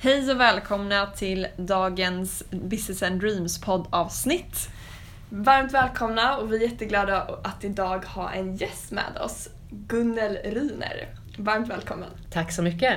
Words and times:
Hej 0.00 0.30
och 0.30 0.40
välkomna 0.40 1.06
till 1.06 1.46
dagens 1.56 2.44
Business 2.50 3.02
and 3.02 3.20
Dreams 3.20 3.60
poddavsnitt. 3.60 4.68
Varmt 5.30 5.72
välkomna 5.72 6.36
och 6.36 6.52
vi 6.52 6.56
är 6.56 6.70
jätteglada 6.70 7.22
att 7.44 7.64
idag 7.64 8.04
ha 8.04 8.32
en 8.32 8.56
gäst 8.56 8.90
med 8.90 9.18
oss, 9.20 9.48
Gunnel 9.70 10.38
Ryner. 10.44 11.08
Varmt 11.38 11.68
välkommen. 11.68 12.08
Tack 12.30 12.52
så 12.52 12.62
mycket. 12.62 12.94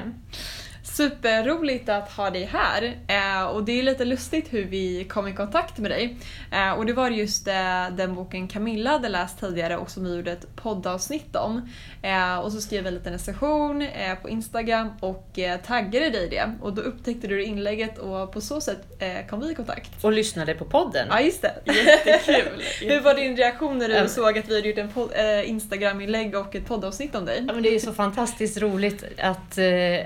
Superroligt 0.93 1.89
att 1.89 2.11
ha 2.11 2.29
dig 2.29 2.45
här 2.45 2.97
eh, 3.07 3.43
och 3.43 3.63
det 3.63 3.79
är 3.79 3.83
lite 3.83 4.05
lustigt 4.05 4.53
hur 4.53 4.65
vi 4.65 5.03
kom 5.03 5.27
i 5.27 5.33
kontakt 5.33 5.77
med 5.77 5.91
dig. 5.91 6.17
Eh, 6.51 6.71
och 6.71 6.85
det 6.85 6.93
var 6.93 7.09
just 7.09 7.47
eh, 7.47 7.89
den 7.91 8.15
boken 8.15 8.47
Camilla 8.47 8.89
hade 8.89 9.09
läst 9.09 9.39
tidigare 9.39 9.77
och 9.77 9.89
som 9.89 10.03
vi 10.03 10.15
gjorde 10.15 10.31
ett 10.31 10.55
poddavsnitt 10.55 11.35
om. 11.35 11.69
Eh, 12.01 12.39
och 12.39 12.51
så 12.51 12.61
skrev 12.61 12.83
vi 12.83 12.87
en 12.87 12.93
liten 12.93 13.13
recension 13.13 13.81
eh, 13.81 14.15
på 14.21 14.29
Instagram 14.29 14.89
och 14.99 15.39
eh, 15.39 15.59
taggade 15.59 16.09
dig 16.09 16.25
i 16.25 16.29
det. 16.29 16.51
Och 16.61 16.73
då 16.73 16.81
upptäckte 16.81 17.27
du 17.27 17.43
inlägget 17.43 17.97
och 17.97 18.33
på 18.33 18.41
så 18.41 18.61
sätt 18.61 18.81
kom 19.29 19.39
vi 19.39 19.51
i 19.51 19.55
kontakt. 19.55 20.03
Och 20.03 20.11
lyssnade 20.11 20.53
på 20.53 20.65
podden. 20.65 21.07
Ja 21.09 21.21
just 21.21 21.41
det, 21.41 21.53
jättekul! 21.65 22.61
hur 22.81 23.01
var 23.01 23.15
din 23.15 23.37
reaktion 23.37 23.77
när 23.77 23.89
du 23.89 23.95
um, 23.95 24.07
såg 24.07 24.37
att 24.37 24.49
vi 24.49 24.55
hade 24.55 24.67
gjort 24.67 25.11
en 25.13 25.45
Instagram-inlägg 25.45 26.35
och 26.35 26.55
ett 26.55 26.65
poddavsnitt 26.65 27.15
om 27.15 27.25
dig? 27.25 27.43
Ja, 27.47 27.53
men 27.53 27.63
det 27.63 27.75
är 27.75 27.79
så 27.79 27.93
fantastiskt 27.93 28.57
roligt 28.57 29.03
att, 29.17 29.57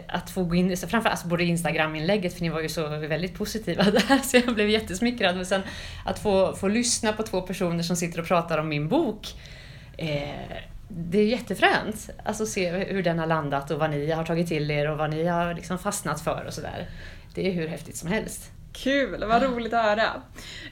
att 0.08 0.30
få 0.30 0.44
gå 0.44 0.56
in 0.56 0.75
in, 0.84 0.90
framförallt 0.90 1.14
alltså 1.14 1.28
både 1.28 1.44
Instagram-inlägget, 1.44 2.34
för 2.34 2.42
ni 2.42 2.50
var 2.50 2.62
ju 2.62 2.70
så 2.70 2.88
väldigt 2.88 3.34
positiva 3.34 3.84
där, 3.92 4.18
så 4.18 4.38
jag 4.38 4.56
blev 4.56 4.70
jättesmickrad. 4.70 5.36
Men 5.36 5.46
sen 5.46 5.62
att 6.06 6.20
få, 6.20 6.56
få 6.56 6.68
lyssna 6.68 7.14
på 7.14 7.24
två 7.24 7.42
personer 7.42 7.84
som 7.84 7.96
sitter 7.96 8.20
och 8.20 8.28
pratar 8.28 8.58
om 8.58 8.70
min 8.70 8.88
bok, 8.88 9.28
eh, 9.98 10.58
det 10.88 11.20
är 11.20 11.26
jättefränt. 11.26 12.10
Alltså 12.24 12.46
se 12.46 12.72
hur 12.72 13.04
den 13.04 13.20
har 13.20 13.28
landat 13.28 13.72
och 13.72 13.80
vad 13.80 13.90
ni 13.90 14.12
har 14.12 14.24
tagit 14.24 14.48
till 14.48 14.72
er 14.72 14.92
och 14.92 14.98
vad 14.98 15.10
ni 15.10 15.26
har 15.26 15.54
liksom 15.54 15.80
fastnat 15.80 16.22
för 16.22 16.44
och 16.48 16.54
sådär. 16.54 16.90
Det 17.34 17.48
är 17.48 17.52
hur 17.52 17.68
häftigt 17.68 17.96
som 17.96 18.10
helst. 18.10 18.52
Kul, 18.73 19.26
vad 19.26 19.44
roligt 19.44 19.73
att 19.73 19.86
höra. 19.86 20.22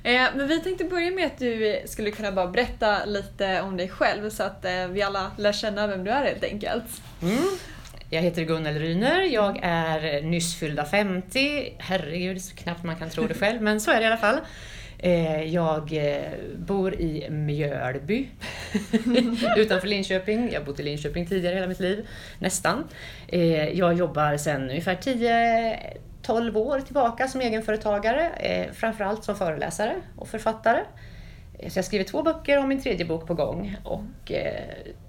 Eh, 0.04 0.26
men 0.36 0.48
vi 0.48 0.60
tänkte 0.60 0.84
börja 0.84 1.12
med 1.12 1.26
att 1.26 1.38
du 1.38 1.82
skulle 1.86 2.12
kunna 2.12 2.32
bara 2.32 2.48
berätta 2.48 3.06
lite 3.06 3.62
om 3.62 3.78
dig 3.78 3.90
själv 3.90 4.30
så 4.30 4.44
att 4.44 4.66
eh, 4.66 4.88
vi 4.88 5.02
alla 5.02 5.32
lär 5.38 5.54
känna 5.54 5.88
vem 5.88 6.04
du 6.04 6.12
är 6.12 6.26
helt 6.26 6.44
enkelt. 6.44 7.02
Mm. 7.22 7.44
Jag 8.14 8.22
heter 8.22 8.44
Gunnel 8.44 8.80
Ryner, 8.80 9.22
jag 9.22 9.60
är 9.64 10.22
nyss 10.22 10.56
fyllda 10.56 10.86
50. 10.86 11.74
Herregud, 11.78 12.42
så 12.42 12.56
knappt 12.56 12.84
man 12.84 12.96
kan 12.96 13.10
tro 13.10 13.28
det 13.28 13.34
själv, 13.34 13.62
men 13.62 13.82
så 13.82 13.92
är 13.92 13.96
det 13.96 14.04
i 14.04 14.08
alla 14.08 14.18
fall. 14.18 14.40
Eh, 14.98 15.44
jag 15.44 15.94
eh, 15.94 16.32
bor 16.58 16.94
i 16.94 17.30
Mjölby 17.30 18.28
utanför 19.58 19.88
Linköping. 19.88 20.52
Jag 20.52 20.60
har 20.60 20.66
bott 20.66 20.80
i 20.80 20.84
Linköping 20.84 21.26
tidigare 21.26 21.56
hela 21.56 21.68
mitt 21.68 21.80
liv, 21.80 22.08
nästan. 22.40 22.84
Eh, 23.28 23.70
jag 23.70 23.94
jobbar 23.94 24.38
sedan 24.38 24.70
ungefär 24.70 24.96
10-12 26.26 26.56
år 26.56 26.80
tillbaka 26.80 27.28
som 27.28 27.42
egenföretagare, 27.42 28.30
framförallt 28.74 29.24
som 29.24 29.36
föreläsare 29.36 29.96
och 30.18 30.28
författare. 30.28 30.80
Så 31.70 31.78
jag 31.78 31.86
skriver 31.86 32.06
två 32.06 32.24
böcker 32.24 32.60
och 32.60 32.68
min 32.68 32.82
tredje 32.82 33.06
bok 33.06 33.28
på 33.28 33.34
gång. 33.34 33.78
Och 33.84 34.32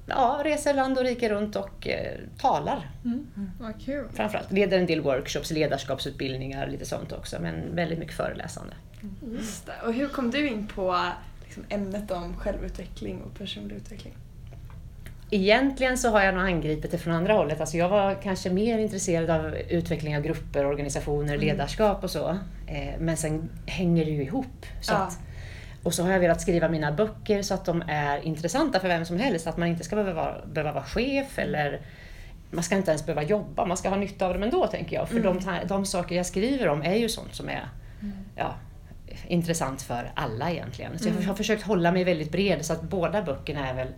ja, 0.06 0.41
reser 0.44 0.74
land 0.74 0.98
och 0.98 1.05
rike 1.05 1.28
runt 1.28 1.56
och 1.56 1.88
eh, 1.88 2.19
talar. 2.38 2.91
Mm. 3.05 3.27
Vad 3.61 3.84
kul. 3.84 4.05
Framförallt. 4.12 4.52
Leder 4.52 4.78
en 4.78 4.86
del 4.86 5.00
workshops, 5.00 5.50
ledarskapsutbildningar, 5.50 6.66
lite 6.66 6.84
sånt 6.84 7.12
också. 7.12 7.36
Men 7.41 7.74
väldigt 7.74 7.98
mycket 7.98 8.16
föreläsande. 8.16 8.74
Mm. 9.02 9.34
Just 9.36 9.66
det. 9.66 9.86
Och 9.86 9.92
hur 9.92 10.08
kom 10.08 10.30
du 10.30 10.48
in 10.48 10.66
på 10.66 11.00
liksom, 11.44 11.64
ämnet 11.69 12.11
om 12.11 12.36
självutveckling 12.36 13.22
och 13.22 13.39
personlig 13.39 13.77
utveckling? 13.77 14.14
Egentligen 15.30 15.98
så 15.98 16.11
har 16.11 16.22
jag 16.22 16.34
nog 16.34 16.44
angripit 16.44 16.91
det 16.91 16.98
från 16.98 17.14
andra 17.14 17.33
hållet. 17.33 17.61
Alltså 17.61 17.77
jag 17.77 17.89
var 17.89 18.22
kanske 18.22 18.50
mer 18.50 18.78
intresserad 18.78 19.30
av 19.30 19.55
utveckling 19.55 20.16
av 20.16 20.22
grupper, 20.22 20.66
organisationer, 20.66 21.34
mm. 21.34 21.46
ledarskap 21.46 22.05
och 22.05 22.11
så. 22.11 22.28
Eh, 22.66 22.94
men 22.98 23.16
sen 23.16 23.48
hänger 23.66 24.05
det 24.05 24.11
ju 24.11 24.22
ihop. 24.22 24.66
Så 24.80 24.92
ja. 24.92 24.96
att, 24.96 25.18
och 25.84 25.94
så 25.94 26.02
har 26.02 26.12
jag 26.12 26.20
velat 26.20 26.40
skriva 26.40 26.68
mina 26.68 26.92
böcker 26.92 27.42
så 27.42 27.54
att 27.54 27.64
de 27.64 27.82
är 27.88 28.18
intressanta 28.20 28.80
för 28.80 28.89
vem 28.89 29.05
som 29.05 29.18
helst. 29.18 29.46
Att 29.46 29.56
man 29.56 29.68
inte 29.68 29.84
ska 29.84 29.96
behöva 29.96 30.22
vara, 30.22 30.46
behöva 30.46 30.72
vara 30.72 30.84
chef 30.84 31.39
eller 31.39 31.80
man 32.50 32.64
ska 32.64 32.77
inte 32.77 32.90
ens 32.90 33.06
behöva 33.06 33.22
jobba, 33.22 33.64
man 33.64 33.77
ska 33.77 33.89
ha 33.89 33.96
nytta 33.96 34.27
av 34.27 34.34
dem 34.34 34.42
ändå 34.42 34.67
tänker 34.67 34.96
jag. 34.96 35.08
För 35.08 35.17
mm. 35.17 35.39
de, 35.44 35.61
de 35.68 35.86
saker 35.86 36.17
jag 36.17 36.27
skriver 36.27 36.68
om 36.68 36.83
är 36.83 36.94
ju 36.94 37.08
sånt 37.08 37.34
som 37.34 37.48
är 37.48 37.68
mm. 38.02 38.14
ja, 38.36 38.55
intressant 39.27 39.83
för 39.83 40.12
alla 40.14 40.50
egentligen. 40.50 40.98
Så 40.98 41.08
mm. 41.08 41.20
jag 41.20 41.28
har 41.28 41.34
försökt 41.34 41.62
hålla 41.62 41.92
mig 41.92 42.05
väldigt 42.05 42.33
bred 42.33 42.64
så 42.64 42.73
att 42.73 42.83
båda 42.83 43.23
böckerna 43.23 43.68
är 43.68 43.74
väl 43.74 43.89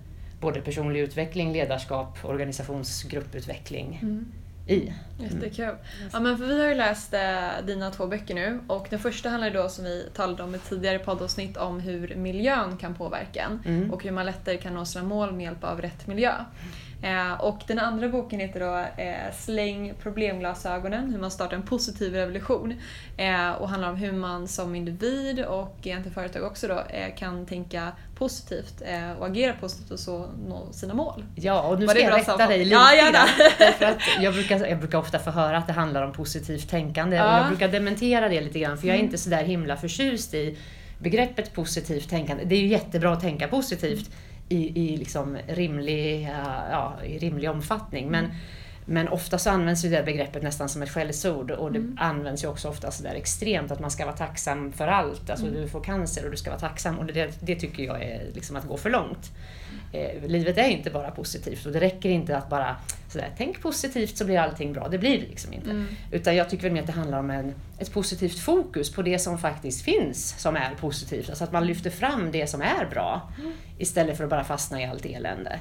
både 0.41 0.61
personlig 0.61 1.01
utveckling, 1.01 1.53
ledarskap, 1.53 2.19
organisationsgrupputveckling. 2.25 3.99
Mm 4.03 4.33
i. 4.67 4.93
Jättekul. 5.19 5.65
Mm. 5.65 6.11
Ja, 6.13 6.21
men 6.21 6.39
för 6.39 6.47
vi 6.47 6.61
har 6.61 6.69
ju 6.69 6.75
läst 6.75 7.15
eh, 7.15 7.67
dina 7.67 7.91
två 7.91 8.07
böcker 8.07 8.35
nu 8.35 8.61
och 8.67 8.87
den 8.91 8.99
första 8.99 9.29
handlar 9.29 9.51
då 9.51 9.69
som 9.69 9.85
vi 9.85 10.09
talade 10.15 10.43
om 10.43 10.55
i 10.55 10.59
tidigare 10.59 10.99
poddavsnitt 10.99 11.57
om 11.57 11.81
hur 11.81 12.15
miljön 12.15 12.77
kan 12.77 12.95
påverka 12.95 13.43
en 13.43 13.75
mm. 13.75 13.93
och 13.93 14.05
hur 14.05 14.11
man 14.11 14.27
lättare 14.27 14.57
kan 14.57 14.75
nå 14.75 14.85
sina 14.85 15.05
mål 15.05 15.33
med 15.33 15.45
hjälp 15.45 15.65
av 15.65 15.81
rätt 15.81 16.07
miljö. 16.07 16.33
Eh, 17.03 17.41
och 17.41 17.61
den 17.67 17.79
andra 17.79 18.09
boken 18.09 18.41
heter 18.41 18.61
då 18.61 19.03
eh, 19.03 19.35
Släng 19.39 19.95
problemglasögonen, 20.03 21.11
hur 21.11 21.19
man 21.19 21.31
startar 21.31 21.57
en 21.57 21.63
positiv 21.63 22.15
revolution. 22.15 22.75
Eh, 23.17 23.51
och 23.51 23.69
handlar 23.69 23.91
om 23.91 23.97
hur 23.97 24.13
man 24.13 24.49
som 24.49 24.75
individ 24.75 25.45
och 25.45 25.77
egentligen 25.83 26.15
företag 26.15 26.43
också 26.43 26.69
då 26.69 26.75
eh, 26.75 27.15
kan 27.17 27.47
tänka 27.47 27.93
positivt 28.19 28.83
och 29.19 29.27
agera 29.27 29.53
positivt 29.53 29.91
och 29.91 29.99
så 29.99 30.27
nå 30.49 30.73
sina 30.73 30.95
mål. 30.95 31.25
Ja, 31.35 31.63
och 31.63 31.81
nu 31.81 31.89
ska 31.89 32.01
jag 32.01 32.19
rätta 32.19 32.47
dig 32.47 32.59
lite 32.59 32.71
ja, 32.71 32.95
gärna. 32.95 33.19
Därför 33.59 33.85
att 33.85 33.99
jag, 34.21 34.35
brukar, 34.35 34.67
jag 34.67 34.79
brukar 34.79 34.99
ofta 34.99 35.19
få 35.19 35.31
höra 35.31 35.59
att 35.59 35.67
det 35.67 35.73
handlar 35.73 36.03
om 36.03 36.13
positivt 36.13 36.71
tänkande 36.71 37.17
ja. 37.17 37.25
och 37.25 37.41
jag 37.41 37.49
brukar 37.49 37.69
dementera 37.69 38.29
det 38.29 38.41
lite 38.41 38.59
grann 38.59 38.79
för 38.79 38.87
jag 38.87 38.95
är 38.95 38.99
mm. 38.99 39.07
inte 39.07 39.19
sådär 39.19 39.43
himla 39.43 39.77
förtjust 39.77 40.35
i 40.35 40.59
begreppet 40.99 41.55
positivt 41.55 42.11
tänkande. 42.11 42.45
Det 42.45 42.55
är 42.55 42.61
ju 42.61 42.67
jättebra 42.67 43.13
att 43.13 43.21
tänka 43.21 43.49
positivt 43.49 44.11
i, 44.49 44.85
i, 44.85 44.97
liksom 44.97 45.39
rimlig, 45.49 46.23
ja, 46.71 47.05
i 47.05 47.19
rimlig 47.19 47.51
omfattning. 47.51 48.11
Men, 48.11 48.25
mm 48.25 48.37
men 48.89 49.09
ofta 49.09 49.39
så 49.39 49.51
används 49.51 49.85
ju 49.85 49.89
det 49.89 50.03
begreppet 50.03 50.43
nästan 50.43 50.69
som 50.69 50.83
ett 50.83 50.91
skällsord 50.91 51.51
och 51.51 51.73
det 51.73 51.79
mm. 51.79 51.99
används 52.01 52.45
ju 52.45 52.49
också 52.49 52.69
ofta 52.69 52.91
så 52.91 53.03
där 53.03 53.15
extremt 53.15 53.71
att 53.71 53.81
man 53.81 53.91
ska 53.91 54.05
vara 54.05 54.17
tacksam 54.17 54.73
för 54.73 54.87
allt. 54.87 55.31
Alltså 55.31 55.47
mm. 55.47 55.61
du 55.61 55.69
får 55.69 55.81
cancer 55.85 56.25
och 56.25 56.31
du 56.31 56.37
ska 56.37 56.51
vara 56.51 56.61
tacksam 56.61 56.99
och 56.99 57.07
det, 57.07 57.39
det 57.41 57.57
tycker 57.57 57.83
jag 57.83 58.03
är 58.03 58.31
liksom 58.35 58.57
att 58.57 58.65
gå 58.65 58.77
för 58.77 58.91
långt. 58.91 59.31
Eh, 59.93 60.29
livet 60.29 60.59
är 60.59 60.69
inte 60.69 60.91
bara 60.91 61.11
positivt 61.11 61.67
och 61.67 61.73
det 61.73 61.81
räcker 61.81 62.09
inte 62.09 62.37
att 62.37 62.49
bara 62.49 62.77
sådär, 63.09 63.31
tänk 63.37 63.61
positivt 63.61 64.17
så 64.17 64.25
blir 64.25 64.39
allting 64.39 64.73
bra. 64.73 64.89
Det 64.89 64.99
blir 64.99 65.21
det 65.21 65.27
liksom 65.27 65.53
inte. 65.53 65.71
Mm. 65.71 65.87
Utan 66.11 66.37
jag 66.37 66.51
tycker 66.51 66.63
väl 66.63 66.73
mer 66.73 66.81
att 66.81 66.87
det 66.87 66.93
handlar 66.93 67.19
om 67.19 67.31
en, 67.31 67.55
ett 67.79 67.93
positivt 67.93 68.39
fokus 68.39 68.93
på 68.93 69.03
det 69.03 69.19
som 69.19 69.39
faktiskt 69.39 69.83
finns 69.83 70.35
som 70.39 70.57
är 70.57 70.75
positivt. 70.81 71.29
Alltså 71.29 71.45
att 71.45 71.53
man 71.53 71.67
lyfter 71.67 71.91
fram 71.91 72.33
det 72.33 72.47
som 72.47 72.63
är 72.63 72.87
bra 72.91 73.33
mm. 73.39 73.53
istället 73.79 74.17
för 74.17 74.25
att 74.25 74.31
bara 74.31 74.45
fastna 74.45 74.83
i 74.83 74.85
allt 74.85 75.07
elände. 75.07 75.61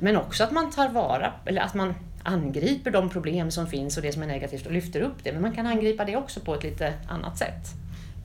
Men 0.00 0.16
också 0.16 0.44
att 0.44 0.52
man 0.52 0.70
tar 0.70 0.88
vara, 0.88 1.32
eller 1.44 1.62
att 1.62 1.74
man 1.74 1.94
angriper 2.22 2.90
de 2.90 3.08
problem 3.08 3.50
som 3.50 3.66
finns 3.66 3.96
och 3.96 4.02
det 4.02 4.12
som 4.12 4.22
är 4.22 4.26
negativt 4.26 4.66
och 4.66 4.72
lyfter 4.72 5.00
upp 5.00 5.24
det. 5.24 5.32
Men 5.32 5.42
man 5.42 5.54
kan 5.54 5.66
angripa 5.66 6.04
det 6.04 6.16
också 6.16 6.40
på 6.40 6.54
ett 6.54 6.62
lite 6.62 6.94
annat 7.08 7.38
sätt. 7.38 7.66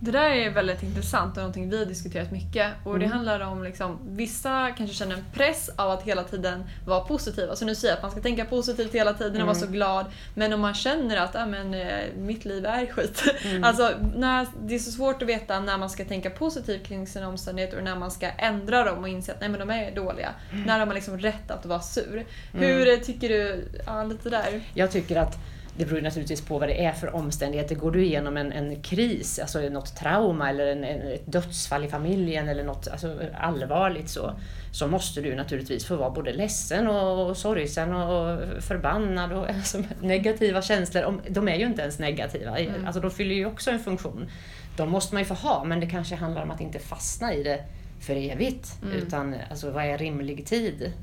Det 0.05 0.11
där 0.11 0.29
är 0.29 0.49
väldigt 0.49 0.83
intressant 0.83 1.31
och 1.31 1.37
någonting 1.37 1.69
vi 1.69 1.77
har 1.77 1.85
diskuterat 1.85 2.31
mycket. 2.31 2.71
Och 2.83 2.99
Det 2.99 3.05
mm. 3.05 3.17
handlar 3.17 3.39
om 3.39 3.63
liksom, 3.63 3.99
vissa 4.03 4.71
kanske 4.77 4.95
känner 4.95 5.15
en 5.15 5.25
press 5.33 5.69
av 5.75 5.91
att 5.91 6.03
hela 6.03 6.23
tiden 6.23 6.63
vara 6.85 6.99
positiv. 6.99 7.49
Alltså 7.49 7.65
nu 7.65 7.75
säger 7.75 7.91
jag 7.91 7.97
att 7.97 8.01
man 8.01 8.11
ska 8.11 8.21
tänka 8.21 8.45
positivt 8.45 8.95
hela 8.95 9.13
tiden 9.13 9.31
och 9.31 9.35
mm. 9.35 9.47
vara 9.47 9.57
så 9.57 9.67
glad. 9.67 10.05
Men 10.33 10.53
om 10.53 10.61
man 10.61 10.73
känner 10.73 11.17
att 11.17 11.35
ah, 11.35 11.45
men, 11.45 11.73
eh, 11.73 12.03
mitt 12.17 12.45
liv 12.45 12.65
är 12.65 12.85
skit. 12.85 13.23
Mm. 13.43 13.63
Alltså, 13.63 13.91
när, 14.15 14.47
det 14.61 14.75
är 14.75 14.79
så 14.79 14.91
svårt 14.91 15.21
att 15.21 15.27
veta 15.27 15.59
när 15.59 15.77
man 15.77 15.89
ska 15.89 16.05
tänka 16.05 16.29
positivt 16.29 16.87
kring 16.87 17.07
sina 17.07 17.27
omständigheter 17.27 17.77
och 17.77 17.83
när 17.83 17.95
man 17.95 18.11
ska 18.11 18.29
ändra 18.29 18.83
dem 18.83 18.99
och 18.99 19.09
inse 19.09 19.31
att 19.31 19.39
nej, 19.39 19.49
men 19.49 19.59
de 19.59 19.69
är 19.69 19.95
dåliga. 19.95 20.29
Mm. 20.51 20.63
När 20.63 20.79
har 20.79 20.85
man 20.85 20.95
liksom 20.95 21.17
rätt 21.17 21.51
att 21.51 21.65
vara 21.65 21.81
sur? 21.81 22.25
Mm. 22.53 22.65
Hur 22.65 22.97
tycker 22.97 23.29
du? 23.29 23.67
Ja, 23.85 24.03
lite 24.03 24.29
där. 24.29 24.61
Jag 24.73 24.91
tycker 24.91 25.15
att 25.15 25.37
det 25.77 25.85
beror 25.85 26.01
naturligtvis 26.01 26.41
på 26.41 26.59
vad 26.59 26.69
det 26.69 26.85
är 26.85 26.91
för 26.91 27.15
omständigheter. 27.15 27.75
Går 27.75 27.91
du 27.91 28.05
igenom 28.05 28.37
en, 28.37 28.51
en 28.51 28.81
kris, 28.81 29.39
alltså 29.39 29.59
något 29.59 29.95
trauma 29.95 30.49
eller 30.49 30.67
en, 30.67 30.83
en, 30.83 31.01
ett 31.01 31.31
dödsfall 31.31 31.85
i 31.85 31.87
familjen 31.87 32.49
eller 32.49 32.63
något 32.63 32.87
alltså 32.87 33.19
allvarligt 33.37 34.09
så, 34.09 34.33
så 34.71 34.87
måste 34.87 35.21
du 35.21 35.35
naturligtvis 35.35 35.85
få 35.85 35.95
vara 35.95 36.09
både 36.09 36.33
ledsen 36.33 36.87
och, 36.87 37.29
och 37.29 37.37
sorgsen 37.37 37.93
och 37.93 38.39
förbannad 38.63 39.31
och 39.31 39.49
alltså, 39.49 39.83
negativa 40.01 40.61
känslor. 40.61 41.21
De 41.29 41.47
är 41.47 41.55
ju 41.55 41.65
inte 41.65 41.81
ens 41.81 41.99
negativa, 41.99 42.57
mm. 42.57 42.85
alltså 42.85 43.01
de 43.01 43.11
fyller 43.11 43.35
ju 43.35 43.45
också 43.45 43.71
en 43.71 43.79
funktion. 43.79 44.29
De 44.77 44.89
måste 44.89 45.15
man 45.15 45.21
ju 45.21 45.25
få 45.25 45.33
ha, 45.33 45.63
men 45.63 45.79
det 45.79 45.87
kanske 45.87 46.15
handlar 46.15 46.43
om 46.43 46.51
att 46.51 46.61
inte 46.61 46.79
fastna 46.79 47.33
i 47.33 47.43
det 47.43 47.63
för 47.99 48.15
evigt. 48.15 48.77
Mm. 48.83 48.97
Utan 48.97 49.35
alltså, 49.49 49.71
vad 49.71 49.85
är 49.85 49.97
rimlig 49.97 50.45
tid? 50.45 50.93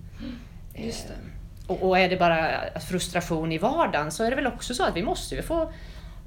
Just 0.74 1.08
det. 1.08 1.14
Och, 1.66 1.82
och 1.82 1.98
är 1.98 2.08
det 2.08 2.16
bara 2.16 2.60
frustration 2.80 3.52
i 3.52 3.58
vardagen 3.58 4.10
så 4.10 4.24
är 4.24 4.30
det 4.30 4.36
väl 4.36 4.46
också 4.46 4.74
så 4.74 4.84
att 4.84 4.96
vi 4.96 5.02
måste 5.02 5.34
ju 5.34 5.42
få 5.42 5.72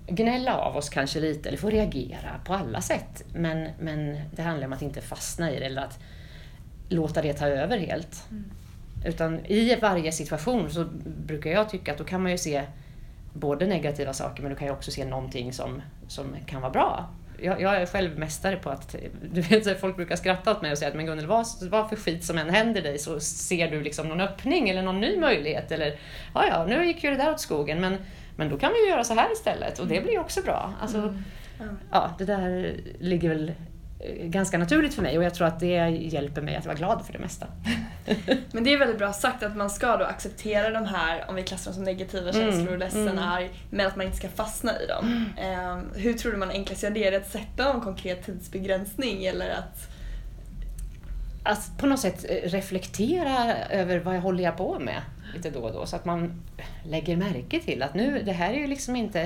gnälla 0.07 0.57
av 0.57 0.77
oss 0.77 0.89
kanske 0.89 1.19
lite, 1.19 1.49
eller 1.49 1.57
få 1.57 1.69
reagera 1.69 2.39
på 2.45 2.53
alla 2.53 2.81
sätt. 2.81 3.23
Men, 3.33 3.69
men 3.79 4.19
det 4.31 4.41
handlar 4.41 4.67
om 4.67 4.73
att 4.73 4.81
inte 4.81 5.01
fastna 5.01 5.51
i 5.51 5.59
det 5.59 5.65
eller 5.65 5.81
att 5.81 5.99
låta 6.89 7.21
det 7.21 7.33
ta 7.33 7.47
över 7.47 7.77
helt. 7.77 8.23
Mm. 8.31 8.45
Utan 9.05 9.45
i 9.45 9.75
varje 9.75 10.11
situation 10.11 10.69
så 10.69 10.85
brukar 11.05 11.49
jag 11.49 11.69
tycka 11.69 11.91
att 11.91 11.97
då 11.97 12.03
kan 12.03 12.21
man 12.21 12.31
ju 12.31 12.37
se 12.37 12.63
både 13.33 13.67
negativa 13.67 14.13
saker 14.13 14.41
men 14.41 14.51
du 14.51 14.57
kan 14.57 14.67
ju 14.67 14.73
också 14.73 14.91
se 14.91 15.05
någonting 15.05 15.53
som, 15.53 15.81
som 16.07 16.35
kan 16.45 16.61
vara 16.61 16.71
bra. 16.71 17.09
Jag, 17.45 17.61
jag 17.61 17.75
är 17.75 17.85
själv 17.85 18.19
mästare 18.19 18.55
på 18.55 18.69
att, 18.69 18.95
du 19.31 19.41
vet 19.41 19.79
folk 19.79 19.95
brukar 19.95 20.15
skratta 20.15 20.51
åt 20.51 20.61
mig 20.61 20.71
och 20.71 20.77
säga 20.77 20.89
att 20.89 20.95
men 20.95 21.05
Gunnel 21.05 21.27
vad, 21.27 21.45
vad 21.61 21.89
för 21.89 21.95
skit 21.95 22.23
som 22.23 22.37
än 22.37 22.49
händer 22.49 22.81
dig 22.81 22.99
så 22.99 23.19
ser 23.19 23.71
du 23.71 23.81
liksom 23.81 24.07
någon 24.07 24.21
öppning 24.21 24.69
eller 24.69 24.81
någon 24.81 25.01
ny 25.01 25.19
möjlighet 25.19 25.71
eller 25.71 25.95
ja 26.33 26.45
ja, 26.47 26.65
nu 26.65 26.85
gick 26.85 27.03
ju 27.03 27.09
det 27.09 27.17
där 27.17 27.31
åt 27.31 27.39
skogen 27.39 27.81
men, 27.81 27.97
men 28.35 28.49
då 28.49 28.57
kan 28.57 28.71
vi 28.73 28.83
ju 28.83 28.89
göra 28.89 29.03
så 29.03 29.13
här 29.13 29.33
istället 29.33 29.79
och 29.79 29.87
det 29.87 30.01
blir 30.01 30.19
också 30.19 30.41
bra. 30.41 30.73
Alltså, 30.81 30.97
mm. 30.97 31.77
Ja, 31.91 32.15
det 32.17 32.25
där 32.25 32.75
ligger 32.99 33.29
väl 33.29 33.51
ganska 34.19 34.57
naturligt 34.57 34.93
för 34.93 35.01
mig 35.01 35.17
och 35.17 35.23
jag 35.23 35.33
tror 35.33 35.47
att 35.47 35.59
det 35.59 35.89
hjälper 35.89 36.41
mig 36.41 36.55
att 36.55 36.65
vara 36.65 36.75
glad 36.75 37.05
för 37.05 37.13
det 37.13 37.19
mesta. 37.19 37.47
Men 38.51 38.63
det 38.63 38.73
är 38.73 38.77
väldigt 38.77 38.97
bra 38.97 39.13
sagt 39.13 39.43
att 39.43 39.55
man 39.55 39.69
ska 39.69 39.97
då 39.97 40.05
acceptera 40.05 40.69
de 40.69 40.85
här, 40.85 41.25
om 41.29 41.35
vi 41.35 41.43
klassar 41.43 41.71
dem 41.71 41.75
som 41.75 41.83
negativa 41.83 42.29
mm, 42.29 42.33
känslor, 42.33 42.67
mm, 42.67 42.79
ledsen, 42.79 43.07
mm. 43.07 43.23
arg, 43.23 43.49
men 43.69 43.87
att 43.87 43.95
man 43.95 44.05
inte 44.05 44.17
ska 44.17 44.29
fastna 44.29 44.71
i 44.81 44.85
dem. 44.87 45.31
Mm. 45.37 45.69
Um, 45.69 45.91
hur 45.95 46.13
tror 46.13 46.31
du 46.31 46.37
man 46.37 46.49
enklast 46.49 46.83
gör 46.83 46.89
det? 46.89 47.07
Är 47.07 47.11
det 47.11 47.17
att 47.17 47.31
sätta 47.31 47.73
en 47.73 47.81
konkret 47.81 48.25
tidsbegränsning 48.25 49.25
eller 49.25 49.49
att 49.49 49.91
att 51.45 51.77
på 51.77 51.87
något 51.87 51.99
sätt 51.99 52.25
eh, 52.29 52.49
reflektera 52.49 53.55
över 53.69 53.99
vad 53.99 54.15
jag 54.15 54.21
håller 54.21 54.43
jag 54.43 54.57
på 54.57 54.79
med 54.79 55.01
lite 55.33 55.49
då 55.49 55.59
och 55.59 55.73
då 55.73 55.85
så 55.85 55.95
att 55.95 56.05
man 56.05 56.41
lägger 56.83 57.17
märke 57.17 57.59
till 57.59 57.83
att 57.83 57.93
nu, 57.93 58.21
det 58.25 58.31
här 58.31 58.53
är 58.53 58.57
ju 58.57 58.67
liksom 58.67 58.95
inte 58.95 59.21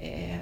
eh, 0.00 0.36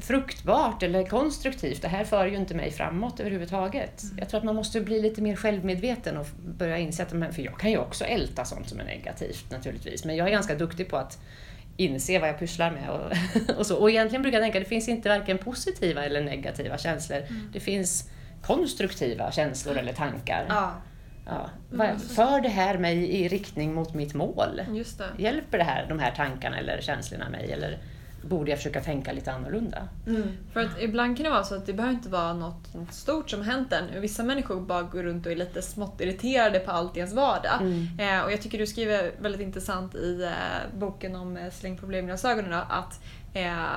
fruktbart 0.00 0.82
eller 0.82 1.06
konstruktivt. 1.06 1.82
Det 1.82 1.88
här 1.88 2.04
för 2.04 2.26
ju 2.26 2.36
inte 2.36 2.54
mig 2.54 2.70
framåt 2.70 3.20
överhuvudtaget. 3.20 4.02
Mm. 4.02 4.18
Jag 4.18 4.28
tror 4.28 4.38
att 4.38 4.44
man 4.44 4.56
måste 4.56 4.80
bli 4.80 5.02
lite 5.02 5.22
mer 5.22 5.36
självmedveten 5.36 6.16
och 6.16 6.26
börja 6.44 6.78
inse 6.78 7.02
att, 7.02 7.10
för 7.10 7.42
jag 7.42 7.58
kan 7.58 7.70
ju 7.70 7.78
också 7.78 8.04
älta 8.04 8.44
sånt 8.44 8.68
som 8.68 8.80
är 8.80 8.84
negativt 8.84 9.50
naturligtvis, 9.50 10.04
men 10.04 10.16
jag 10.16 10.26
är 10.26 10.32
ganska 10.32 10.54
duktig 10.54 10.90
på 10.90 10.96
att 10.96 11.18
inse 11.76 12.18
vad 12.18 12.28
jag 12.28 12.38
pysslar 12.38 12.70
med. 12.70 12.90
Och, 12.90 13.12
och, 13.58 13.66
så. 13.66 13.76
och 13.76 13.90
egentligen 13.90 14.22
brukar 14.22 14.38
jag 14.38 14.44
tänka 14.44 14.58
att 14.58 14.64
det 14.64 14.68
finns 14.68 14.88
inte 14.88 15.08
varken 15.08 15.38
positiva 15.38 16.04
eller 16.04 16.22
negativa 16.22 16.78
känslor. 16.78 17.18
Mm. 17.18 17.50
Det 17.52 17.60
finns 17.60 18.10
konstruktiva 18.42 19.32
känslor 19.32 19.76
eller 19.76 19.92
tankar. 19.92 20.46
Ja. 20.48 20.72
Ja. 21.26 21.50
Mm. 21.72 21.98
För 21.98 22.40
det 22.40 22.48
här 22.48 22.78
mig 22.78 23.10
i 23.10 23.28
riktning 23.28 23.74
mot 23.74 23.94
mitt 23.94 24.14
mål? 24.14 24.62
Det. 25.16 25.22
Hjälper 25.22 25.58
det 25.58 25.64
här, 25.64 25.86
de 25.88 25.98
här 25.98 26.10
tankarna 26.10 26.58
eller 26.58 26.80
känslorna 26.80 27.28
mig? 27.28 27.52
Eller, 27.52 27.78
borde 28.28 28.50
jag 28.50 28.58
försöka 28.58 28.80
tänka 28.80 29.12
lite 29.12 29.32
annorlunda. 29.32 29.88
Mm. 30.06 30.28
För 30.52 30.60
att 30.60 30.80
ibland 30.80 31.16
kan 31.16 31.24
det 31.24 31.30
vara 31.30 31.44
så 31.44 31.54
att 31.54 31.66
det 31.66 31.72
behöver 31.72 31.94
inte 31.94 32.08
vara 32.08 32.32
något, 32.32 32.74
något 32.74 32.94
stort 32.94 33.30
som 33.30 33.42
hänt 33.42 33.72
än. 33.72 34.00
Vissa 34.00 34.22
människor 34.22 34.60
bara 34.60 34.82
går 34.82 35.02
runt 35.02 35.26
och 35.26 35.32
är 35.32 35.36
lite 35.36 35.62
smått 35.62 36.00
irriterade 36.00 36.58
på 36.58 36.70
allt 36.70 36.96
i 36.96 36.98
ens 36.98 37.14
vardag. 37.14 37.60
Mm. 37.60 37.86
Eh, 37.98 38.24
och 38.24 38.32
jag 38.32 38.42
tycker 38.42 38.58
du 38.58 38.66
skriver 38.66 39.12
väldigt 39.20 39.40
intressant 39.40 39.94
i 39.94 40.22
eh, 40.22 40.78
boken 40.78 41.16
om 41.16 41.36
eh, 41.36 41.50
slängproblem 41.50 42.04
i 42.04 42.08
glasögonen 42.08 42.52
att 42.52 43.00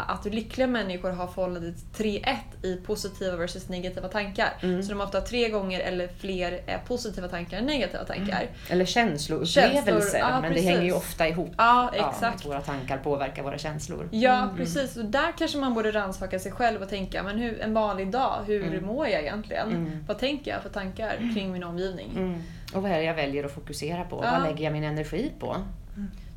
att 0.08 0.26
lyckliga 0.26 0.68
människor 0.68 1.12
har 1.12 1.28
förhållandet 1.28 1.76
3-1 1.98 2.36
i 2.62 2.76
positiva 2.76 3.36
versus 3.36 3.70
negativa 3.70 4.08
tankar. 4.08 4.54
Mm. 4.62 4.84
Så 4.84 4.90
de 4.90 5.00
har 5.00 5.06
ofta 5.06 5.22
tre 5.22 5.50
gånger 5.50 5.80
eller 5.80 6.08
fler 6.08 6.62
eh, 6.66 6.80
positiva 6.88 7.28
tankar 7.28 7.58
än 7.58 7.66
negativa 7.66 8.04
tankar. 8.04 8.42
Mm. 8.42 8.54
Eller 8.70 8.86
känsloupplevelser, 8.86 10.20
ja, 10.20 10.42
men 10.42 10.52
precis. 10.52 10.66
det 10.66 10.72
hänger 10.72 10.86
ju 10.86 10.94
ofta 10.94 11.28
ihop. 11.28 11.52
Ja, 11.58 11.92
exakt. 11.94 12.44
Ja, 12.44 12.50
våra 12.50 12.62
tankar 12.62 12.98
påverkar 12.98 13.44
våra 13.44 13.58
känslor. 13.58 14.10
Ja, 14.12 14.44
mm. 14.44 14.58
precis. 14.58 14.98
Och 14.98 15.06
där 15.06 15.34
kanske 15.38 15.58
man 15.58 15.74
borde 15.74 15.92
rannsaka 15.92 16.40
sig 16.40 16.52
själv 16.52 16.82
och 16.82 16.90
tänka, 16.90 17.24
men 17.24 17.38
hur, 17.38 17.62
en 17.62 17.74
vanlig 17.74 18.12
dag, 18.12 18.44
hur 18.48 18.68
mm. 18.68 18.86
mår 18.86 19.08
jag 19.08 19.22
egentligen? 19.22 19.70
Mm. 19.70 20.06
Vad 20.08 20.20
tänker 20.20 20.52
jag 20.52 20.62
för 20.62 20.70
tankar 20.70 21.34
kring 21.36 21.52
min 21.52 21.64
omgivning? 21.64 22.12
Mm. 22.16 22.44
Och 22.74 22.82
vad 22.82 22.92
är 22.92 22.98
det 22.98 23.04
jag 23.04 23.16
väljer 23.16 23.44
att 23.44 23.52
fokusera 23.52 24.04
på? 24.04 24.16
Vad 24.16 24.44
lägger 24.44 24.64
jag 24.64 24.74
min 24.74 24.84
energi 24.84 25.32
på? 25.40 25.58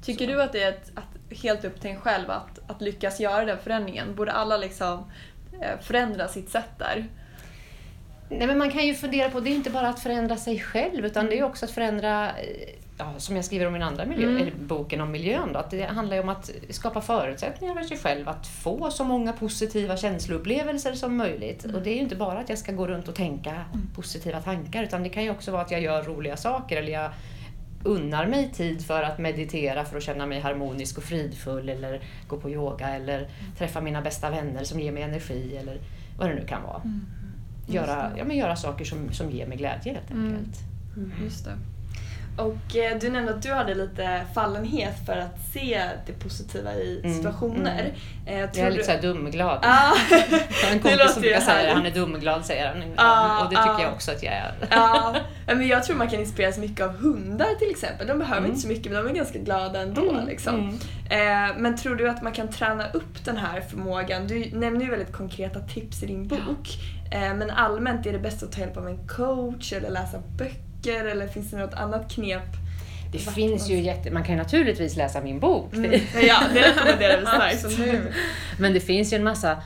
Tycker 0.04 0.26
Så. 0.26 0.32
du 0.32 0.42
att 0.42 0.52
det 0.52 0.62
är 0.62 0.68
ett, 0.68 0.92
att, 0.94 1.13
helt 1.42 1.64
upp 1.64 1.81
till 1.81 1.90
en 1.90 2.00
själv 2.00 2.31
att, 2.31 2.58
att 2.66 2.81
lyckas 2.81 3.20
göra 3.20 3.44
den 3.44 3.58
förändringen? 3.58 4.14
Borde 4.14 4.32
alla 4.32 4.56
liksom 4.56 5.04
eh, 5.60 5.81
förändra 5.81 6.28
sitt 6.28 6.50
sätt 6.50 6.78
där? 6.78 7.08
Nej, 8.28 8.46
men 8.46 8.58
man 8.58 8.70
kan 8.70 8.86
ju 8.86 8.94
fundera 8.94 9.31
på, 9.31 9.40
det 9.40 9.50
är 9.50 9.54
inte 9.54 9.70
bara 9.70 9.88
att 9.88 10.00
förändra 10.00 10.36
sig 10.36 10.60
själv 10.60 11.06
utan 11.06 11.26
det 11.26 11.38
är 11.38 11.42
också 11.42 11.64
att 11.64 11.70
förändra, 11.70 12.28
eh, 12.28 12.75
ja, 12.98 13.14
som 13.19 13.36
jag 13.36 13.44
skriver 13.44 13.66
om 13.66 13.76
i 13.76 13.78
den 13.78 13.88
andra 13.88 14.04
miljö, 14.04 14.28
mm. 14.28 14.50
boken 14.58 15.00
om 15.00 15.10
miljön, 15.10 15.52
då, 15.52 15.58
att 15.58 15.70
det 15.70 15.84
handlar 15.84 16.16
ju 16.16 16.22
om 16.22 16.28
att 16.28 16.50
skapa 16.70 17.00
förutsättningar 17.00 17.75
för 17.75 17.82
sig 17.82 17.98
själv 17.98 18.28
att 18.28 18.46
få 18.46 18.90
så 18.90 19.04
många 19.04 19.32
positiva 19.32 19.96
känsloupplevelser 19.96 20.94
som 20.94 21.16
möjligt. 21.16 21.64
Mm. 21.64 21.76
Och 21.76 21.82
det 21.82 21.90
är 21.90 21.94
ju 21.94 22.00
inte 22.00 22.16
bara 22.16 22.38
att 22.38 22.48
jag 22.48 22.58
ska 22.58 22.72
gå 22.72 22.86
runt 22.86 23.08
och 23.08 23.14
tänka 23.14 23.50
mm. 23.50 23.86
positiva 23.94 24.40
tankar 24.40 24.82
utan 24.82 25.02
det 25.02 25.08
kan 25.08 25.25
ju 25.25 25.31
också 25.31 25.50
vara 25.50 25.62
att 25.62 25.70
jag 25.70 25.81
gör 25.81 26.02
roliga 26.02 26.36
saker 26.36 26.76
eller 26.76 26.92
jag 26.92 27.10
unnar 27.84 28.26
mig 28.26 28.50
tid 28.52 28.86
för 28.86 29.02
att 29.02 29.19
meditera 29.19 29.84
för 29.84 29.96
att 29.96 30.02
känna 30.02 30.26
mig 30.26 30.40
harmonisk 30.40 30.98
och 30.98 31.04
fridfull 31.04 31.69
eller 31.69 32.00
gå 32.28 32.36
på 32.36 32.50
yoga 32.50 32.88
eller 32.88 33.28
träffa 33.58 33.81
mina 33.81 34.02
bästa 34.02 34.31
vänner 34.31 34.64
som 34.64 34.81
ger 34.81 34.92
mig 34.92 35.02
energi 35.02 35.56
eller 35.56 35.81
vad 36.19 36.28
det 36.28 36.34
nu 36.34 36.46
kan 36.46 36.62
vara. 36.62 36.82
Mm. 36.84 37.06
Göra, 37.66 38.10
ja, 38.16 38.25
men 38.25 38.36
göra 38.36 38.56
saker 38.56 38.84
som, 38.84 39.12
som 39.12 39.31
ger 39.31 39.46
mig 39.46 39.58
glädje 39.58 39.92
helt 39.92 40.10
mm. 40.10 40.26
enkelt. 40.26 40.58
Mm. 40.96 41.12
Just 41.25 41.44
det. 41.44 41.52
Och 42.36 42.76
eh, 42.76 42.98
du 43.00 43.10
nämnde 43.10 43.34
att 43.34 43.42
du 43.42 43.52
hade 43.52 43.75
lite 43.75 44.25
fallenhet 44.34 45.06
för 45.06 45.12
att 45.12 45.40
se 45.52 45.82
det 46.06 46.12
positiva 46.12 46.75
i 46.75 47.00
mm, 47.04 47.16
situationer. 47.16 47.92
Mm. 48.26 48.44
Eh, 48.44 48.50
jag 48.54 48.58
är 48.58 48.70
lite 48.70 48.84
såhär 48.84 49.02
dumglad. 49.02 49.58
Ah. 49.62 49.94
har 50.64 50.72
en 50.72 50.78
kompis 50.82 51.12
som 51.12 51.22
brukar 51.22 51.40
säga 51.40 51.75
han 51.75 51.86
är 51.86 51.90
dumglad 51.90 52.44
säger 52.44 52.69
han. 52.69 52.82
Ah, 52.96 53.44
och 53.44 53.50
det 53.50 53.56
tycker 53.56 53.70
ah. 53.70 53.82
jag 53.82 53.92
också 53.92 54.10
att 54.10 54.22
jag 54.22 54.34
är. 54.34 54.54
ah. 54.70 55.14
Men 55.46 55.69
jag 55.69 55.84
tror 55.84 55.96
man 55.96 56.10
kan 56.10 56.20
inspireras 56.20 56.58
mycket 56.58 56.86
av 56.86 56.96
hundar 56.96 57.54
till 57.58 57.70
exempel. 57.70 58.06
De 58.06 58.19
behöver 58.19 58.38
mm. 58.38 58.50
inte 58.50 58.62
så 58.62 58.69
mycket 58.69 58.92
men 58.92 59.04
de 59.04 59.10
är 59.10 59.14
ganska 59.14 59.38
glada 59.38 59.82
ändå. 59.82 60.10
Mm, 60.10 60.26
liksom. 60.26 60.78
Mm. 61.10 61.50
Eh, 61.50 61.56
men 61.58 61.76
tror 61.76 61.96
du 61.96 62.08
att 62.08 62.22
man 62.22 62.32
kan 62.32 62.48
träna 62.48 62.90
upp 62.90 63.25
den 63.25 63.36
här 63.36 63.60
förmågan? 63.60 64.26
Du 64.26 64.50
nämner 64.52 64.84
ju 64.84 64.90
väldigt 64.90 65.12
konkreta 65.12 65.60
tips 65.60 66.02
i 66.02 66.06
din 66.06 66.28
bok. 66.28 66.78
Ja. 67.10 67.19
Eh, 67.19 67.34
men 67.34 67.50
allmänt, 67.50 68.06
är 68.06 68.12
det 68.12 68.19
bäst 68.19 68.42
att 68.42 68.52
ta 68.52 68.60
hjälp 68.60 68.76
av 68.76 68.88
en 68.88 69.08
coach 69.08 69.72
eller 69.72 69.90
läsa 69.90 70.19
böcker? 70.38 70.73
Böcker 70.84 71.04
eller 71.04 71.26
finns 71.26 71.50
det 71.50 71.56
något 71.56 71.75
annat 71.75 72.12
knep? 72.12 72.42
Det 73.12 73.19
finns 73.19 73.70
ju 73.70 73.81
jätte... 73.81 74.10
Man 74.10 74.22
kan 74.25 74.34
ju 74.34 74.42
naturligtvis 74.42 74.96
läsa 74.96 75.20
min 75.20 75.40
bok. 75.40 75.75
Mm. 75.75 76.00
Ja, 76.28 76.40
det 76.54 76.60
rekommenderar 76.60 77.20
vi 77.20 77.26
starkt. 77.26 77.78
Men 78.58 78.72
det 78.72 78.81
finns 78.81 79.12
ju 79.12 79.16
en 79.16 79.25
massa 79.25 79.62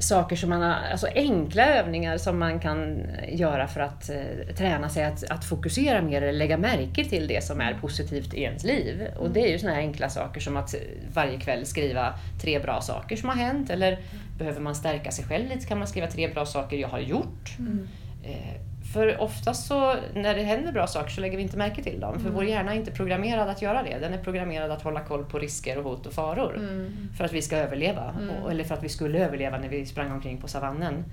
saker 0.00 0.36
som 0.36 0.50
man 0.50 0.62
har, 0.62 0.74
alltså 0.92 1.06
enkla 1.14 1.66
övningar 1.66 2.18
som 2.18 2.38
man 2.38 2.60
kan 2.60 3.06
göra 3.28 3.68
för 3.68 3.80
att 3.80 4.10
eh, 4.10 4.54
träna 4.56 4.88
sig 4.88 5.04
att, 5.04 5.30
att 5.30 5.44
fokusera 5.44 6.02
mer 6.02 6.22
eller 6.22 6.38
lägga 6.38 6.58
märke 6.58 7.04
till 7.04 7.26
det 7.26 7.44
som 7.44 7.60
är 7.60 7.74
positivt 7.74 8.34
i 8.34 8.42
ens 8.42 8.64
liv. 8.64 9.06
Och 9.18 9.30
det 9.30 9.40
är 9.40 9.52
ju 9.52 9.58
sådana 9.58 9.74
här 9.74 9.82
enkla 9.82 10.08
saker 10.08 10.40
som 10.40 10.56
att 10.56 10.74
varje 11.14 11.40
kväll 11.40 11.66
skriva 11.66 12.14
tre 12.40 12.58
bra 12.58 12.80
saker 12.80 13.16
som 13.16 13.28
har 13.28 13.36
hänt 13.36 13.70
eller 13.70 13.98
behöver 14.38 14.60
man 14.60 14.74
stärka 14.74 15.10
sig 15.10 15.24
själv 15.24 15.48
lite 15.48 15.66
kan 15.66 15.78
man 15.78 15.86
skriva 15.86 16.06
tre 16.06 16.28
bra 16.28 16.46
saker 16.46 16.76
jag 16.76 16.88
har 16.88 17.00
gjort. 17.00 17.58
Mm. 17.58 17.88
Eh, 18.24 18.71
för 18.92 19.20
oftast 19.20 19.66
så 19.66 19.96
när 20.14 20.34
det 20.34 20.42
händer 20.42 20.72
bra 20.72 20.86
saker 20.86 21.10
så 21.10 21.20
lägger 21.20 21.36
vi 21.36 21.42
inte 21.42 21.56
märke 21.56 21.82
till 21.82 22.00
dem. 22.00 22.14
För 22.14 22.20
mm. 22.20 22.34
vår 22.34 22.44
hjärna 22.44 22.72
är 22.72 22.76
inte 22.76 22.90
programmerad 22.90 23.48
att 23.48 23.62
göra 23.62 23.82
det. 23.82 23.98
Den 23.98 24.12
är 24.12 24.18
programmerad 24.18 24.70
att 24.70 24.82
hålla 24.82 25.00
koll 25.00 25.24
på 25.24 25.38
risker 25.38 25.78
och 25.78 25.84
hot 25.84 26.06
och 26.06 26.12
faror. 26.12 26.56
Mm. 26.56 27.08
För 27.16 27.24
att 27.24 27.32
vi 27.32 27.42
ska 27.42 27.56
överleva. 27.56 28.14
Mm. 28.18 28.30
Och, 28.30 28.50
eller 28.50 28.64
för 28.64 28.74
att 28.74 28.84
vi 28.84 28.88
skulle 28.88 29.18
överleva 29.18 29.58
när 29.58 29.68
vi 29.68 29.86
sprang 29.86 30.12
omkring 30.12 30.40
på 30.40 30.48
savannen. 30.48 31.04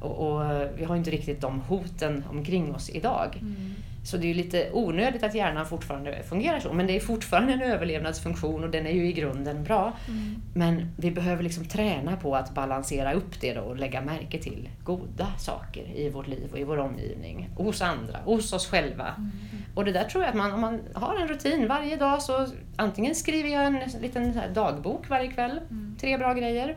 Och, 0.00 0.28
och 0.28 0.68
vi 0.76 0.84
har 0.84 0.96
inte 0.96 1.10
riktigt 1.10 1.40
de 1.40 1.60
hoten 1.60 2.24
omkring 2.30 2.74
oss 2.74 2.90
idag. 2.90 3.38
Mm. 3.40 3.74
Så 4.04 4.16
det 4.16 4.26
är 4.26 4.28
ju 4.28 4.34
lite 4.34 4.70
onödigt 4.72 5.22
att 5.22 5.34
hjärnan 5.34 5.66
fortfarande 5.66 6.22
fungerar 6.22 6.60
så. 6.60 6.72
Men 6.72 6.86
det 6.86 6.96
är 6.96 7.00
fortfarande 7.00 7.52
en 7.52 7.62
överlevnadsfunktion 7.62 8.64
och 8.64 8.70
den 8.70 8.86
är 8.86 8.92
ju 8.92 9.08
i 9.08 9.12
grunden 9.12 9.64
bra. 9.64 9.92
Mm. 10.08 10.42
Men 10.54 10.92
vi 10.96 11.10
behöver 11.10 11.42
liksom 11.42 11.64
träna 11.64 12.16
på 12.16 12.36
att 12.36 12.54
balansera 12.54 13.12
upp 13.12 13.40
det 13.40 13.54
då 13.54 13.60
och 13.60 13.76
lägga 13.76 14.00
märke 14.00 14.38
till 14.38 14.68
goda 14.84 15.26
saker 15.38 15.96
i 15.96 16.10
vårt 16.10 16.26
liv 16.26 16.48
och 16.52 16.58
i 16.58 16.64
vår 16.64 16.78
omgivning. 16.78 17.50
Hos 17.56 17.82
andra, 17.82 18.18
hos 18.24 18.52
oss 18.52 18.66
själva. 18.66 19.14
Mm. 19.16 19.30
Och 19.74 19.84
det 19.84 19.92
där 19.92 20.04
tror 20.04 20.24
jag 20.24 20.30
att 20.30 20.36
man, 20.36 20.52
om 20.52 20.60
man 20.60 20.80
har 20.94 21.16
en 21.16 21.28
rutin 21.28 21.68
varje 21.68 21.96
dag 21.96 22.22
så 22.22 22.46
antingen 22.76 23.14
skriver 23.14 23.48
jag 23.48 23.66
en 23.66 23.80
liten 24.00 24.40
dagbok 24.54 25.08
varje 25.08 25.30
kväll, 25.30 25.60
mm. 25.70 25.96
tre 26.00 26.18
bra 26.18 26.34
grejer. 26.34 26.76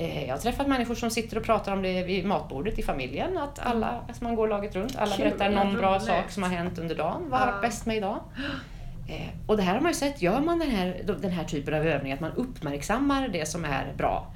Eh, 0.00 0.24
jag 0.24 0.34
har 0.34 0.38
träffat 0.38 0.68
människor 0.68 0.94
som 0.94 1.10
sitter 1.10 1.36
och 1.36 1.42
pratar 1.42 1.72
om 1.72 1.82
det 1.82 2.02
vid 2.02 2.24
matbordet 2.26 2.78
i 2.78 2.82
familjen. 2.82 3.38
Att 3.38 3.58
alla, 3.58 4.04
alltså 4.08 4.24
man 4.24 4.34
går 4.34 4.48
laget 4.48 4.76
runt, 4.76 4.96
alla 4.96 5.16
Kul, 5.16 5.24
berättar 5.24 5.50
någon 5.50 5.74
bra 5.74 5.90
roligt. 5.90 6.02
sak 6.02 6.30
som 6.30 6.42
har 6.42 6.50
hänt 6.50 6.78
under 6.78 6.94
dagen. 6.94 7.30
Vad 7.30 7.40
har 7.40 7.46
varit 7.46 7.62
bäst 7.62 7.86
med 7.86 7.96
idag? 7.96 8.20
Eh, 9.08 9.28
och 9.46 9.56
det 9.56 9.62
här 9.62 9.74
har 9.74 9.80
man 9.80 9.90
ju 9.90 9.94
sett, 9.94 10.22
gör 10.22 10.40
man 10.40 10.58
den 10.58 10.70
här, 10.70 11.02
den 11.20 11.30
här 11.30 11.44
typen 11.44 11.74
av 11.74 11.86
övning, 11.86 12.12
att 12.12 12.20
man 12.20 12.32
uppmärksammar 12.32 13.28
det 13.28 13.48
som 13.48 13.64
är 13.64 13.92
bra 13.96 14.34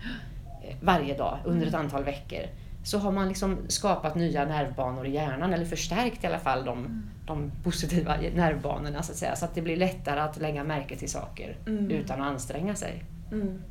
eh, 0.65 0.77
varje 0.83 1.17
dag 1.17 1.39
under 1.45 1.67
ett 1.67 1.75
antal 1.75 2.05
veckor, 2.05 2.43
så 2.85 2.99
har 2.99 3.13
man 3.13 3.29
liksom 3.29 3.59
skapat 3.69 4.15
nya 4.15 4.45
nervbanor 4.45 5.07
i 5.07 5.11
hjärnan, 5.11 5.53
eller 5.53 5.65
förstärkt 5.65 6.25
i 6.25 6.27
alla 6.27 6.39
fall 6.39 6.65
de, 6.65 6.79
mm. 6.79 7.03
de 7.27 7.53
positiva 7.63 8.17
nervbanorna 8.35 9.03
så 9.03 9.13
att 9.13 9.19
säga, 9.19 9.37
så 9.37 9.45
att 9.45 9.55
det 9.55 9.63
blir 9.63 9.77
lättare 9.77 10.21
att 10.21 10.37
lägga 10.41 10.65
märke 10.65 10.97
till 10.97 11.11
saker 11.11 11.57
mm. 11.67 11.91
utan 11.91 12.21
att 12.21 12.29
anstränga 12.29 12.75
sig. 12.75 13.05
Mm. 13.33 13.63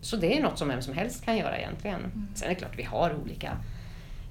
Så 0.00 0.16
det 0.16 0.38
är 0.38 0.42
något 0.42 0.58
som 0.58 0.68
vem 0.68 0.82
som 0.82 0.94
helst 0.94 1.24
kan 1.24 1.36
göra 1.36 1.58
egentligen. 1.58 2.00
Mm. 2.00 2.28
Sen 2.34 2.50
är 2.50 2.54
det 2.54 2.60
klart 2.60 2.78
vi 2.78 2.82
har 2.82 3.14
olika 3.22 3.56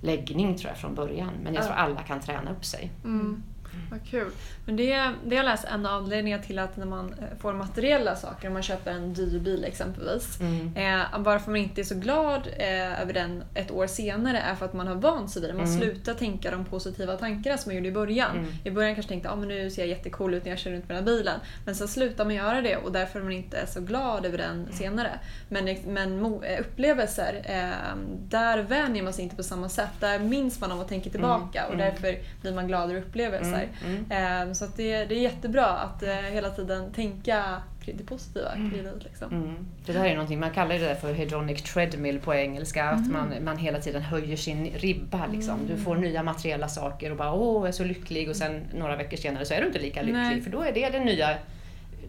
läggning 0.01 0.57
tror 0.57 0.69
jag 0.69 0.77
från 0.77 0.95
början, 0.95 1.33
men 1.43 1.53
jag 1.53 1.63
tror 1.63 1.75
alla 1.75 2.01
kan 2.01 2.19
träna 2.19 2.51
upp 2.51 2.65
sig. 2.65 2.91
Mm. 3.03 3.43
Vad 3.91 4.07
kul. 4.09 4.31
Men 4.65 4.75
det, 4.75 5.11
det 5.25 5.35
jag 5.35 5.45
läst 5.45 5.65
en 5.65 5.85
av 5.85 6.03
anledningarna 6.03 6.43
till 6.43 6.59
att 6.59 6.77
när 6.77 6.85
man 6.85 7.13
eh, 7.13 7.37
får 7.39 7.53
materiella 7.53 8.15
saker, 8.15 8.47
om 8.47 8.53
man 8.53 8.63
köper 8.63 8.91
en 8.91 9.13
dyr 9.13 9.39
bil 9.39 9.63
exempelvis, 9.63 10.39
mm. 10.39 10.75
eh, 10.75 11.05
varför 11.17 11.51
man 11.51 11.59
inte 11.59 11.81
är 11.81 11.85
så 11.85 11.95
glad 11.95 12.47
eh, 12.57 13.01
över 13.01 13.13
den 13.13 13.43
ett 13.53 13.71
år 13.71 13.87
senare 13.87 14.39
är 14.39 14.55
för 14.55 14.65
att 14.65 14.73
man 14.73 14.87
har 14.87 14.95
vant 14.95 15.31
sig 15.31 15.41
vid 15.41 15.49
det. 15.49 15.53
Man 15.53 15.65
mm. 15.65 15.79
slutar 15.79 16.13
tänka 16.13 16.51
de 16.51 16.65
positiva 16.65 17.17
tankarna 17.17 17.57
som 17.57 17.69
man 17.69 17.75
gjorde 17.75 17.87
i 17.87 17.91
början. 17.91 18.37
Mm. 18.37 18.51
I 18.63 18.71
början 18.71 18.95
kanske 18.95 19.09
tänkte 19.09 19.29
att 19.29 19.37
ah, 19.37 19.41
nu 19.41 19.69
ser 19.69 19.81
jag 19.81 19.89
jättecool 19.89 20.33
ut 20.33 20.43
när 20.43 20.51
jag 20.51 20.59
kör 20.59 20.71
runt 20.71 20.87
med 20.87 20.97
den 20.97 21.07
här 21.07 21.15
bilen. 21.17 21.39
Men 21.65 21.75
sen 21.75 21.87
slutar 21.87 22.25
man 22.25 22.35
göra 22.35 22.61
det 22.61 22.77
och 22.77 22.91
därför 22.91 23.19
är 23.19 23.23
man 23.23 23.31
inte 23.31 23.67
så 23.67 23.81
glad 23.81 24.25
över 24.25 24.37
den 24.37 24.59
mm. 24.59 24.71
senare. 24.71 25.19
Men, 25.49 25.77
men 25.87 26.25
eh, 26.43 26.59
upplevelser, 26.59 27.41
eh, 27.43 27.97
där 28.29 28.59
vänjer 28.59 29.03
man 29.03 29.13
sig 29.13 29.23
inte 29.23 29.35
på 29.35 29.43
samma 29.43 29.69
sätt. 29.69 29.91
Där 29.99 30.19
minns 30.19 30.59
man 30.59 30.71
om 30.71 30.79
och 30.79 30.87
tänker 30.87 31.09
tillbaka 31.09 31.59
mm. 31.59 31.71
och 31.71 31.77
därför 31.77 32.19
blir 32.41 32.53
man 32.53 32.67
glad 32.67 32.89
över 32.89 33.01
upplevelser. 33.01 33.64
Eh, 34.09 34.53
så 34.53 34.65
det, 34.75 35.05
det 35.05 35.15
är 35.15 35.19
jättebra 35.19 35.65
att 35.65 36.03
eh, 36.03 36.09
hela 36.09 36.49
tiden 36.49 36.91
tänka 36.91 37.61
det 37.85 38.05
positiva 38.05 38.51
mm. 38.51 38.73
i 38.73 38.77
livet. 38.77 39.03
Liksom. 39.03 39.33
Mm. 39.33 39.67
Det 39.85 39.93
där 39.93 40.05
är 40.05 40.13
någonting, 40.13 40.39
man 40.39 40.51
kallar 40.51 40.79
det 40.79 40.95
för 40.95 41.13
hedronic 41.13 41.61
treadmill 41.61 42.19
på 42.19 42.33
engelska, 42.33 42.83
mm. 42.83 43.01
att 43.01 43.11
man, 43.11 43.43
man 43.43 43.57
hela 43.57 43.79
tiden 43.79 44.01
höjer 44.01 44.37
sin 44.37 44.65
ribba. 44.65 45.27
Liksom. 45.27 45.59
Du 45.67 45.77
får 45.77 45.95
nya 45.95 46.23
materiella 46.23 46.67
saker 46.67 47.11
och 47.11 47.17
bara 47.17 47.33
åh, 47.33 47.61
jag 47.61 47.67
är 47.67 47.71
så 47.71 47.83
lycklig 47.83 48.29
och 48.29 48.35
sen 48.35 48.61
några 48.73 48.95
veckor 48.95 49.17
senare 49.17 49.45
så 49.45 49.53
är 49.53 49.61
du 49.61 49.67
inte 49.67 49.79
lika 49.79 50.01
lycklig 50.01 50.13
Nej. 50.13 50.41
för 50.41 50.51
då 50.51 50.61
är 50.61 50.71
det 50.71 50.89
det 50.89 50.99
nya 50.99 51.37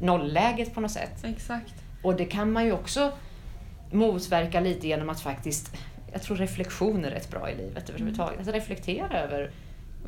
nollläget 0.01 0.75
på 0.75 0.81
något 0.81 0.91
sätt. 0.91 1.25
Exakt. 1.25 1.75
Och 2.03 2.17
det 2.17 2.25
kan 2.25 2.53
man 2.53 2.65
ju 2.65 2.73
också 2.73 3.13
motverka 3.91 4.61
lite 4.61 4.89
genom 4.89 5.09
att 5.09 5.21
faktiskt, 5.21 5.77
jag 6.13 6.23
tror 6.23 6.37
reflektion 6.37 7.05
är 7.05 7.11
rätt 7.11 7.31
bra 7.31 7.51
i 7.51 7.57
livet 7.57 7.89
överhuvudtaget. 7.89 8.41
Mm. 8.41 8.49
Att 8.49 8.55
reflektera 8.55 9.21
över 9.21 9.51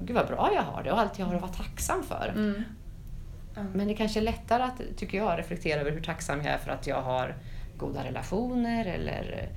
gud 0.00 0.16
vad 0.16 0.26
bra 0.26 0.50
jag 0.54 0.62
har 0.62 0.82
det 0.82 0.92
och 0.92 1.00
allt 1.00 1.18
jag 1.18 1.26
har 1.26 1.34
att 1.34 1.40
vara 1.40 1.52
tacksam 1.52 2.02
för. 2.02 2.32
Mm. 2.36 2.64
Mm. 3.56 3.72
Men 3.72 3.88
det 3.88 3.94
kanske 3.94 4.20
är 4.20 4.22
lättare 4.22 4.62
att, 4.62 4.80
tycker 4.96 5.18
jag, 5.18 5.38
reflektera 5.38 5.80
över 5.80 5.90
hur 5.90 6.02
tacksam 6.02 6.38
jag 6.38 6.54
är 6.54 6.58
för 6.58 6.70
att 6.70 6.86
jag 6.86 7.02
har 7.02 7.34
goda 7.76 8.04
relationer 8.04 8.86
eller 8.86 9.48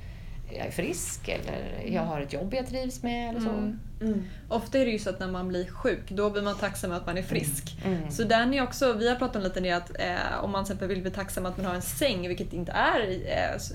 jag 0.58 0.68
är 0.68 0.72
frisk 0.72 1.28
eller 1.28 1.84
jag 1.86 2.02
har 2.02 2.22
ett 2.22 2.34
jobb 2.34 2.54
jag 2.54 2.68
trivs 2.68 3.04
med 3.04 3.30
eller 3.30 3.40
så. 3.40 3.50
Mm. 3.50 3.80
Mm. 4.02 4.24
Ofta 4.48 4.80
är 4.80 4.86
det 4.86 4.92
ju 4.92 5.00
så 5.00 5.10
att 5.10 5.20
när 5.20 5.28
man 5.28 5.48
blir 5.48 5.66
sjuk, 5.66 6.10
då 6.10 6.30
blir 6.30 6.42
man 6.42 6.58
tacksam 6.58 6.92
att 6.92 7.06
man 7.06 7.18
är 7.18 7.24
frisk. 7.24 7.78
Mm. 7.86 7.98
mm. 7.98 8.12
Så 8.12 8.24
den 8.24 8.54
är 8.54 8.64
också, 8.64 8.94
vi 8.94 9.10
har 9.10 9.16
pratat 9.16 9.36
om 9.36 9.42
lite 9.42 9.60
det 9.60 9.72
att 9.72 10.00
eh, 10.00 10.44
om 10.44 10.52
man 10.52 10.66
till 10.66 10.72
exempel 10.72 10.88
vill 10.88 11.02
bli 11.02 11.12
tacksam 11.12 11.46
att 11.46 11.58
man 11.58 11.66
har 11.66 11.76
en 11.76 11.82
säng, 11.82 12.28
vilket 12.28 12.54
inte 12.54 12.72
är 12.72 13.00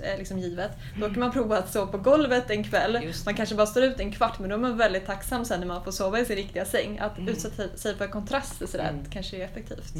eh, 0.02 0.18
liksom 0.18 0.38
givet, 0.38 0.70
då 1.00 1.06
kan 1.08 1.20
man 1.20 1.32
prova 1.32 1.58
att 1.58 1.72
sova 1.72 1.92
på 1.92 1.98
golvet 1.98 2.50
en 2.50 2.64
kväll. 2.64 3.12
Man 3.24 3.34
kanske 3.34 3.54
bara 3.54 3.66
står 3.66 3.82
ut 3.82 4.00
en 4.00 4.12
kvart, 4.12 4.38
men 4.38 4.50
då 4.50 4.56
är 4.56 4.60
man 4.60 4.76
väldigt 4.76 5.06
tacksam 5.06 5.44
sen 5.44 5.60
när 5.60 5.66
man 5.66 5.84
får 5.84 5.92
sova 5.92 6.20
i 6.20 6.24
sin 6.24 6.36
riktiga 6.36 6.64
säng. 6.64 6.98
Att 6.98 7.18
mm. 7.18 7.28
utsätta 7.28 7.76
sig 7.76 7.96
för 7.96 8.06
kontraster 8.06 8.66
sådär 8.66 8.90
mm. 8.90 9.04
kanske 9.10 9.36
är 9.36 9.44
effektivt. 9.44 9.94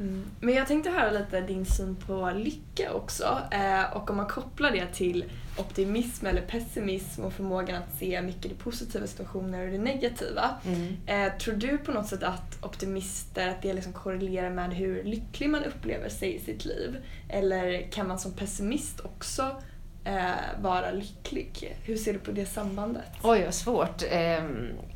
Mm. 0.00 0.24
Men 0.40 0.54
jag 0.54 0.66
tänkte 0.66 0.90
höra 0.90 1.10
lite 1.10 1.40
din 1.40 1.66
syn 1.66 1.96
på 1.96 2.32
lycka 2.36 2.92
också. 2.92 3.38
Eh, 3.50 3.96
och 3.96 4.10
om 4.10 4.16
man 4.16 4.26
kopplar 4.26 4.70
det 4.70 4.86
till 4.86 5.24
optimism 5.58 6.26
eller 6.26 6.42
pessimism 6.42 7.24
och 7.24 7.32
förmågan 7.32 7.82
att 7.82 7.98
se 7.98 8.22
mycket 8.22 8.42
det 8.42 8.64
positiva 8.64 9.06
situationer 9.06 9.66
och 9.66 9.72
det 9.72 9.78
negativa. 9.78 10.50
Mm. 10.66 10.96
Eh, 11.06 11.38
tror 11.38 11.54
du 11.54 11.78
på 11.78 11.92
något 11.92 12.06
sätt 12.06 12.22
att 12.22 12.64
optimister, 12.64 13.48
att 13.48 13.62
det 13.62 13.72
liksom 13.72 13.92
korrelerar 13.92 14.50
med 14.50 14.74
hur 14.74 15.04
lycklig 15.04 15.50
man 15.50 15.64
upplever 15.64 16.08
sig 16.08 16.34
i 16.34 16.40
sitt 16.40 16.64
liv? 16.64 16.96
Eller 17.28 17.90
kan 17.90 18.08
man 18.08 18.18
som 18.18 18.32
pessimist 18.32 19.00
också 19.00 19.62
eh, 20.04 20.60
vara 20.60 20.90
lycklig? 20.90 21.76
Hur 21.82 21.96
ser 21.96 22.12
du 22.12 22.18
på 22.18 22.32
det 22.32 22.46
sambandet? 22.46 23.04
Oj, 23.22 23.44
vad 23.44 23.54
svårt. 23.54 24.02
Eh, 24.10 24.44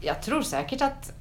jag 0.00 0.23
tror 0.23 0.43
säkert 0.43 0.83
att 0.83 1.12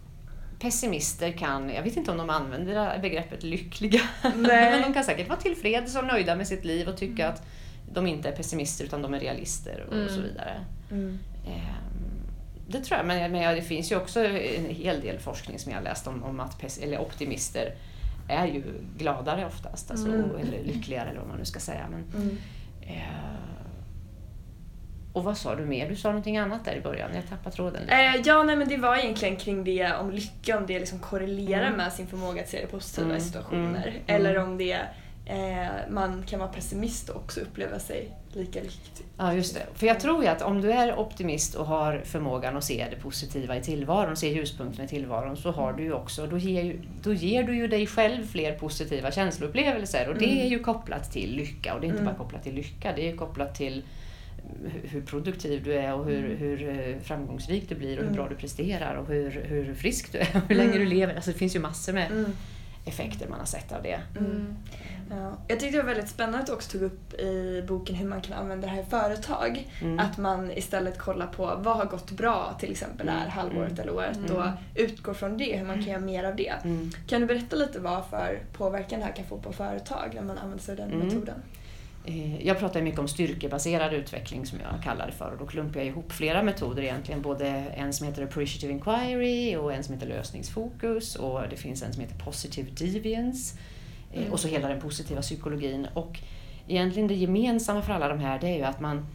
pessimister 0.60 1.32
kan, 1.32 1.70
jag 1.70 1.84
vet 1.84 1.98
inte 1.98 2.12
om 2.12 2.18
de 2.18 2.30
använder 2.30 3.00
begreppet 3.00 3.44
lyckliga, 3.44 4.02
men 4.36 4.82
de 4.82 4.94
kan 4.94 5.04
säkert 5.04 5.30
vara 5.30 5.40
tillfreds 5.40 5.96
och 5.96 6.06
nöjda 6.06 6.36
med 6.36 6.48
sitt 6.48 6.66
liv 6.66 6.88
och 6.88 6.98
tycka 6.98 7.24
mm. 7.24 7.34
att 7.34 7.44
de 7.94 8.08
inte 8.08 8.30
är 8.30 8.36
pessimister 8.36 8.86
utan 8.86 9.02
de 9.02 9.14
är 9.14 9.20
realister 9.20 9.86
och, 9.88 9.94
mm. 9.94 10.10
så 10.10 10.22
vidare. 10.22 10.66
Mm. 10.92 11.20
Ehm, 11.48 11.88
det 12.68 12.80
tror 12.80 12.98
jag, 12.98 13.08
men, 13.08 13.32
men 13.32 13.56
det 13.56 13.62
finns 13.62 13.92
ju 13.92 13.96
också 13.96 14.26
en 14.26 14.70
hel 14.70 15.02
del 15.02 15.20
forskning 15.20 15.60
som 15.60 15.72
jag 15.72 15.80
har 15.80 15.84
läst 15.84 16.08
om, 16.08 16.24
om 16.24 16.40
att 16.40 16.80
eller 16.80 17.00
optimister 17.00 17.76
är 18.30 18.48
ju 18.48 18.64
gladare 18.98 19.46
oftast, 19.46 19.92
alltså, 19.92 20.08
mm. 20.08 20.36
eller 20.36 20.64
lyckligare 20.64 21.10
eller 21.10 21.20
vad 21.20 21.30
man 21.30 21.38
nu 21.38 21.46
ska 21.46 21.60
säga. 21.60 21.88
Men, 21.90 22.38
eh, 22.82 23.57
och 25.18 25.24
vad 25.24 25.38
sa 25.38 25.56
du 25.56 25.66
mer? 25.66 25.90
Du 25.90 25.96
sa 25.96 26.10
någonting 26.10 26.38
annat 26.38 26.66
där 26.66 26.76
i 26.76 26.82
början. 26.82 27.10
Jag 27.16 27.30
tappade 27.30 27.56
tråden 27.56 27.82
lite. 27.82 27.94
Eh, 27.94 28.16
ja, 28.26 28.44
nej 28.44 28.56
men 28.56 28.68
det 28.68 28.78
var 28.78 28.98
egentligen 28.98 29.36
kring 29.36 29.64
det 29.64 29.94
om 29.94 30.12
lycka, 30.12 30.58
om 30.58 30.66
det 30.68 30.80
liksom 30.80 31.00
korrelerar 31.00 31.66
mm. 31.66 31.78
med 31.78 31.94
sin 31.94 32.08
förmåga 32.08 32.42
att 32.42 32.50
se 32.50 32.62
det 32.62 32.68
positiva 32.68 33.06
mm. 33.06 33.18
i 33.18 33.22
situationer. 33.22 33.88
Mm. 33.88 34.02
Eller 34.08 34.38
om 34.38 34.58
det 34.58 34.80
eh, 35.26 35.90
man 35.90 36.24
kan 36.24 36.40
vara 36.40 36.50
pessimist 36.50 37.10
och 37.10 37.16
också 37.16 37.40
uppleva 37.40 37.80
sig 37.80 38.12
lika 38.34 38.60
lycklig. 38.60 39.06
Ja, 39.18 39.34
just 39.34 39.56
det. 39.56 39.66
För 39.74 39.88
jag 39.88 40.00
tror 40.00 40.24
ju 40.24 40.30
att 40.30 40.42
om 40.42 40.62
du 40.62 40.72
är 40.72 41.00
optimist 41.00 41.56
och 41.56 41.66
har 41.66 42.02
förmågan 42.06 42.58
att 42.58 42.64
se 42.64 42.88
det 42.90 42.96
positiva 42.96 43.58
i 43.58 43.62
tillvaron, 43.62 44.18
se 44.18 44.30
ljuspunkterna 44.30 44.86
i 44.86 44.88
tillvaron, 44.88 45.38
så 45.38 45.52
har 45.52 45.74
du 45.74 45.84
ju 45.84 45.94
också, 45.94 46.28
då 46.28 46.38
ger, 46.38 46.64
ju, 46.64 46.82
då 47.02 47.14
ger 47.14 47.44
du 47.44 47.56
ju 47.56 47.68
dig 47.68 47.88
själv 47.88 48.28
fler 48.28 48.54
positiva 48.54 49.12
känsloupplevelser. 49.12 50.10
Och 50.10 50.16
det 50.16 50.26
mm. 50.26 50.46
är 50.46 50.50
ju 50.50 50.60
kopplat 50.60 51.12
till 51.12 51.36
lycka. 51.36 51.74
Och 51.74 51.82
det 51.82 51.88
är 51.88 51.90
inte 51.90 52.02
mm. 52.02 52.14
bara 52.14 52.24
kopplat 52.24 52.44
till 52.44 52.56
lycka, 52.56 52.94
det 52.96 53.10
är 53.10 53.16
kopplat 53.16 53.56
till 53.56 53.84
hur 54.84 55.02
produktiv 55.02 55.64
du 55.64 55.74
är 55.74 55.94
och 55.94 56.06
hur, 56.06 56.26
mm. 56.26 56.38
hur 56.38 56.70
eh, 56.70 57.00
framgångsrik 57.04 57.70
du 57.70 57.76
blir 57.76 57.98
och 57.98 58.04
hur 58.04 58.12
mm. 58.12 58.16
bra 58.16 58.30
du 58.30 58.36
presterar 58.36 58.96
och 58.96 59.08
hur, 59.08 59.32
hur 59.32 59.74
frisk 59.74 60.12
du 60.12 60.18
är 60.18 60.28
och 60.36 60.42
hur 60.48 60.56
länge 60.56 60.78
du 60.78 60.86
lever. 60.86 61.16
Alltså 61.16 61.32
det 61.32 61.38
finns 61.38 61.56
ju 61.56 61.60
massor 61.60 61.94
med 61.94 62.26
effekter 62.88 63.28
man 63.28 63.40
har 63.40 63.46
sett 63.46 63.72
av 63.72 63.84
det. 63.84 64.00
Mm. 64.20 64.56
Ja. 65.10 65.38
Jag 65.48 65.60
tyckte 65.60 65.78
det 65.78 65.84
var 65.84 65.94
väldigt 65.94 66.10
spännande 66.10 66.40
att 66.40 66.46
du 66.46 66.54
också 66.54 66.72
tog 66.72 66.82
upp 66.82 67.14
i 67.14 67.64
boken 67.68 67.96
hur 67.96 68.08
man 68.08 68.22
kan 68.22 68.34
använda 68.34 68.68
det 68.68 68.74
här 68.74 68.82
i 68.82 68.86
företag. 68.86 69.68
Mm. 69.82 70.00
Att 70.00 70.18
man 70.18 70.52
istället 70.52 70.98
kollar 70.98 71.28
på 71.28 71.56
vad 71.58 71.78
har 71.78 71.86
gått 71.86 72.12
bra 72.12 72.56
till 72.60 72.72
exempel 72.72 73.06
det 73.06 73.12
här 73.12 73.22
mm. 73.22 73.32
halvåret 73.32 73.72
mm. 73.72 73.82
eller 73.82 73.94
året 73.94 74.30
och 74.30 74.44
utgår 74.76 75.14
från 75.14 75.38
det, 75.38 75.58
hur 75.58 75.66
man 75.66 75.76
kan 75.76 75.88
göra 75.88 76.00
mer 76.00 76.24
av 76.24 76.36
det. 76.36 76.54
Kan 77.08 77.22
du 77.22 77.28
berätta 77.28 77.56
lite 77.56 77.80
vad 77.80 78.06
för 78.06 78.40
påverkan 78.54 79.00
det 79.00 79.06
här 79.06 79.14
kan 79.14 79.26
få 79.26 79.38
på 79.38 79.54
företag 79.54 80.12
när 80.14 80.22
man 80.22 80.38
använder 80.38 80.64
sig 80.64 80.72
av 80.72 80.90
den 80.90 81.00
metoden? 81.00 81.42
Eh, 82.08 82.48
jag 82.48 82.60
pratar 82.60 82.82
mycket 82.82 83.00
om 83.00 83.08
styrkebaserad 83.08 83.94
utveckling 83.94 84.46
som 84.46 84.60
jag 84.60 84.84
kallar 84.84 85.08
det 85.08 85.12
för 85.12 85.32
och 85.32 85.38
då 85.38 85.46
klumpar 85.46 85.80
jag 85.80 85.88
ihop 85.88 86.12
flera 86.12 86.44
metoder 86.44 86.84
egentligen. 86.84 87.22
Både 87.22 87.48
en 87.48 87.94
som 87.94 88.08
heter 88.08 88.24
Appreciative 88.24 88.74
Inquiry 88.74 89.56
och 89.56 89.74
en 89.74 89.84
som 89.84 89.94
heter 89.94 90.08
lösningsfokus 90.08 91.16
och 91.16 91.42
det 91.50 91.56
finns 91.56 91.84
en 91.84 91.94
som 91.94 92.02
heter 92.02 92.16
Positive 92.16 92.72
Deviance 92.72 93.58
eh, 94.14 94.20
mm. 94.20 94.34
och 94.34 94.40
så 94.40 94.48
hela 94.48 94.68
den 94.68 94.82
positiva 94.82 95.22
psykologin. 95.22 95.88
Och 95.94 96.20
egentligen 96.68 97.08
det 97.08 97.16
gemensamma 97.16 97.82
för 97.82 97.94
alla 97.94 98.08
de 98.08 98.20
här 98.20 98.40
det 98.40 98.48
är 98.48 98.56
ju 98.56 98.64
att 98.64 98.80
man, 98.80 99.06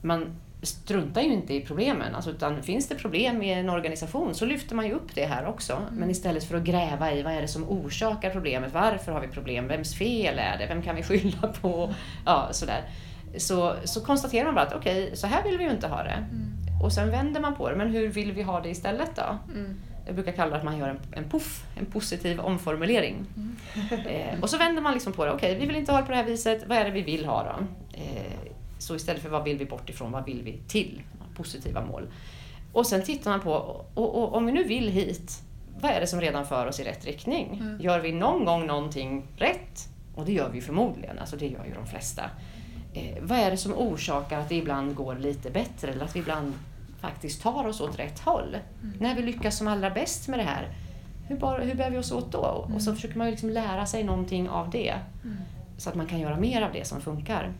man 0.00 0.36
struntar 0.64 1.22
ju 1.22 1.32
inte 1.32 1.54
i 1.54 1.60
problemen. 1.60 2.14
Alltså, 2.14 2.30
utan 2.30 2.62
finns 2.62 2.88
det 2.88 2.94
problem 2.94 3.42
i 3.42 3.52
en 3.52 3.68
organisation 3.68 4.34
så 4.34 4.44
lyfter 4.44 4.74
man 4.74 4.86
ju 4.86 4.92
upp 4.92 5.14
det 5.14 5.24
här 5.24 5.46
också. 5.46 5.72
Mm. 5.72 5.94
Men 5.94 6.10
istället 6.10 6.44
för 6.44 6.56
att 6.56 6.64
gräva 6.64 7.12
i 7.12 7.22
vad 7.22 7.32
är 7.32 7.42
det 7.42 7.48
som 7.48 7.68
orsakar 7.68 8.30
problemet, 8.30 8.72
varför 8.74 9.12
har 9.12 9.20
vi 9.20 9.28
problem, 9.28 9.68
vems 9.68 9.98
fel 9.98 10.38
är 10.38 10.58
det, 10.58 10.66
vem 10.66 10.82
kan 10.82 10.96
vi 10.96 11.02
skylla 11.02 11.48
på? 11.60 11.94
Ja, 12.24 12.48
sådär. 12.52 12.82
Så, 13.36 13.74
så 13.84 14.00
konstaterar 14.00 14.44
man 14.44 14.54
bara 14.54 14.66
att 14.66 14.74
okej, 14.74 15.04
okay, 15.04 15.16
så 15.16 15.26
här 15.26 15.42
vill 15.42 15.58
vi 15.58 15.64
ju 15.64 15.70
inte 15.70 15.86
ha 15.88 16.02
det. 16.02 16.10
Mm. 16.30 16.54
Och 16.82 16.92
sen 16.92 17.10
vänder 17.10 17.40
man 17.40 17.54
på 17.54 17.70
det, 17.70 17.76
men 17.76 17.90
hur 17.90 18.08
vill 18.08 18.32
vi 18.32 18.42
ha 18.42 18.60
det 18.60 18.68
istället 18.68 19.10
då? 19.16 19.38
Mm. 19.54 19.80
Jag 20.06 20.14
brukar 20.14 20.32
kalla 20.32 20.50
det 20.50 20.56
att 20.56 20.64
man 20.64 20.78
gör 20.78 20.88
en, 20.88 21.00
en 21.12 21.30
puff, 21.30 21.64
en 21.78 21.86
positiv 21.86 22.40
omformulering. 22.40 23.26
Mm. 23.36 23.56
eh, 24.06 24.40
och 24.40 24.50
så 24.50 24.58
vänder 24.58 24.82
man 24.82 24.92
liksom 24.92 25.12
på 25.12 25.24
det, 25.24 25.32
okej 25.32 25.48
okay, 25.50 25.60
vi 25.60 25.66
vill 25.66 25.76
inte 25.76 25.92
ha 25.92 25.98
det 25.98 26.06
på 26.06 26.12
det 26.12 26.16
här 26.16 26.24
viset, 26.24 26.64
vad 26.66 26.78
är 26.78 26.84
det 26.84 26.90
vi 26.90 27.02
vill 27.02 27.24
ha 27.24 27.42
då? 27.42 27.66
Eh, 27.98 28.53
så 28.78 28.96
istället 28.96 29.22
för 29.22 29.28
vad 29.28 29.44
vill 29.44 29.58
vi 29.58 29.64
bort 29.64 29.90
ifrån, 29.90 30.12
vad 30.12 30.24
vill 30.24 30.42
vi 30.42 30.58
till? 30.68 31.02
Positiva 31.36 31.84
mål. 31.84 32.08
Och 32.72 32.86
sen 32.86 33.02
tittar 33.02 33.30
man 33.30 33.40
på, 33.40 33.52
och, 33.94 34.22
och, 34.22 34.34
om 34.34 34.46
vi 34.46 34.52
nu 34.52 34.64
vill 34.64 34.88
hit, 34.88 35.42
vad 35.80 35.90
är 35.90 36.00
det 36.00 36.06
som 36.06 36.20
redan 36.20 36.46
för 36.46 36.66
oss 36.66 36.80
i 36.80 36.84
rätt 36.84 37.04
riktning? 37.04 37.58
Mm. 37.60 37.80
Gör 37.80 38.00
vi 38.00 38.12
någon 38.12 38.44
gång 38.44 38.66
någonting 38.66 39.26
rätt? 39.36 39.88
Och 40.14 40.24
det 40.24 40.32
gör 40.32 40.50
vi 40.50 40.60
förmodligen, 40.60 41.18
alltså 41.18 41.36
det 41.36 41.48
gör 41.48 41.64
ju 41.64 41.74
de 41.74 41.86
flesta. 41.86 42.22
Eh, 42.94 43.22
vad 43.22 43.38
är 43.38 43.50
det 43.50 43.56
som 43.56 43.74
orsakar 43.74 44.38
att 44.38 44.48
det 44.48 44.54
ibland 44.54 44.94
går 44.94 45.14
lite 45.14 45.50
bättre 45.50 45.92
eller 45.92 46.04
att 46.04 46.16
vi 46.16 46.20
ibland 46.20 46.52
faktiskt 47.00 47.42
tar 47.42 47.66
oss 47.66 47.80
åt 47.80 47.98
rätt 47.98 48.20
håll? 48.20 48.56
Mm. 48.82 48.96
När 49.00 49.14
vi 49.14 49.22
lyckas 49.22 49.58
som 49.58 49.68
allra 49.68 49.90
bäst 49.90 50.28
med 50.28 50.38
det 50.38 50.44
här, 50.44 50.68
hur, 51.28 51.36
bara, 51.36 51.62
hur 51.62 51.74
bär 51.74 51.90
vi 51.90 51.98
oss 51.98 52.12
åt 52.12 52.32
då? 52.32 52.62
Mm. 52.64 52.76
Och 52.76 52.82
så 52.82 52.90
mm. 52.90 52.96
försöker 52.96 53.18
man 53.18 53.26
ju 53.26 53.30
liksom 53.30 53.50
lära 53.50 53.86
sig 53.86 54.04
någonting 54.04 54.48
av 54.48 54.70
det. 54.70 54.94
Mm. 55.24 55.36
Så 55.78 55.88
att 55.88 55.94
man 55.94 56.06
kan 56.06 56.20
göra 56.20 56.36
mer 56.36 56.62
av 56.62 56.72
det 56.72 56.86
som 56.86 57.00
funkar 57.00 57.52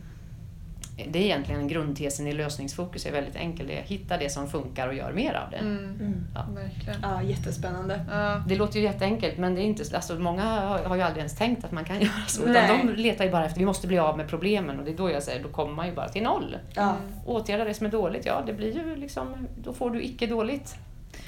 det 0.96 1.18
är 1.18 1.22
egentligen 1.22 1.68
grundtesen 1.68 2.26
i 2.26 2.32
lösningsfokus 2.32 3.06
är 3.06 3.12
väldigt 3.12 3.36
enkel. 3.36 3.66
Det 3.66 3.78
är 3.78 3.82
hitta 3.82 4.16
det 4.16 4.30
som 4.30 4.48
funkar 4.48 4.88
och 4.88 4.94
gör 4.94 5.12
mer 5.12 5.34
av 5.34 5.50
det. 5.50 5.56
Mm. 5.56 5.84
Mm. 5.84 6.26
Ja. 6.34 6.46
Verkligen. 6.54 7.00
Ja, 7.02 7.22
jättespännande. 7.22 8.04
Ja. 8.10 8.42
Det 8.48 8.56
låter 8.56 8.78
ju 8.78 8.84
jätteenkelt 8.84 9.38
men 9.38 9.54
det 9.54 9.60
är 9.60 9.64
inte, 9.64 9.96
alltså, 9.96 10.14
många 10.14 10.42
har, 10.42 10.96
ju 10.96 11.02
aldrig 11.02 11.18
ens 11.18 11.36
tänkt 11.36 11.64
att 11.64 11.72
man 11.72 11.84
kan 11.84 11.96
göra 12.00 12.26
så. 12.26 12.42
Utan 12.42 12.86
de 12.86 12.92
letar 12.92 13.24
ju 13.24 13.30
bara 13.30 13.46
efter, 13.46 13.60
vi 13.60 13.66
måste 13.66 13.86
bli 13.86 13.98
av 13.98 14.16
med 14.16 14.28
problemen 14.28 14.78
och 14.78 14.84
det 14.84 14.90
är 14.90 14.96
då 14.96 15.10
jag 15.10 15.22
säger, 15.22 15.42
då 15.42 15.48
kommer 15.48 15.74
man 15.74 15.86
ju 15.86 15.94
bara 15.94 16.08
till 16.08 16.22
noll. 16.22 16.56
Ja. 16.74 16.96
Åtgärda 17.26 17.64
det 17.64 17.74
som 17.74 17.86
är 17.86 17.90
dåligt, 17.90 18.26
ja 18.26 18.42
det 18.46 18.52
blir 18.52 18.74
ju 18.74 18.96
liksom, 18.96 19.48
då 19.56 19.72
får 19.72 19.90
du 19.90 20.02
icke 20.02 20.26
dåligt. 20.26 20.76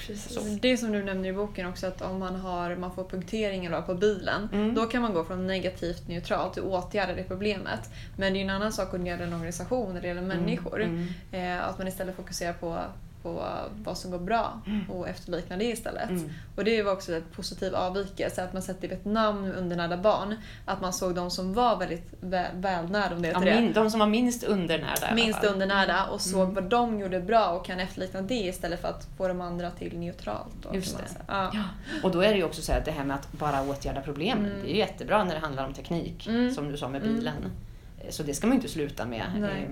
Precis. 0.07 0.61
Det 0.61 0.77
som 0.77 0.93
du 0.93 1.05
nämner 1.05 1.29
i 1.29 1.33
boken 1.33 1.69
också 1.69 1.87
att 1.87 2.03
om 2.03 2.19
man, 2.19 2.35
har, 2.35 2.77
man 2.77 2.95
får 2.95 3.05
punktering 3.05 3.65
eller 3.67 3.83
på 3.83 3.95
bilen 3.95 4.49
mm. 4.53 4.75
då 4.75 4.87
kan 4.87 5.03
man 5.03 5.15
gå 5.15 5.25
från 5.25 5.47
negativt 5.47 6.09
neutralt 6.09 6.55
till 6.55 6.63
åtgärda 6.63 7.15
det 7.15 7.25
problemet. 7.25 7.91
Men 8.17 8.33
det 8.33 8.39
är 8.39 8.45
en 8.45 8.51
annan 8.51 8.73
sak 8.73 8.95
att 8.95 9.07
göra 9.07 9.23
en 9.23 9.33
organisation 9.33 9.95
när 9.95 10.01
det 10.01 10.09
gäller 10.09 10.23
mm. 10.23 10.39
människor. 10.39 10.83
Mm. 10.83 11.09
Eh, 11.33 11.69
att 11.69 11.79
man 11.79 11.89
istället 11.89 12.17
fokuserar 12.17 12.53
på 12.53 12.79
på 13.27 13.45
vad 13.85 13.99
som 13.99 14.11
går 14.11 14.19
bra 14.19 14.61
mm. 14.67 14.91
och 14.91 15.09
efterlikna 15.09 15.57
det 15.57 15.65
istället. 15.65 16.11
Mm. 16.11 16.31
Och 16.57 16.65
det 16.65 16.83
var 16.83 16.93
också 16.93 17.15
en 17.15 17.23
positiv 17.33 17.75
avvikelse, 17.75 18.45
att 18.45 18.53
man 18.53 18.63
sätter 18.63 18.93
ett 18.93 19.05
namn 19.05 19.53
undernärda 19.53 19.97
barn. 19.97 20.35
Att 20.65 20.81
man 20.81 20.93
såg 20.93 21.15
de 21.15 21.31
som 21.31 21.55
var 21.55 21.77
väldigt 21.77 22.15
väl, 22.21 22.47
välnärda, 22.55 23.15
om 23.15 23.23
det 23.23 23.29
heter 23.29 23.47
ja, 23.47 23.61
min, 23.61 23.73
De 23.73 23.91
som 23.91 24.01
var 24.01 24.07
minst 24.07 24.45
undernärda 24.45 25.15
Minst 25.15 25.45
undernärda 25.45 26.07
och 26.07 26.21
såg 26.21 26.43
mm. 26.43 26.55
vad 26.55 26.65
de 26.65 27.01
gjorde 27.01 27.21
bra 27.21 27.49
och 27.49 27.67
kan 27.67 27.81
efterlikna 27.81 28.23
det 28.23 28.35
istället 28.35 28.81
för 28.81 28.89
att 28.89 29.09
få 29.17 29.29
de 29.29 29.41
andra 29.41 29.71
till 29.71 29.99
neutralt. 29.99 30.55
Då, 30.63 30.75
Just 30.75 30.99
det. 30.99 31.05
Ja. 31.29 31.51
ja. 31.55 31.65
Och 32.03 32.11
då 32.11 32.21
är 32.21 32.31
det 32.31 32.37
ju 32.37 32.45
också 32.45 32.63
så 32.63 32.73
att 32.73 32.85
det 32.85 32.91
här 32.91 33.05
med 33.05 33.17
att 33.17 33.33
bara 33.33 33.63
åtgärda 33.63 34.01
problemen, 34.01 34.47
mm. 34.47 34.63
det 34.63 34.69
är 34.69 34.73
ju 34.73 34.79
jättebra 34.79 35.25
när 35.25 35.35
det 35.35 35.41
handlar 35.41 35.67
om 35.67 35.73
teknik, 35.73 36.27
mm. 36.27 36.55
som 36.55 36.73
du 36.73 36.77
sa 36.77 36.89
med 36.89 37.03
mm. 37.03 37.17
bilen. 37.17 37.51
Så 38.11 38.23
det 38.23 38.35
ska 38.35 38.47
man 38.47 38.57
ju 38.57 38.59
inte 38.59 38.73
sluta 38.73 39.07
med. 39.07 39.25
Nej. 39.39 39.69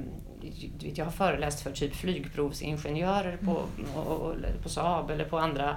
Jag 0.94 1.04
har 1.04 1.12
föreläst 1.12 1.60
för 1.60 1.70
typ 1.70 1.94
flygprovsingenjörer 1.94 3.36
på, 3.36 3.62
mm. 3.78 3.94
och, 3.94 4.34
på 4.62 4.68
Saab 4.68 5.10
eller 5.10 5.24
på 5.24 5.38
andra 5.38 5.76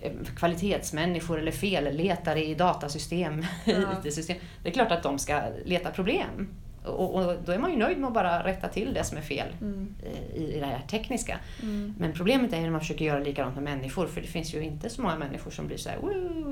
eh, 0.00 0.12
kvalitetsmänniskor 0.36 1.38
eller 1.38 1.52
felletare 1.52 2.44
i 2.44 2.54
datasystem, 2.54 3.46
ja. 3.64 3.74
IT-system. 4.04 4.36
Det 4.62 4.68
är 4.68 4.72
klart 4.72 4.92
att 4.92 5.02
de 5.02 5.18
ska 5.18 5.42
leta 5.64 5.90
problem. 5.90 6.48
Och, 6.84 7.14
och, 7.14 7.36
då 7.44 7.52
är 7.52 7.58
man 7.58 7.70
ju 7.70 7.76
nöjd 7.76 7.98
med 7.98 8.08
att 8.08 8.14
bara 8.14 8.44
rätta 8.44 8.68
till 8.68 8.94
det 8.94 9.04
som 9.04 9.18
är 9.18 9.22
fel 9.22 9.48
mm. 9.60 9.94
i, 10.34 10.40
i 10.40 10.60
det 10.60 10.66
här 10.66 10.80
tekniska. 10.90 11.38
Mm. 11.62 11.94
Men 11.98 12.12
problemet 12.12 12.52
är 12.52 12.60
när 12.60 12.70
man 12.70 12.80
försöker 12.80 13.04
göra 13.04 13.18
likadant 13.18 13.54
med 13.54 13.64
människor 13.64 14.06
för 14.06 14.20
det 14.20 14.26
finns 14.26 14.54
ju 14.54 14.62
inte 14.62 14.90
så 14.90 15.02
många 15.02 15.16
människor 15.16 15.50
som 15.50 15.66
blir 15.66 15.76
så 15.76 15.88
här, 15.88 15.98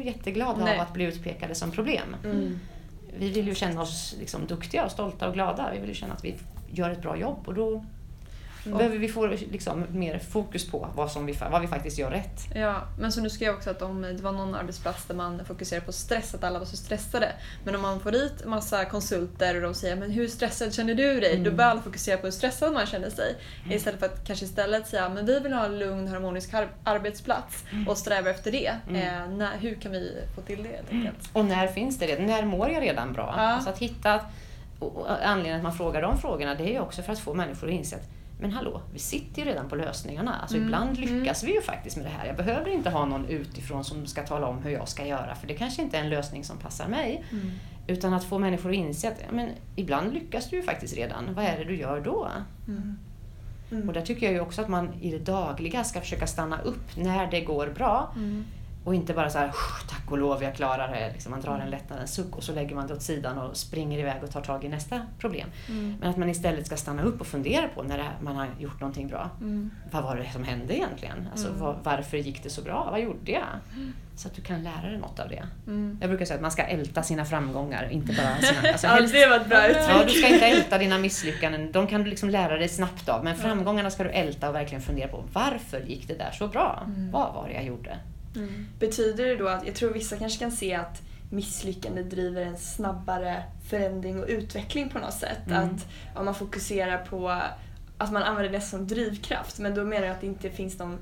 jätteglada 0.05 0.65
Nej. 0.65 0.75
av 0.75 0.81
att 0.81 0.93
bli 0.93 1.05
utpekade 1.05 1.55
som 1.55 1.71
problem. 1.71 2.17
Mm. 2.25 2.59
Vi 3.19 3.31
vill 3.31 3.49
ju 3.49 3.55
känna 3.55 3.83
oss 3.83 4.17
liksom 4.19 4.47
duktiga 4.47 4.85
och 4.85 4.91
stolta 4.91 5.29
och 5.29 5.35
glada. 5.35 5.71
Vi 5.75 5.81
vill 5.81 5.89
ju 5.89 5.95
känna 5.95 6.15
att 6.15 6.25
vi 6.25 6.35
gör 6.71 6.91
ett 6.91 7.03
bra 7.03 7.17
jobb 7.17 7.43
och 7.47 7.55
då 7.55 7.85
Mm. 8.67 8.79
behöver 8.79 8.99
vi 8.99 9.09
få 9.09 9.27
liksom, 9.27 9.85
mer 9.91 10.19
fokus 10.19 10.71
på 10.71 10.89
vad, 10.95 11.11
som 11.11 11.27
vi, 11.27 11.39
vad 11.51 11.61
vi 11.61 11.67
faktiskt 11.69 11.99
gör 11.99 12.11
rätt. 12.11 12.41
Ja, 12.55 12.83
men 12.99 13.13
som 13.13 13.23
du 13.23 13.31
skrev 13.31 13.55
också 13.55 13.71
att 13.71 13.83
om 13.83 14.03
det 14.03 14.23
var 14.23 14.33
någon 14.33 14.55
arbetsplats 14.55 15.05
där 15.05 15.15
man 15.15 15.45
fokuserar 15.45 15.81
på 15.81 15.93
stress, 15.93 16.35
att 16.35 16.45
alla 16.45 16.59
var 16.59 16.67
så 16.67 16.77
stressade. 16.77 17.33
Men 17.65 17.75
om 17.75 17.83
man 17.83 18.01
får 18.01 18.13
dit 18.13 18.47
massa 18.47 18.85
konsulter 18.85 19.57
och 19.57 19.63
de 19.63 19.75
säger 19.75 19.97
men 19.97 20.11
hur 20.11 20.29
stressad 20.29 20.75
känner 20.75 20.95
du 20.95 21.21
dig? 21.21 21.33
Mm. 21.33 21.45
Då 21.45 21.51
börjar 21.51 21.71
alla 21.71 21.83
fokusera 21.83 22.17
på 22.17 22.27
hur 22.27 22.33
stressad 22.33 22.73
man 22.73 22.87
känner 22.87 23.11
sig. 23.11 23.37
Mm. 23.65 23.77
Istället 23.77 24.01
för 24.01 24.07
att 24.07 24.27
kanske 24.27 24.45
istället 24.45 24.89
säga 24.89 25.09
men 25.09 25.27
vi 25.27 25.41
vill 25.41 25.53
ha 25.53 25.65
en 25.65 25.79
lugn 25.79 26.09
harmonisk 26.09 26.51
arbetsplats 26.85 27.65
mm. 27.73 27.89
och 27.89 27.99
sträva 27.99 28.31
efter 28.31 28.53
det. 28.53 28.75
Mm. 28.89 28.97
Eh, 28.97 29.37
när, 29.37 29.59
hur 29.59 29.75
kan 29.75 29.93
vi 29.93 30.13
få 30.35 30.41
till 30.41 30.63
det? 30.63 30.93
Mm. 30.95 31.15
Och 31.33 31.45
när 31.45 31.67
finns 31.67 31.99
det? 31.99 32.19
När 32.19 32.43
mår 32.43 32.71
jag 32.71 32.83
redan 32.83 33.13
bra? 33.13 33.35
Ja. 33.37 33.43
Alltså 33.43 33.71
att 33.71 33.79
hitta 33.79 34.21
och 34.79 35.27
anledningen 35.27 35.57
att 35.57 35.63
man 35.63 35.73
frågar 35.73 36.03
de 36.03 36.19
frågorna 36.19 36.55
det 36.55 36.65
är 36.65 36.73
ju 36.73 36.81
också 36.81 37.03
för 37.03 37.13
att 37.13 37.19
få 37.19 37.35
människor 37.35 37.67
att 37.69 37.75
inse 37.75 37.97
att 37.97 38.09
men 38.41 38.53
hallå, 38.53 38.81
vi 38.93 38.99
sitter 38.99 39.43
ju 39.43 39.49
redan 39.49 39.69
på 39.69 39.77
lösningarna. 39.77 40.35
Alltså 40.35 40.57
mm. 40.57 40.69
Ibland 40.69 40.99
lyckas 40.99 41.43
mm. 41.43 41.53
vi 41.53 41.59
ju 41.59 41.63
faktiskt 41.63 41.97
med 41.97 42.07
det 42.07 42.11
här. 42.11 42.27
Jag 42.27 42.37
behöver 42.37 42.71
inte 42.71 42.91
ha 42.91 43.05
någon 43.05 43.27
utifrån 43.29 43.85
som 43.85 44.07
ska 44.07 44.23
tala 44.23 44.47
om 44.47 44.63
hur 44.63 44.71
jag 44.71 44.89
ska 44.89 45.07
göra 45.07 45.35
för 45.35 45.47
det 45.47 45.55
kanske 45.55 45.83
inte 45.83 45.99
är 45.99 46.03
en 46.03 46.11
lösning 46.11 46.45
som 46.45 46.59
passar 46.59 46.89
mig. 46.89 47.25
Mm. 47.33 47.51
Utan 47.87 48.15
att 48.15 48.25
få 48.25 48.39
människor 48.39 48.71
att 48.71 48.77
inse 48.77 49.09
att 49.09 49.23
men, 49.31 49.51
ibland 49.77 50.15
lyckas 50.15 50.51
du 50.51 50.57
ju 50.57 50.63
faktiskt 50.63 50.97
redan. 50.97 51.35
Vad 51.35 51.45
är 51.45 51.59
det 51.59 51.65
du 51.65 51.77
gör 51.77 52.01
då? 52.01 52.29
Mm. 52.69 53.89
Och 53.89 53.95
där 53.95 54.03
tycker 54.03 54.27
jag 54.27 54.33
ju 54.33 54.41
också 54.41 54.63
att 54.63 54.69
man 54.69 54.95
i 55.01 55.11
det 55.11 55.19
dagliga 55.19 55.85
ska 55.85 56.01
försöka 56.01 56.27
stanna 56.27 56.61
upp 56.61 56.97
när 56.97 57.31
det 57.31 57.41
går 57.41 57.67
bra. 57.67 58.13
Mm. 58.17 58.45
Och 58.87 58.95
inte 58.95 59.15
bara 59.15 59.31
så 59.31 59.39
här, 59.39 59.47
tack 59.89 60.13
och 60.13 60.19
lov, 60.19 60.43
jag 60.43 60.55
klarar 60.55 60.93
det. 60.93 61.13
Liksom 61.13 61.31
man 61.31 61.41
drar 61.41 61.55
en 61.55 61.61
mm. 61.61 61.71
lättnadens 61.71 62.15
suck 62.15 62.37
och 62.37 62.43
så 62.45 62.53
lägger 62.53 62.75
man 62.75 62.87
det 62.87 62.95
åt 62.95 63.03
sidan 63.03 63.39
och 63.39 63.57
springer 63.57 63.99
iväg 63.99 64.23
och 64.23 64.31
tar 64.31 64.41
tag 64.41 64.65
i 64.65 64.69
nästa 64.69 65.01
problem. 65.19 65.49
Mm. 65.69 65.97
Men 66.01 66.11
att 66.11 66.17
man 66.17 66.29
istället 66.29 66.67
ska 66.67 66.77
stanna 66.77 67.03
upp 67.03 67.21
och 67.21 67.27
fundera 67.27 67.69
på 67.69 67.83
när 67.83 68.11
man 68.21 68.37
har 68.37 68.49
gjort 68.59 68.81
någonting 68.81 69.09
bra. 69.09 69.31
Mm. 69.41 69.71
Vad 69.91 70.03
var 70.03 70.17
det 70.17 70.33
som 70.33 70.45
hände 70.45 70.77
egentligen? 70.77 71.29
Alltså, 71.33 71.49
mm. 71.49 71.61
var, 71.61 71.79
varför 71.83 72.17
gick 72.17 72.43
det 72.43 72.51
så 72.51 72.63
bra? 72.63 72.89
Vad 72.91 73.01
gjorde 73.01 73.33
jag? 73.33 73.43
Mm. 73.77 73.93
Så 74.17 74.29
att 74.29 74.35
du 74.35 74.43
kan 74.43 74.63
lära 74.63 74.89
dig 74.89 74.99
något 74.99 75.21
av 75.21 75.29
det. 75.29 75.43
Mm. 75.67 75.99
Jag 76.01 76.11
brukar 76.11 76.25
säga 76.25 76.35
att 76.35 76.43
man 76.43 76.51
ska 76.51 76.63
älta 76.63 77.03
sina 77.03 77.25
framgångar, 77.25 77.89
inte 77.91 78.13
bara 78.13 78.37
sina... 78.37 78.69
Alltså, 78.73 78.87
ja, 78.87 79.01
det 79.01 79.27
var 79.27 79.37
ett 79.37 79.49
bra 79.49 79.67
uttryck. 79.67 79.87
Ja, 79.89 80.05
du 80.07 80.13
ska 80.13 80.29
inte 80.29 80.47
älta 80.47 80.79
dina 80.79 80.99
misslyckanden. 80.99 81.73
De 81.73 81.87
kan 81.87 82.03
du 82.03 82.11
liksom 82.11 82.31
lära 82.31 82.57
dig 82.57 82.69
snabbt 82.69 83.09
av. 83.09 83.25
Men 83.25 83.37
framgångarna 83.37 83.91
ska 83.91 84.05
du 84.05 84.11
älta 84.11 84.49
och 84.49 84.55
verkligen 84.55 84.83
fundera 84.83 85.09
på. 85.09 85.25
Varför 85.33 85.81
gick 85.81 86.09
det 86.09 86.15
där 86.15 86.31
så 86.31 86.49
bra? 86.49 86.83
Vad 87.13 87.35
var 87.35 87.49
det 87.49 87.55
jag 87.55 87.65
gjorde? 87.65 87.99
Mm. 88.37 88.67
Betyder 88.79 89.27
det 89.27 89.37
då 89.37 89.49
att, 89.49 89.67
jag 89.67 89.75
tror 89.75 89.91
vissa 89.91 90.17
kanske 90.17 90.39
kan 90.39 90.53
se 90.53 90.75
att 90.75 91.03
misslyckande 91.31 92.03
driver 92.03 92.43
en 92.43 92.59
snabbare 92.59 93.43
förändring 93.71 94.23
och 94.23 94.29
utveckling 94.29 94.89
på 94.89 94.99
något 94.99 95.15
sätt. 95.15 95.47
Mm. 95.47 95.65
Att 95.65 95.87
om 96.15 96.25
man 96.25 96.35
fokuserar 96.35 96.99
på 96.99 97.43
att 97.99 98.13
man 98.13 98.23
använder 98.23 98.53
det 98.53 98.61
som 98.61 98.87
drivkraft 98.87 99.59
men 99.59 99.75
då 99.75 99.85
menar 99.85 100.07
jag 100.07 100.15
att 100.15 100.21
det 100.21 100.27
inte 100.27 100.51
finns 100.51 100.79
någon 100.79 100.99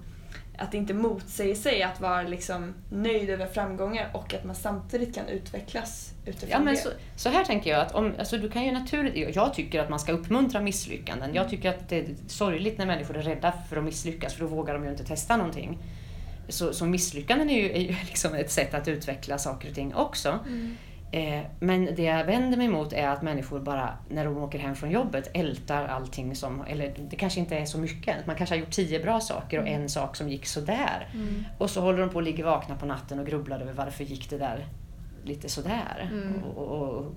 att 0.59 0.73
det 0.73 0.79
inte 0.79 0.95
motsäger 0.95 1.55
sig 1.55 1.83
att 1.83 2.01
vara 2.01 2.23
liksom 2.23 2.75
nöjd 2.91 3.31
över 3.31 3.47
framgångar 3.47 4.11
och 4.13 4.35
att 4.35 4.45
man 4.45 4.55
samtidigt 4.55 5.15
kan 5.15 5.29
utvecklas 5.29 6.13
utifrån 6.27 6.51
ja, 6.51 6.59
men 6.61 6.75
det. 6.75 6.81
Så, 6.81 6.89
så 7.17 7.29
här 7.29 7.45
tänker 7.45 7.71
jag 7.71 7.81
att 7.81 7.95
om, 7.95 8.13
alltså 8.19 8.39
du 8.39 8.51
kan 8.51 8.65
ju 8.65 8.73
naturligt, 8.73 9.37
jag 9.37 9.55
tycker 9.55 9.81
att 9.81 9.91
man 9.91 10.01
ska 10.01 10.13
uppmuntra 10.13 10.61
misslyckanden. 10.61 11.35
Jag 11.35 11.49
tycker 11.49 11.69
att 11.69 11.89
det 11.89 11.99
är 11.99 12.15
sorgligt 12.27 12.79
när 12.79 12.87
människor 12.87 13.17
är 13.17 13.23
rädda 13.23 13.53
för 13.69 13.77
att 13.77 13.85
misslyckas 13.85 14.35
för 14.35 14.41
då 14.41 14.47
vågar 14.47 14.75
de 14.75 14.85
ju 14.85 14.91
inte 14.91 15.05
testa 15.05 15.37
någonting. 15.37 15.79
Så, 16.49 16.73
så 16.73 16.87
misslyckanden 16.87 17.51
är 17.51 17.63
ju, 17.63 17.73
är 17.73 17.81
ju 17.81 17.89
liksom 18.07 18.35
ett 18.35 18.51
sätt 18.51 18.75
att 18.75 18.89
utveckla 18.89 19.39
saker 19.39 19.69
och 19.69 19.75
ting 19.75 19.95
också. 19.95 20.39
Mm. 20.47 20.77
Eh, 21.15 21.43
men 21.61 21.95
det 21.97 22.03
jag 22.03 22.25
vänder 22.25 22.59
mig 22.59 22.67
emot 22.67 22.93
är 22.93 23.09
att 23.09 23.23
människor 23.23 23.61
bara, 23.61 23.99
när 24.09 24.25
de 24.25 24.39
åker 24.39 24.59
hem 24.59 24.75
från 24.75 24.91
jobbet, 24.91 25.31
ältar 25.35 25.87
allting 25.87 26.37
som, 26.37 26.65
eller 26.69 26.95
det 27.11 27.17
kanske 27.17 27.41
inte 27.41 27.57
är 27.57 27.65
så 27.65 27.79
mycket. 27.79 28.27
Man 28.27 28.37
kanske 28.37 28.55
har 28.55 28.61
gjort 28.61 28.71
tio 28.71 29.01
bra 29.01 29.21
saker 29.21 29.59
och 29.59 29.67
mm. 29.69 29.83
en 29.83 29.89
sak 29.89 30.17
som 30.17 30.29
gick 30.29 30.47
sådär. 30.47 31.09
Mm. 31.15 31.45
Och 31.59 31.71
så 31.71 31.81
håller 31.81 31.99
de 31.99 32.11
på 32.11 32.19
att 32.19 32.25
ligga 32.25 32.45
vakna 32.45 32.77
på 32.77 32.87
natten 32.87 33.19
och 33.19 33.27
grubblar 33.27 33.61
över 33.61 33.73
varför 33.73 34.05
gick 34.05 34.31
det 34.31 34.39
där 34.39 34.67
lite 35.25 35.49
sådär. 35.49 36.11
Mm. 36.13 36.45
Och, 36.45 36.57
och, 36.57 36.89
och 36.89 37.13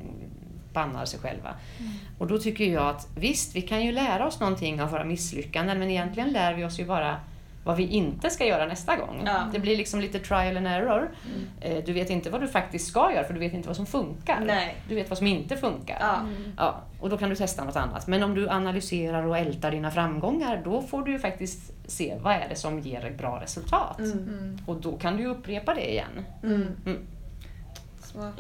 bannar 0.74 1.06
sig 1.06 1.20
själva. 1.20 1.54
Mm. 1.80 1.92
Och 2.18 2.28
då 2.28 2.38
tycker 2.38 2.66
jag 2.66 2.90
att 2.90 3.08
visst, 3.16 3.56
vi 3.56 3.62
kan 3.62 3.86
ju 3.86 3.92
lära 3.92 4.28
oss 4.28 4.40
någonting 4.40 4.82
av 4.82 4.92
våra 4.92 5.04
misslyckanden 5.04 5.80
men 5.80 5.90
egentligen 5.90 6.30
lär 6.30 6.54
vi 6.54 6.66
oss 6.66 6.80
ju 6.80 6.86
bara 6.86 7.20
vad 7.68 7.78
vi 7.78 7.88
inte 7.88 8.30
ska 8.30 8.46
göra 8.46 8.66
nästa 8.66 8.96
gång. 8.96 9.22
Ja. 9.26 9.48
Det 9.54 9.60
blir 9.60 9.78
liksom 9.78 10.02
lite 10.02 10.20
trial 10.20 10.58
and 10.58 10.68
error. 10.68 11.12
Mm. 11.26 11.78
Eh, 11.78 11.84
du 11.86 11.94
vet 11.94 12.10
inte 12.10 12.30
vad 12.30 12.42
du 12.42 12.48
faktiskt 12.48 12.88
ska 12.88 13.12
göra 13.12 13.24
för 13.24 13.34
du 13.34 13.40
vet 13.40 13.54
inte 13.54 13.68
vad 13.68 13.76
som 13.76 13.86
funkar. 13.86 14.40
Nej. 14.46 14.76
Du 14.90 14.96
vet 14.96 15.10
vad 15.10 15.18
som 15.18 15.28
inte 15.28 15.58
funkar. 15.58 15.98
Ja. 16.00 16.16
Mm. 16.16 16.54
Ja, 16.58 16.82
och 17.00 17.10
då 17.10 17.18
kan 17.18 17.30
du 17.30 17.36
testa 17.36 17.64
något 17.64 17.76
annat. 17.76 18.08
Men 18.08 18.24
om 18.24 18.36
du 18.36 18.50
analyserar 18.50 19.24
och 19.24 19.38
ältar 19.38 19.72
dina 19.72 19.92
framgångar 19.92 20.62
då 20.64 20.82
får 20.82 21.04
du 21.04 21.20
faktiskt 21.20 21.74
se 21.86 22.18
vad 22.22 22.34
är 22.34 22.50
det 22.50 22.56
som 22.56 22.80
ger 22.80 23.06
ett 23.06 23.18
bra 23.18 23.42
resultat. 23.42 24.00
Mm. 24.00 24.12
mm. 24.12 24.60
Och 24.66 24.76
då 24.76 24.98
kan 24.98 25.18
du 25.18 25.26
upprepa 25.26 25.74
det 25.74 25.92
igen. 25.92 26.26
Mm. 26.44 26.68
Mm. 26.86 27.00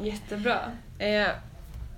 Jättebra. 0.01 0.59
Eh, 0.99 1.27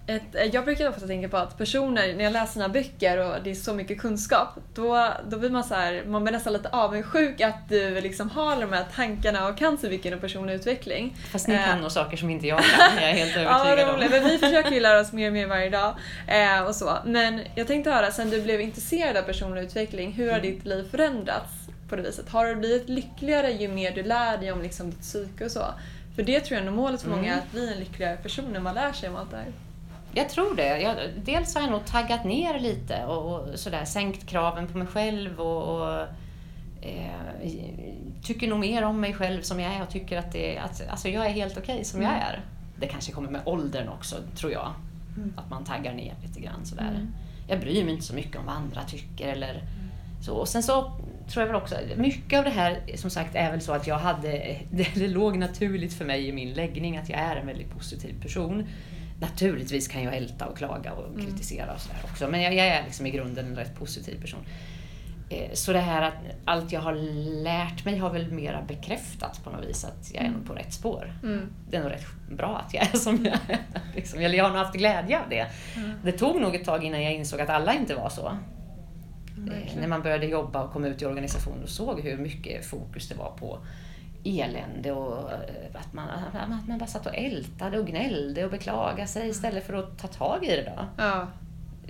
ett, 0.10 0.36
eh, 0.36 0.44
jag 0.44 0.66
brukar 0.66 0.90
ofta 0.90 1.08
tänka 1.08 1.30
på 1.30 1.38
att 1.38 1.58
personer, 1.58 2.14
när 2.14 2.24
jag 2.24 2.34
läser 2.34 2.54
sina 2.54 2.70
böcker 2.70 3.18
och 3.18 3.44
det 3.44 3.52
är 3.52 3.56
så 3.56 3.74
mycket 3.74 4.02
kunskap, 4.02 4.50
då, 4.74 5.14
då 5.30 5.38
blir 5.38 5.50
man 5.50 5.64
så 5.64 5.74
här, 5.74 6.04
man 6.08 6.24
blir 6.24 6.32
nästan 6.32 6.54
lite 6.54 6.70
avundsjuk 6.70 7.42
att 7.42 7.70
du 7.70 8.02
liksom 8.02 8.30
har 8.30 8.62
de 8.62 8.74
här 8.74 8.86
tankarna 8.96 9.48
och 9.48 9.58
kan 9.58 9.78
så 9.78 9.90
mycket 9.90 10.14
om 10.14 10.20
personlig 10.20 10.54
utveckling. 10.54 11.18
Fast 11.32 11.48
ni 11.48 11.58
kan 11.58 11.78
eh. 11.78 11.82
nog 11.82 11.92
saker 11.92 12.18
som 12.18 12.30
inte 12.30 12.48
jag 12.48 12.60
kan, 12.60 12.96
jag 12.96 13.10
är 13.10 13.14
helt 13.14 13.38
övertygad 13.38 13.80
ja, 13.80 13.94
om. 13.94 14.00
Men 14.00 14.24
vi 14.24 14.38
försöker 14.38 14.72
ju 14.72 14.80
lära 14.80 15.00
oss 15.00 15.14
mer 15.14 15.28
och 15.28 15.34
mer 15.34 15.48
varje 15.48 15.70
dag. 15.70 15.96
Eh, 16.28 16.62
och 16.62 16.76
så. 16.76 16.98
Men 17.06 17.42
jag 17.56 17.68
tänkte 17.68 17.92
höra, 17.92 18.12
sen 18.12 18.30
du 18.30 18.42
blev 18.42 18.62
intresserad 18.62 19.18
av 19.18 19.22
personlig 19.22 19.62
utveckling, 19.62 20.12
hur 20.12 20.32
har 20.32 20.40
mm. 20.40 20.52
ditt 20.52 20.66
liv 20.66 20.88
förändrats 20.92 21.52
på 21.90 21.96
det 21.96 22.02
viset? 22.02 22.30
Har 22.30 22.46
du 22.46 22.56
blivit 22.56 22.90
lyckligare 22.90 23.52
ju 23.52 23.68
mer 23.68 23.92
du 23.92 24.04
lär 24.04 24.38
dig 24.38 24.52
om 24.52 24.62
liksom 24.62 24.90
ditt 24.90 25.02
psyke 25.02 25.46
och 25.46 25.52
så? 25.52 25.66
För 26.16 26.24
det 26.24 26.40
tror 26.40 26.60
jag 26.60 26.68
är 26.68 26.72
målet 26.72 27.02
för 27.02 27.10
många, 27.10 27.34
mm. 27.34 27.40
att 27.40 27.52
bli 27.52 27.74
en 27.74 27.80
lyckligare 27.80 28.18
person 28.18 28.46
när 28.54 28.60
man 28.60 28.76
lär 28.76 28.92
sig 28.92 29.10
om 29.10 29.16
allt 29.16 29.32
det 29.32 29.38
här. 29.38 29.54
Jag 30.14 30.30
tror 30.30 30.56
det. 30.56 30.82
Jag, 30.82 30.98
dels 31.26 31.56
har 31.56 31.62
jag 31.62 31.72
nog 31.72 31.86
taggat 31.86 32.26
ner 32.26 32.60
lite 32.60 33.06
och, 33.06 33.40
och 33.40 33.60
sådär, 33.60 33.86
sänkt 33.86 34.26
kraven 34.26 34.68
på 34.68 34.78
mig 34.78 34.88
själv 34.88 35.40
och, 35.40 35.82
och 35.82 36.02
eh, 36.82 37.30
tycker 38.24 38.48
nog 38.48 38.60
mer 38.60 38.84
om 38.84 39.02
mig 39.02 39.14
själv 39.14 39.42
som 39.42 39.60
jag 39.60 39.74
är 39.74 39.82
och 39.82 39.90
tycker 39.90 40.18
att, 40.18 40.32
det, 40.32 40.58
att 40.58 40.90
alltså 40.90 41.10
jag 41.10 41.26
är 41.26 41.30
helt 41.30 41.58
okej 41.58 41.74
okay 41.74 41.84
som 41.84 42.00
mm. 42.00 42.12
jag 42.12 42.22
är. 42.22 42.42
Det 42.76 42.88
kanske 42.88 43.12
kommer 43.12 43.30
med 43.30 43.42
åldern 43.46 43.90
också, 43.90 44.16
tror 44.36 44.52
jag. 44.52 44.74
Mm. 45.18 45.34
Att 45.38 45.50
man 45.50 45.64
taggar 45.64 45.94
ner 45.94 46.16
lite 46.24 46.40
grann 46.40 46.66
sådär. 46.66 46.90
Mm. 46.90 47.08
Jag 47.48 47.60
bryr 47.60 47.84
mig 47.84 47.94
inte 47.94 48.06
så 48.06 48.16
mycket 48.16 48.36
om 48.36 48.46
vad 48.46 48.56
andra 48.56 48.84
tycker 48.84 49.28
eller 49.28 49.54
mm. 49.54 49.66
så. 50.22 50.34
Och 50.34 50.48
sen 50.48 50.64
så 50.64 50.92
tror 51.30 51.42
jag 51.42 51.48
väl 51.48 51.62
också, 51.62 51.76
mycket 51.96 52.40
av 52.40 52.46
det 52.46 52.50
här 52.50 52.82
som 52.96 53.10
sagt 53.10 53.36
är 53.36 53.52
väl 53.52 53.62
så 53.62 53.72
att 53.72 53.88
jag 53.88 53.98
hade, 53.98 54.58
det, 54.72 54.88
det 54.96 55.08
låg 55.08 55.38
naturligt 55.38 55.94
för 55.94 56.06
mig 56.06 56.28
i 56.28 56.32
min 56.32 56.54
läggning 56.54 56.98
att 56.98 57.10
jag 57.10 57.20
är 57.20 57.36
en 57.36 57.48
väldigt 57.48 57.72
positiv 57.72 58.22
person. 58.22 58.68
Naturligtvis 59.20 59.88
kan 59.88 60.04
jag 60.04 60.16
älta 60.16 60.46
och 60.46 60.58
klaga 60.58 60.94
och 60.94 61.08
mm. 61.08 61.26
kritisera 61.26 61.74
och 61.74 61.80
sådär 61.80 62.00
också. 62.04 62.28
Men 62.28 62.42
jag, 62.42 62.54
jag, 62.54 62.68
är 62.68 62.84
liksom 62.84 63.06
i 63.06 63.12
grunden 63.12 63.46
en 63.46 63.56
rätt 63.56 63.76
positiv 63.76 64.22
person. 64.22 64.40
Eh, 65.30 65.54
så 65.54 65.74
det 65.74 65.80
här 65.80 66.02
att 66.02 66.14
allt 66.46 66.72
jag 66.72 66.82
har 66.82 66.94
lärt 67.44 67.86
mig 67.86 67.98
har 67.98 68.10
väl 68.10 68.32
mera 68.32 68.62
bekräftat 68.62 69.44
på 69.44 69.50
något 69.50 69.66
vis 69.66 69.86
att 69.86 70.12
jag 70.14 70.26
är 70.26 70.30
nog 70.30 70.46
på 70.46 70.54
rätt 70.54 70.74
spår. 70.74 71.14
Mm. 71.24 71.50
Det 71.70 71.78
är 71.78 71.82
nog 71.82 71.92
rätt 71.92 72.06
bra 72.30 72.64
att 72.66 72.74
jag 72.74 72.84
är 72.94 72.98
som 72.98 73.26
jag 73.26 73.38
är. 73.48 73.60
Liksom. 73.96 74.20
Eller 74.20 74.38
jag 74.38 74.44
har 74.44 74.52
nog 74.52 74.60
haft 74.60 74.76
glädje 74.76 75.20
av 75.20 75.30
det. 75.30 75.48
Mm. 75.76 75.92
Det 76.04 76.12
tog 76.12 76.42
nog 76.42 76.56
ett 76.56 76.66
tag 76.66 76.84
innan 76.84 77.04
jag 77.04 77.14
insåg 77.14 77.42
att 77.42 77.50
alla 77.50 77.74
inte 77.74 77.96
var 77.96 78.10
så. 78.10 78.38
Mm. 79.38 79.54
När 79.80 79.88
man 79.88 80.02
började 80.02 80.26
jobba 80.26 80.64
och 80.64 80.74
kom 80.74 80.86
ut 80.86 81.02
i 81.02 81.06
organisationen 81.06 81.64
och 81.64 81.70
såg 81.70 82.02
hur 82.02 82.18
mycket 82.18 82.66
fokus 82.66 83.10
det 83.10 83.16
var 83.16 83.32
på 83.32 83.60
elände 84.24 84.92
och 84.92 85.32
eh, 85.32 85.40
att 85.74 85.94
man, 85.94 86.10
att 86.34 86.68
man 86.68 86.78
bara 86.78 86.88
satt 86.88 87.06
och 87.06 87.16
ältade 87.16 87.80
och 87.80 87.88
gnällde 87.88 88.46
och 88.46 88.52
beklagade 88.52 89.08
sig 89.08 89.30
istället 89.30 89.68
för 89.68 89.74
att 89.74 90.00
ta 90.00 90.08
tag 90.08 90.46
i 90.46 90.48
det 90.48 90.74
då. 90.76 91.04
Ja 91.04 91.28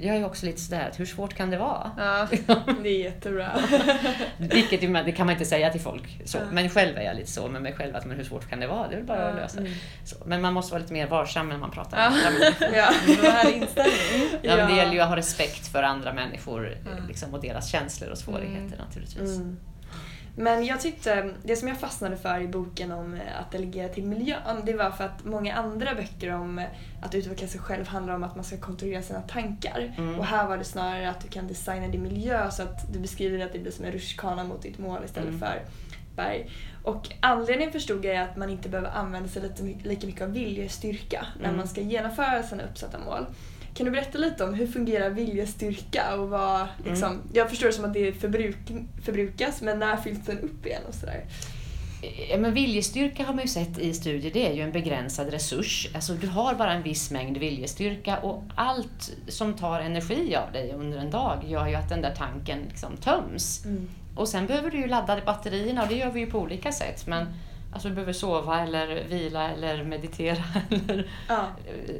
jag 0.02 0.16
är 0.16 0.26
också 0.26 0.46
lite 0.46 0.62
sådär, 0.62 0.92
hur 0.98 1.06
svårt 1.06 1.34
kan 1.34 1.50
det 1.50 1.58
vara? 1.58 1.92
Ja, 1.98 2.28
det 2.84 2.90
är 2.90 3.00
jättebra. 3.00 3.52
Vilket 4.38 4.82
det 4.82 5.12
kan 5.12 5.26
man 5.26 5.34
inte 5.34 5.46
säga 5.46 5.70
till 5.70 5.82
folk. 5.82 6.22
Så. 6.26 6.38
Ja. 6.38 6.44
Men 6.52 6.70
själv 6.70 6.98
är 6.98 7.02
jag 7.02 7.16
lite 7.16 7.32
så 7.32 7.48
med 7.48 7.62
mig 7.62 7.74
själv, 7.74 7.96
att 7.96 8.06
men 8.06 8.18
hur 8.18 8.24
svårt 8.24 8.50
kan 8.50 8.60
det 8.60 8.68
vara? 8.68 8.88
Det 8.88 8.94
är 8.94 8.98
väl 8.98 9.06
bara 9.08 9.22
ja. 9.22 9.30
att 9.30 9.36
lösa. 9.36 9.60
Mm. 9.60 9.72
Så. 10.06 10.16
Men 10.26 10.42
man 10.42 10.54
måste 10.54 10.72
vara 10.72 10.82
lite 10.82 10.94
mer 10.94 11.08
varsam 11.08 11.50
när 11.50 11.58
man 11.58 11.72
pratar 11.72 11.98
med 11.98 12.08
andra 12.08 12.40
människor. 12.40 12.68
Ja, 12.78 12.92
det 13.08 13.58
inställning. 13.58 14.40
Ja, 14.42 14.56
men 14.56 14.68
det 14.68 14.76
gäller 14.78 14.94
ju 14.94 15.00
att 15.00 15.10
ha 15.10 15.16
respekt 15.16 15.68
för 15.68 15.84
andra 15.84 16.14
människor 16.14 16.78
liksom, 17.08 17.34
och 17.34 17.42
deras 17.42 17.72
känslor 17.72 18.10
och 18.10 18.18
svårigheter 18.18 18.76
mm. 18.76 18.86
naturligtvis. 18.88 19.38
Mm. 19.38 19.58
Men 20.36 20.66
jag 20.66 20.82
tyckte, 20.82 21.34
det 21.44 21.56
som 21.56 21.68
jag 21.68 21.78
fastnade 21.78 22.18
för 22.18 22.40
i 22.40 22.48
boken 22.48 22.92
om 22.92 23.14
eh, 23.14 23.40
att 23.42 23.52
delegera 23.52 23.90
till 23.90 24.04
miljön, 24.04 24.62
det 24.66 24.74
var 24.74 24.92
för 24.92 25.04
att 25.04 25.26
många 25.26 25.56
andra 25.56 25.96
böcker 25.96 26.34
om 26.34 26.60
eh, 26.60 26.66
att 27.02 27.16
utveckla 27.16 27.48
sig 27.48 27.60
själv 27.60 27.88
handlar 27.88 28.16
om 28.16 28.24
att 28.24 28.36
man 28.36 28.46
ska 28.46 28.58
kontrollera 28.58 29.02
sina 29.02 29.22
tankar. 29.22 29.94
Mm. 29.98 30.20
Och 30.20 30.26
här 30.26 30.48
var 30.48 30.58
det 30.58 30.64
snarare 30.64 31.10
att 31.10 31.22
du 31.22 31.28
kan 31.28 31.48
designa 31.48 31.88
din 31.88 32.04
miljö 32.04 32.52
så 32.52 32.64
att 32.64 32.94
du 32.94 33.00
beskriver 33.00 33.46
att 33.46 33.54
det 33.54 33.60
blir 33.60 33.72
som 33.72 33.86
en 33.86 33.92
rutschkana 33.92 34.44
mot 34.44 34.62
ditt 34.62 34.78
mål 34.78 35.02
istället 35.06 35.30
mm. 35.30 35.40
för 35.40 35.62
berg. 36.16 36.50
Och 36.84 37.10
anledningen 37.20 37.72
förstod 37.72 38.06
jag 38.06 38.16
är 38.16 38.22
att 38.22 38.38
man 38.38 38.50
inte 38.50 38.70
behöver 38.70 38.90
använda 38.90 39.30
sig 39.30 39.42
lite, 39.42 39.88
lika 39.90 40.08
mycket 40.08 40.22
av 40.22 40.32
viljestyrka 40.32 41.26
när 41.38 41.46
mm. 41.46 41.58
man 41.58 41.68
ska 41.68 41.82
genomföra 41.82 42.44
sina 42.44 42.64
uppsatta 42.64 43.00
mål. 43.00 43.26
Kan 43.80 43.86
du 43.86 43.92
berätta 43.92 44.18
lite 44.18 44.44
om 44.44 44.54
hur 44.54 44.68
fungerar 44.68 45.10
viljestyrka 45.10 46.16
och 46.16 46.30
vad, 46.30 46.68
liksom, 46.86 47.12
mm. 47.12 47.22
jag 47.34 47.50
förstår 47.50 47.68
det 47.68 47.74
som 47.74 47.86
att 47.86 47.94
det 47.94 48.14
förbruk, 48.14 48.58
förbrukas 49.04 49.62
men 49.62 49.80
när 49.80 49.98
fylls 49.98 50.26
den 50.26 50.40
upp 50.40 50.66
igen 50.66 50.82
och 50.88 50.94
sådär? 50.94 51.26
Ja, 52.30 52.38
men 52.38 52.54
viljestyrka 52.54 53.24
har 53.24 53.34
man 53.34 53.44
ju 53.44 53.48
sett 53.48 53.80
i 53.80 53.94
studier, 53.94 54.32
det 54.34 54.48
är 54.48 54.54
ju 54.54 54.62
en 54.62 54.72
begränsad 54.72 55.30
resurs. 55.30 55.90
Alltså, 55.96 56.14
du 56.14 56.28
har 56.28 56.56
bara 56.56 56.74
en 56.74 56.84
viss 56.84 57.12
mängd 57.12 57.38
viljestyrka 57.38 58.18
och 58.18 58.44
allt 58.56 59.12
som 59.28 59.54
tar 59.54 59.80
energi 59.80 60.36
av 60.36 60.52
dig 60.52 60.74
under 60.74 60.98
en 60.98 61.12
dag 61.12 61.44
gör 61.48 61.68
ju 61.68 61.76
att 61.76 61.90
den 61.90 62.02
där 62.02 62.16
tanken 62.16 62.60
liksom 62.70 62.98
töms. 62.98 63.66
Mm. 63.66 63.90
Och 64.16 64.28
sen 64.28 64.46
behöver 64.46 64.72
du 64.72 64.78
ju 64.78 64.88
ladda 64.88 65.22
batterierna 65.26 65.84
och 65.84 65.88
det 65.88 65.96
gör 65.96 66.12
vi 66.12 66.20
ju 66.20 66.26
på 66.26 66.40
olika 66.40 66.72
sätt. 66.72 67.08
Men 67.08 67.26
Alltså 67.72 67.90
du 67.90 67.96
behöver 67.96 68.14
sova 68.14 68.62
eller 68.64 69.04
vila 69.10 69.50
eller 69.50 69.84
meditera 69.84 70.44
eller 70.70 71.08
ja. 71.28 71.48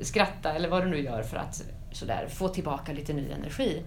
skratta 0.02 0.54
eller 0.54 0.70
vad 0.70 0.84
du 0.84 0.90
nu 0.90 1.02
gör 1.02 1.24
för 1.24 1.38
att 1.38 1.64
sådär, 1.92 2.28
få 2.28 2.48
tillbaka 2.48 2.94
lite 2.94 3.14
ny 3.14 3.32
energi. 3.32 3.84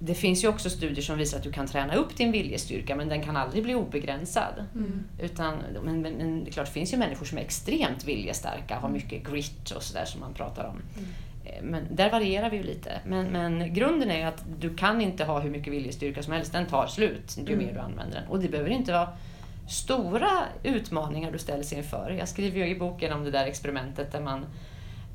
Det 0.00 0.14
finns 0.14 0.44
ju 0.44 0.48
också 0.48 0.70
studier 0.70 1.02
som 1.02 1.18
visar 1.18 1.38
att 1.38 1.42
du 1.44 1.52
kan 1.52 1.66
träna 1.66 1.94
upp 1.94 2.16
din 2.16 2.32
viljestyrka 2.32 2.96
men 2.96 3.08
den 3.08 3.22
kan 3.22 3.36
aldrig 3.36 3.62
bli 3.62 3.74
obegränsad. 3.74 4.64
Mm. 4.74 5.04
Utan, 5.18 5.54
men, 5.84 6.02
men, 6.02 6.12
men, 6.12 6.44
det, 6.44 6.50
klart, 6.50 6.66
det 6.66 6.72
finns 6.72 6.92
ju 6.92 6.96
människor 6.96 7.26
som 7.26 7.38
är 7.38 7.42
extremt 7.42 8.04
viljestarka, 8.04 8.78
har 8.78 8.88
mycket 8.88 9.30
grit 9.30 9.70
och 9.70 9.82
sådär 9.82 10.04
som 10.04 10.20
man 10.20 10.34
pratar 10.34 10.64
om. 10.64 10.82
Mm. 10.96 11.08
Eh, 11.44 11.62
men 11.62 11.96
där 11.96 12.10
varierar 12.10 12.50
vi 12.50 12.56
ju 12.56 12.62
lite. 12.62 13.00
Men, 13.06 13.26
men 13.26 13.74
grunden 13.74 14.10
är 14.10 14.26
att 14.26 14.44
du 14.58 14.76
kan 14.76 15.00
inte 15.00 15.24
ha 15.24 15.40
hur 15.40 15.50
mycket 15.50 15.72
viljestyrka 15.72 16.22
som 16.22 16.32
helst, 16.32 16.52
den 16.52 16.66
tar 16.66 16.86
slut 16.86 17.38
ju 17.46 17.52
mm. 17.52 17.66
mer 17.66 17.72
du 17.72 17.80
använder 17.80 18.20
den. 18.20 18.28
Och 18.28 18.40
det 18.40 18.48
behöver 18.48 18.70
inte 18.70 18.92
vara 18.92 19.08
stora 19.68 20.30
utmaningar 20.62 21.32
du 21.32 21.38
ställs 21.38 21.72
inför. 21.72 22.10
Jag 22.18 22.28
skriver 22.28 22.58
ju 22.58 22.68
i 22.68 22.78
boken 22.78 23.12
om 23.12 23.24
det 23.24 23.30
där 23.30 23.46
experimentet 23.46 24.12
där 24.12 24.20
man 24.20 24.46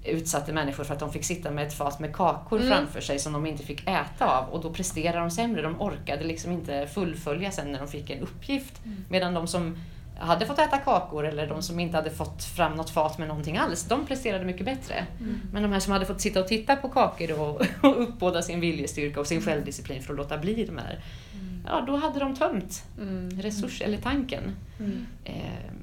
utsatte 0.05 0.53
människor 0.53 0.83
för 0.83 0.93
att 0.93 0.99
de 0.99 1.11
fick 1.11 1.25
sitta 1.25 1.51
med 1.51 1.67
ett 1.67 1.73
fat 1.73 1.99
med 1.99 2.15
kakor 2.15 2.61
mm. 2.61 2.69
framför 2.69 3.01
sig 3.01 3.19
som 3.19 3.33
de 3.33 3.45
inte 3.45 3.63
fick 3.63 3.87
äta 3.87 4.25
av 4.25 4.49
och 4.49 4.61
då 4.61 4.73
presterade 4.73 5.19
de 5.19 5.31
sämre. 5.31 5.61
De 5.61 5.81
orkade 5.81 6.23
liksom 6.23 6.51
inte 6.51 6.87
fullfölja 6.87 7.51
sen 7.51 7.71
när 7.71 7.79
de 7.79 7.87
fick 7.87 8.09
en 8.09 8.19
uppgift. 8.19 8.85
Mm. 8.85 9.05
Medan 9.09 9.33
de 9.33 9.47
som 9.47 9.77
hade 10.17 10.45
fått 10.45 10.59
äta 10.59 10.77
kakor 10.77 11.25
eller 11.25 11.47
de 11.47 11.61
som 11.61 11.79
inte 11.79 11.97
hade 11.97 12.09
fått 12.09 12.43
fram 12.43 12.73
något 12.73 12.89
fat 12.89 13.17
med 13.17 13.27
någonting 13.27 13.57
alls, 13.57 13.83
de 13.83 14.05
presterade 14.05 14.45
mycket 14.45 14.65
bättre. 14.65 15.05
Mm. 15.19 15.41
Men 15.53 15.63
de 15.63 15.71
här 15.71 15.79
som 15.79 15.93
hade 15.93 16.05
fått 16.05 16.21
sitta 16.21 16.39
och 16.39 16.47
titta 16.47 16.75
på 16.75 16.89
kakor 16.89 17.39
och, 17.39 17.61
och 17.81 18.03
uppbåda 18.03 18.41
sin 18.41 18.59
viljestyrka 18.59 19.19
och 19.19 19.27
sin 19.27 19.37
mm. 19.37 19.49
självdisciplin 19.49 20.03
för 20.03 20.13
att 20.13 20.17
låta 20.17 20.37
bli 20.37 20.65
de 20.65 20.77
här 20.77 20.99
ja, 21.65 21.83
då 21.87 21.95
hade 21.95 22.19
de 22.19 22.35
tömt 22.35 22.85
mm. 22.99 23.29
resurs 23.41 23.81
eller 23.81 23.97
tanken. 23.97 24.55
Mm. 24.79 25.05
Eh, 25.23 25.73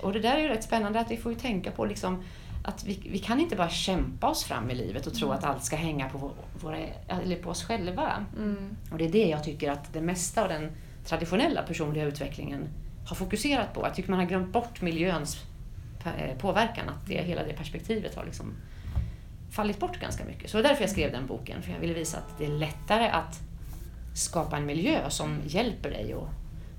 och 0.00 0.12
det 0.12 0.20
där 0.20 0.36
är 0.36 0.40
ju 0.40 0.48
rätt 0.48 0.64
spännande 0.64 1.00
att 1.00 1.10
vi 1.10 1.16
får 1.16 1.32
ju 1.32 1.38
tänka 1.38 1.70
på 1.70 1.84
liksom, 1.84 2.22
att 2.64 2.84
vi, 2.84 3.08
vi 3.10 3.18
kan 3.18 3.40
inte 3.40 3.56
bara 3.56 3.68
kämpa 3.68 4.28
oss 4.28 4.44
fram 4.44 4.70
i 4.70 4.74
livet 4.74 5.06
och 5.06 5.14
tro 5.14 5.26
mm. 5.26 5.38
att 5.38 5.44
allt 5.44 5.64
ska 5.64 5.76
hänga 5.76 6.08
på, 6.08 6.30
våra, 6.60 6.78
eller 7.08 7.36
på 7.36 7.50
oss 7.50 7.64
själva. 7.64 8.24
Mm. 8.36 8.76
Och 8.92 8.98
det 8.98 9.04
är 9.04 9.12
det 9.12 9.28
jag 9.28 9.44
tycker 9.44 9.70
att 9.70 9.92
det 9.92 10.00
mesta 10.00 10.42
av 10.42 10.48
den 10.48 10.70
traditionella 11.04 11.62
personliga 11.62 12.04
utvecklingen 12.04 12.68
har 13.06 13.16
fokuserat 13.16 13.74
på. 13.74 13.80
Jag 13.80 13.94
tycker 13.94 14.10
man 14.10 14.18
har 14.18 14.26
glömt 14.26 14.52
bort 14.52 14.82
miljöns 14.82 15.42
eh, 16.04 16.36
påverkan, 16.38 16.88
att 16.88 17.06
det, 17.06 17.22
hela 17.22 17.44
det 17.44 17.52
perspektivet 17.52 18.14
har 18.14 18.24
liksom 18.24 18.52
fallit 19.50 19.80
bort 19.80 20.00
ganska 20.00 20.24
mycket. 20.24 20.50
Så 20.50 20.56
det 20.56 20.62
är 20.62 20.68
därför 20.68 20.82
jag 20.82 20.90
skrev 20.90 21.12
den 21.12 21.26
boken, 21.26 21.62
för 21.62 21.72
jag 21.72 21.78
ville 21.78 21.94
visa 21.94 22.18
att 22.18 22.38
det 22.38 22.44
är 22.44 22.50
lättare 22.50 23.08
att 23.08 23.40
skapa 24.14 24.56
en 24.56 24.66
miljö 24.66 25.10
som 25.10 25.40
hjälper 25.46 25.90
dig 25.90 26.14
och 26.14 26.28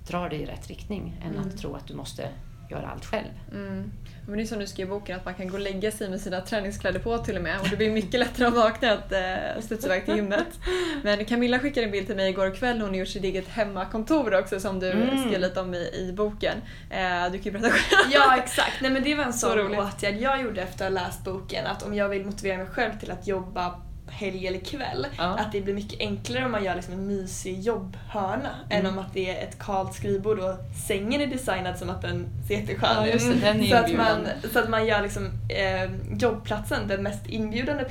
drar 0.07 0.29
dig 0.29 0.41
i 0.41 0.45
rätt 0.45 0.67
riktning 0.67 1.21
än 1.25 1.35
mm. 1.35 1.47
att 1.47 1.57
tro 1.57 1.75
att 1.75 1.87
du 1.87 1.93
måste 1.93 2.29
göra 2.69 2.87
allt 2.87 3.05
själv. 3.05 3.29
Mm. 3.51 3.91
Men 4.27 4.37
det 4.37 4.43
är 4.43 4.45
som 4.45 4.59
du 4.59 4.67
skrev 4.67 4.87
i 4.87 4.89
boken, 4.89 5.17
att 5.17 5.25
man 5.25 5.33
kan 5.33 5.47
gå 5.47 5.53
och 5.53 5.59
lägga 5.59 5.91
sig 5.91 6.09
med 6.09 6.21
sina 6.21 6.41
träningskläder 6.41 6.99
på 6.99 7.17
till 7.17 7.37
och 7.37 7.43
med 7.43 7.61
och 7.61 7.69
det 7.69 7.77
blir 7.77 7.91
mycket 7.91 8.19
lättare 8.19 8.47
att 8.47 8.53
vakna 8.53 8.91
att 8.91 9.11
eh, 9.11 9.61
studsa 9.61 9.87
iväg 9.87 10.05
till 10.05 10.15
gymmet. 10.15 10.59
Men 11.03 11.25
Camilla 11.25 11.59
skickade 11.59 11.85
en 11.85 11.91
bild 11.91 12.07
till 12.07 12.15
mig 12.15 12.29
igår 12.29 12.55
kväll, 12.55 12.81
hon 12.81 12.89
har 12.89 12.95
gjort 12.95 13.07
sitt 13.07 13.23
eget 13.23 13.47
hemmakontor 13.47 14.39
också 14.39 14.59
som 14.59 14.79
du 14.79 14.91
mm. 14.91 15.27
skrev 15.27 15.39
lite 15.39 15.61
om 15.61 15.73
i, 15.73 15.77
i 15.77 16.13
boken. 16.13 16.57
Eh, 16.89 17.31
du 17.31 17.37
kan 17.37 17.43
ju 17.43 17.51
berätta 17.51 17.69
själv. 17.69 18.11
Ja 18.13 18.37
exakt, 18.37 18.81
Nej, 18.81 18.91
men 18.91 19.03
det 19.03 19.15
var 19.15 19.23
en 19.23 19.33
sån 19.43 19.75
åtgärd 19.75 20.15
jag 20.15 20.41
gjorde 20.41 20.61
efter 20.61 20.85
att 20.85 20.93
ha 20.93 21.01
läst 21.01 21.23
boken, 21.23 21.65
att 21.65 21.83
om 21.83 21.93
jag 21.93 22.09
vill 22.09 22.25
motivera 22.25 22.57
mig 22.57 22.67
själv 22.67 22.99
till 22.99 23.11
att 23.11 23.27
jobba 23.27 23.81
helg 24.07 24.47
eller 24.47 24.59
kväll. 24.59 25.07
Ja. 25.17 25.23
Att 25.23 25.51
det 25.51 25.61
blir 25.61 25.73
mycket 25.73 25.99
enklare 25.99 26.45
om 26.45 26.51
man 26.51 26.63
gör 26.63 26.75
liksom 26.75 26.93
en 26.93 27.07
mysig 27.07 27.59
jobbhörna 27.59 28.49
mm. 28.69 28.85
än 28.85 28.91
om 28.91 28.99
att 28.99 29.13
det 29.13 29.29
är 29.29 29.47
ett 29.47 29.59
kalt 29.59 29.93
skrivbord 29.93 30.39
och 30.39 30.55
sängen 30.87 31.21
är 31.21 31.27
designad 31.27 31.77
som 31.77 31.89
att 31.89 32.01
den 32.01 32.27
ser 32.47 32.55
jätteskön 32.55 33.05
ut. 33.05 33.21
Ja, 33.23 33.69
så, 33.69 33.75
att 33.75 33.93
man, 33.93 34.27
så 34.53 34.59
att 34.59 34.69
man 34.69 34.85
gör 34.85 35.01
liksom, 35.01 35.29
eh, 35.49 36.17
jobbplatsen 36.17 36.87
den 36.87 37.03
mest 37.03 37.27
inbjudande 37.27 37.85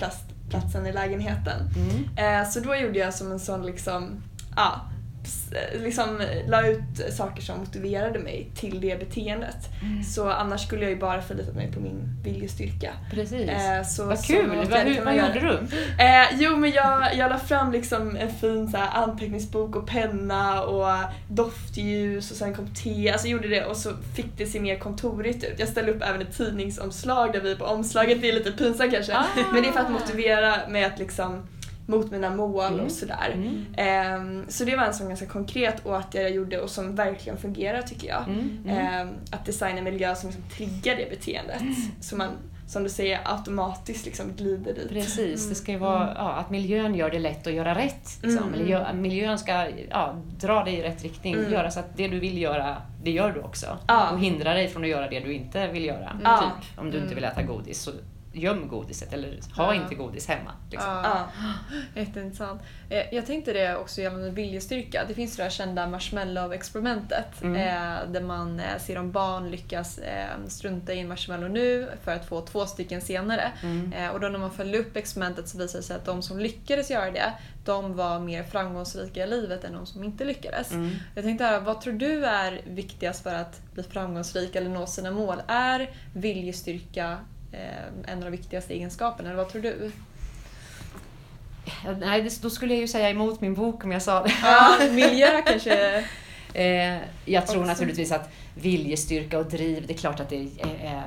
platsen 0.51 0.87
i 0.87 0.93
lägenheten. 0.93 1.61
Mm. 1.77 2.41
Eh, 2.43 2.49
så 2.49 2.61
då 2.61 2.75
gjorde 2.75 2.99
jag 2.99 3.15
som 3.15 3.33
en 3.33 3.41
sån 3.41 3.67
liksom, 3.67 4.23
ja, 4.57 4.81
liksom 5.73 6.23
la 6.47 6.67
ut 6.69 7.15
saker 7.17 7.43
som 7.43 7.59
motiverade 7.59 8.19
mig 8.19 8.51
till 8.55 8.81
det 8.81 8.99
beteendet. 8.99 9.57
Mm. 9.83 10.03
Så 10.03 10.31
annars 10.31 10.67
skulle 10.67 10.83
jag 10.83 10.91
ju 10.91 10.99
bara 10.99 11.23
förlitat 11.23 11.55
mig 11.55 11.73
på 11.73 11.81
min 11.81 12.19
viljestyrka. 12.25 12.93
Precis. 13.11 13.49
Eh, 13.49 13.83
så, 13.83 14.05
vad 14.05 14.25
kul! 14.25 14.67
Vad, 14.71 14.81
hur, 14.81 15.05
vad 15.05 15.17
gjorde 15.17 15.41
du? 15.41 15.59
Eh, 16.05 16.27
jo 16.39 16.57
men 16.57 16.71
jag, 16.71 17.17
jag 17.17 17.31
la 17.31 17.39
fram 17.39 17.73
liksom 17.73 18.17
en 18.17 18.31
fin 18.31 18.69
så 18.69 18.77
här, 18.77 19.03
anteckningsbok 19.03 19.77
och 19.77 19.87
penna 19.87 20.63
och 20.63 20.89
doftljus 21.29 22.31
och 22.31 22.37
sen 22.37 22.55
kom 22.55 22.67
te. 22.67 23.11
Alltså 23.11 23.29
gjorde 23.29 23.49
det 23.49 23.65
och 23.65 23.77
så 23.77 23.91
fick 24.17 24.37
det 24.37 24.47
se 24.47 24.61
mer 24.61 24.79
kontorigt 24.79 25.45
ut. 25.45 25.55
Jag 25.59 25.69
ställde 25.69 25.93
upp 25.93 26.03
även 26.03 26.23
ett 26.23 26.37
tidningsomslag 26.37 27.33
där 27.33 27.41
vi 27.41 27.57
på 27.57 27.65
omslaget, 27.65 28.21
det 28.21 28.29
är 28.29 28.33
lite 28.33 28.53
pinsamt 28.53 28.93
kanske, 28.93 29.17
ah. 29.17 29.25
men 29.53 29.63
det 29.63 29.69
är 29.69 29.73
för 29.73 29.81
att 29.81 29.91
motivera 29.91 30.69
mig 30.69 30.85
att 30.85 30.99
liksom 30.99 31.43
mot 31.87 32.11
mina 32.11 32.31
mål 32.37 32.73
mm. 32.73 32.85
och 32.85 32.93
sådär. 32.93 33.35
Mm. 33.77 34.23
Um, 34.23 34.45
så 34.49 34.65
det 34.65 34.77
var 34.77 34.85
en 34.85 34.95
sån 34.95 35.09
ganska 35.09 35.27
konkret 35.27 35.87
åtgärd 35.87 36.25
jag 36.25 36.31
gjorde 36.31 36.61
och 36.61 36.71
som 36.71 36.95
verkligen 36.95 37.39
fungerar 37.39 37.83
tycker 37.83 38.09
jag. 38.09 38.25
Um, 38.29 39.15
att 39.31 39.47
designa 39.47 39.79
en 39.79 39.85
miljö 39.85 40.15
som 40.15 40.31
liksom 40.31 40.51
triggar 40.51 40.97
det 40.97 41.11
beteendet. 41.11 41.61
Mm. 41.61 41.75
Så 42.01 42.17
man, 42.17 42.29
som 42.67 42.83
du 42.83 42.89
säger, 42.89 43.21
automatiskt 43.25 44.07
liksom 44.07 44.33
glider 44.37 44.75
dit. 44.75 44.89
Precis, 44.89 45.49
det 45.49 45.55
ska 45.55 45.73
ju 45.73 45.79
vara 45.79 46.13
ja, 46.17 46.33
att 46.33 46.51
miljön 46.51 46.95
gör 46.95 47.11
det 47.11 47.19
lätt 47.19 47.47
att 47.47 47.53
göra 47.53 47.75
rätt. 47.75 48.19
Liksom. 48.23 48.51
Miljö, 48.51 48.93
miljön 48.93 49.39
ska 49.39 49.67
ja, 49.91 50.15
dra 50.41 50.65
dig 50.65 50.75
i 50.75 50.83
rätt 50.83 51.03
riktning, 51.03 51.35
göra 51.51 51.71
så 51.71 51.81
att 51.81 51.97
det 51.97 52.09
du 52.09 52.21
vill 52.21 52.39
göra, 52.39 52.77
det 53.03 53.11
gör 53.11 53.33
du 53.33 53.41
också. 53.41 53.79
Och 54.13 54.21
hindra 54.21 54.55
dig 54.55 54.69
från 54.69 54.83
att 54.83 54.89
göra 54.89 55.09
det 55.09 55.21
du 55.21 55.33
inte 55.33 55.67
vill 55.67 55.85
göra. 55.85 56.11
Typ, 56.41 56.79
om 56.79 56.91
du 56.91 56.99
inte 56.99 57.15
vill 57.15 57.25
äta 57.25 57.43
godis 57.43 57.83
så 57.83 57.91
göm 58.35 58.69
godiset 58.69 59.13
eller 59.13 59.39
ha 59.57 59.75
Ja. 59.75 59.83
inte 59.83 59.95
godis 59.95 60.29
hemma. 60.29 60.51
Liksom. 60.71 60.91
Ja. 60.91 61.29
Ja. 61.37 61.53
Jätteintressant. 62.01 62.63
Eh, 62.91 63.15
Jag 63.15 63.27
tänkte 63.27 63.53
det 63.53 63.77
också 63.77 64.01
gällande 64.01 64.31
viljestyrka. 64.31 65.05
Det 65.09 65.15
finns 65.15 65.37
det 65.37 65.43
här 65.43 65.51
kända 65.51 65.87
marshmallow-experimentet 65.87 67.43
Mm. 67.43 67.57
eh, 67.57 68.13
där 68.13 68.21
man 68.21 68.61
eh, 68.61 68.79
ser 68.81 68.99
om 68.99 69.13
barn 69.13 69.51
lyckas 69.51 70.01
strunta 70.49 70.93
i 70.93 71.01
en 71.01 71.09
marshmallow 71.09 71.51
nu 71.51 71.89
för 72.05 72.13
att 72.13 72.29
få 72.29 72.41
två 72.41 72.67
stycken 72.67 73.01
senare. 73.01 73.53
Mm. 73.63 74.11
Och 74.11 74.21
då 74.21 74.29
när 74.29 74.39
man 74.39 74.51
följde 74.51 74.79
upp 74.79 74.97
experimentet 74.97 75.49
så 75.49 75.59
visade 75.59 75.79
det 75.79 75.83
sig 75.87 75.97
att 75.97 76.05
de 76.05 76.23
som 76.23 76.39
lyckades 76.39 76.91
göra 76.91 77.11
det, 77.11 77.33
de 77.65 77.97
var 77.97 78.19
mer 78.21 78.43
framgångsrika 78.43 79.25
i 79.25 79.27
livet 79.27 79.65
än 79.65 79.73
de 79.73 79.87
som 79.87 80.05
inte 80.05 80.25
lyckades. 80.25 80.73
Mm. 80.73 80.91
Jag 81.15 81.25
tänkte 81.25 81.45
höra, 81.45 81.61
vad 81.61 81.81
tror 81.81 81.93
du 81.95 82.25
är 82.27 82.61
viktigast 82.67 83.23
för 83.23 83.35
att 83.35 83.61
bli 83.75 83.83
framgångsrik 83.83 84.55
eller 84.57 84.71
nå 84.71 84.87
sina 84.87 85.11
mål? 85.11 85.43
Är 85.47 85.91
viljestyrka 86.15 87.19
en 88.07 88.19
av 88.19 88.25
de 88.25 88.31
viktigaste 88.31 88.75
egenskaperna, 88.75 89.29
eller 89.31 89.37
vad 89.43 89.49
tror 89.53 89.63
du? 89.63 89.91
Ja, 91.85 91.91
Nej, 92.01 92.31
då 92.43 92.51
skulle 92.51 92.75
jag 92.75 92.81
ju 92.81 92.89
säga 92.89 93.11
emot 93.11 93.41
min 93.41 93.55
bok 93.55 93.85
om 93.85 93.93
jag 93.93 94.03
sa 94.03 94.23
det. 94.23 94.33
Ja, 94.43 94.71
miljö 94.93 95.43
kanske... 95.47 96.05
Eh, 96.57 96.99
jag 97.25 97.47
tror 97.47 97.61
Också. 97.61 97.71
naturligtvis 97.73 98.13
att 98.13 98.29
viljestyrka 98.55 99.39
och 99.39 99.47
driv, 99.47 99.87
det 99.87 99.93
är 99.95 99.99
klart 99.99 100.21
att 100.21 100.29
det 100.29 100.37
är, 100.59 101.03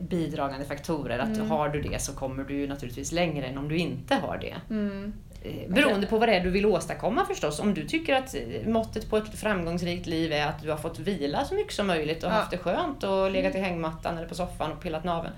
bidragande 0.00 0.64
faktorer. 0.66 1.18
Att 1.18 1.28
Mm. 1.36 1.50
har 1.50 1.68
du 1.68 1.80
det 1.82 2.02
så 2.02 2.12
kommer 2.12 2.44
du 2.44 2.66
naturligtvis 2.66 3.12
längre 3.12 3.46
än 3.46 3.58
om 3.58 3.68
du 3.68 3.76
inte 3.76 4.14
har 4.14 4.38
det. 4.38 4.54
Mm. 4.74 5.12
Eh, 5.44 5.70
Beroende 5.72 6.06
på 6.06 6.18
vad 6.18 6.28
det 6.28 6.34
är 6.34 6.44
du 6.44 6.50
vill 6.50 6.66
åstadkomma 6.66 7.24
förstås. 7.26 7.60
Om 7.60 7.74
du 7.74 7.84
tycker 7.86 8.14
att 8.14 8.34
eh, 8.34 8.40
måttet 8.68 9.10
på 9.10 9.16
ett 9.16 9.34
framgångsrikt 9.38 10.06
liv 10.06 10.32
är 10.32 10.46
att 10.46 10.62
du 10.62 10.70
har 10.70 10.76
fått 10.78 10.98
vila 10.98 11.44
så 11.44 11.54
mycket 11.54 11.72
som 11.74 11.86
möjligt 11.86 12.22
och 12.24 12.30
Ja. 12.30 12.34
haft 12.34 12.50
det 12.50 12.58
skönt 12.58 13.04
och 13.04 13.30
legat 13.30 13.54
i 13.54 13.58
hängmattan 13.58 14.16
eller 14.18 14.28
på 14.28 14.34
soffan 14.34 14.72
och 14.72 14.80
pillat 14.82 15.04
naveln. 15.04 15.32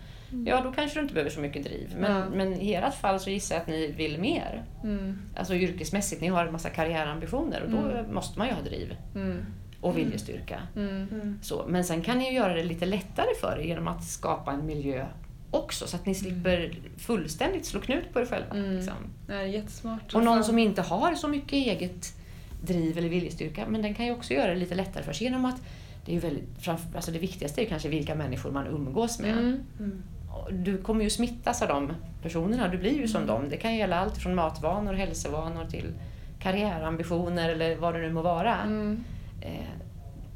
Ja, 0.46 0.60
då 0.64 0.72
kanske 0.72 0.98
du 0.98 1.02
inte 1.02 1.14
behöver 1.14 1.30
så 1.30 1.40
mycket 1.40 1.64
driv. 1.64 1.94
Men, 1.98 2.12
Ja. 2.16 2.24
men 2.34 2.60
i 2.60 2.72
ert 2.74 2.94
fall 2.94 3.20
så 3.20 3.30
gissar 3.30 3.54
jag 3.54 3.62
att 3.62 3.68
ni 3.68 3.86
vill 3.96 4.20
mer. 4.20 4.64
Mm. 4.84 5.18
Alltså 5.36 5.54
yrkesmässigt, 5.54 6.20
ni 6.20 6.28
har 6.28 6.46
en 6.46 6.52
massa 6.52 6.70
karriärambitioner 6.70 7.62
och 7.62 7.70
då 7.70 7.78
Mm. 7.78 8.14
måste 8.14 8.38
man 8.38 8.48
ju 8.48 8.54
ha 8.54 8.62
driv 8.62 8.96
Mm. 9.14 9.44
och 9.80 9.98
viljestyrka. 9.98 10.60
Mm. 10.76 11.08
Mm. 11.12 11.38
Så, 11.42 11.64
men 11.68 11.84
sen 11.84 12.02
kan 12.02 12.18
ni 12.18 12.28
ju 12.30 12.36
göra 12.36 12.54
det 12.54 12.64
lite 12.64 12.86
lättare 12.86 13.34
för 13.40 13.58
er 13.60 13.64
genom 13.64 13.88
att 13.88 14.04
skapa 14.04 14.52
en 14.52 14.66
miljö 14.66 15.06
också 15.50 15.86
så 15.86 15.96
att 15.96 16.06
ni 16.06 16.14
slipper 16.14 16.72
fullständigt 16.98 17.66
slå 17.66 17.80
knut 17.80 18.12
på 18.12 18.20
er 18.20 18.26
själva. 18.26 18.54
Mm. 18.54 18.76
Liksom. 18.76 18.94
Det 19.26 19.34
är 19.34 19.42
jättesmart. 19.42 20.14
Och 20.14 20.24
någon 20.24 20.44
som 20.44 20.58
inte 20.58 20.82
har 20.82 21.14
så 21.14 21.28
mycket 21.28 21.52
eget 21.52 22.14
driv 22.62 22.98
eller 22.98 23.08
viljestyrka, 23.08 23.64
men 23.68 23.82
den 23.82 23.94
kan 23.94 24.06
ju 24.06 24.12
också 24.12 24.34
göra 24.34 24.48
det 24.50 24.54
lite 24.60 24.74
lättare 24.74 25.02
för 25.04 25.12
sig 25.12 25.24
genom 25.26 25.44
att 25.44 25.62
det, 26.06 26.16
är 26.16 26.20
väldigt, 26.20 26.68
alltså 26.68 27.10
det 27.10 27.18
viktigaste 27.18 27.62
är 27.62 27.66
kanske 27.66 27.88
vilka 27.88 28.14
människor 28.14 28.50
man 28.50 28.66
umgås 28.66 29.18
med. 29.20 29.30
Mm. 29.38 29.60
Mm. 29.78 30.02
Du 30.50 30.82
kommer 30.82 31.04
ju 31.04 31.10
smittas 31.10 31.62
av 31.62 31.68
de 31.68 31.92
personerna, 32.22 32.68
du 32.68 32.78
blir 32.78 32.96
ju 32.98 33.08
som 33.08 33.22
Mm. 33.22 33.34
dem. 33.34 33.48
Det 33.50 33.56
kan 33.56 33.74
gälla 33.76 33.98
allt 34.00 34.16
från 34.18 34.34
matvanor, 34.34 34.94
hälsovanor 34.94 35.64
till 35.64 35.92
karriärambitioner 36.40 37.48
eller 37.48 37.76
vad 37.76 37.94
det 37.94 38.00
nu 38.00 38.12
må 38.12 38.22
vara. 38.22 38.56
Mm. 38.58 39.04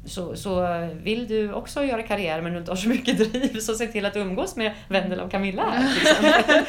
Så, 0.07 0.35
så 0.35 0.67
vill 1.03 1.27
du 1.27 1.53
också 1.53 1.83
göra 1.83 2.03
karriär 2.03 2.41
men 2.41 2.53
du 2.53 2.59
inte 2.59 2.71
har 2.71 2.75
så 2.75 2.89
mycket 2.89 3.17
driv 3.17 3.59
så 3.59 3.73
se 3.73 3.87
till 3.87 4.05
att 4.05 4.15
umgås 4.15 4.55
med 4.55 4.71
Vendela 4.87 5.23
och 5.23 5.31
Camilla. 5.31 5.63
här. 5.69 6.65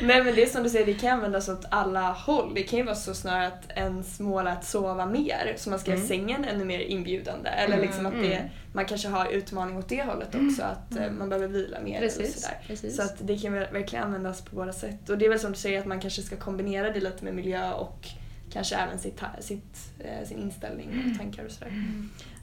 Nej 0.06 0.24
men 0.24 0.34
det 0.34 0.42
är 0.42 0.46
som 0.46 0.62
du 0.62 0.70
säger, 0.70 0.86
det 0.86 0.94
kan 0.94 1.10
användas 1.10 1.48
åt 1.48 1.64
alla 1.70 2.00
håll. 2.12 2.52
Det 2.54 2.62
kan 2.62 2.78
ju 2.78 2.84
vara 2.84 2.94
så 2.94 3.14
snarare 3.14 3.46
att 3.46 3.70
ens 3.76 4.20
mål 4.20 4.46
är 4.46 4.50
att 4.52 4.64
sova 4.64 5.06
mer, 5.06 5.54
så 5.56 5.70
man 5.70 5.78
ska 5.78 5.90
göra 5.90 5.96
Mm. 5.98 6.08
sängen 6.08 6.44
ännu 6.44 6.64
mer 6.64 6.80
inbjudande. 6.80 7.48
Eller 7.50 7.74
Mm. 7.74 7.86
liksom 7.86 8.06
att 8.06 8.12
Mm. 8.12 8.28
det, 8.28 8.50
man 8.72 8.84
kanske 8.84 9.08
har 9.08 9.26
utmaning 9.26 9.76
åt 9.76 9.88
det 9.88 10.02
hållet 10.02 10.34
också, 10.34 10.62
att 10.62 10.96
eh, 10.96 11.10
man 11.10 11.28
behöver 11.28 11.48
vila 11.48 11.80
mer. 11.80 11.96
eller 11.98 12.08
Precis. 12.08 12.42
sådär. 12.42 12.58
precis. 12.66 12.96
Så 12.96 13.02
att 13.02 13.14
det 13.20 13.38
kan 13.38 13.52
verkligen 13.52 14.04
användas 14.04 14.42
på 14.42 14.56
båda 14.56 14.72
sätt. 14.72 15.08
Och 15.10 15.18
det 15.18 15.24
är 15.24 15.28
väl 15.30 15.40
som 15.40 15.52
du 15.52 15.58
säger 15.58 15.78
att 15.80 15.86
man 15.86 16.00
kanske 16.00 16.22
ska 16.22 16.36
kombinera 16.36 16.90
det 16.90 17.00
lite 17.00 17.24
med 17.24 17.34
miljö 17.34 17.72
och 17.72 18.06
kanske 18.52 18.76
även 18.76 18.98
sitt, 18.98 19.20
sitt, 19.40 19.76
eh, 19.98 20.28
sin 20.28 20.38
inställning 20.38 20.88
och 21.12 21.18
tankar 21.18 21.44
och 21.44 21.50
sådär. 21.50 21.72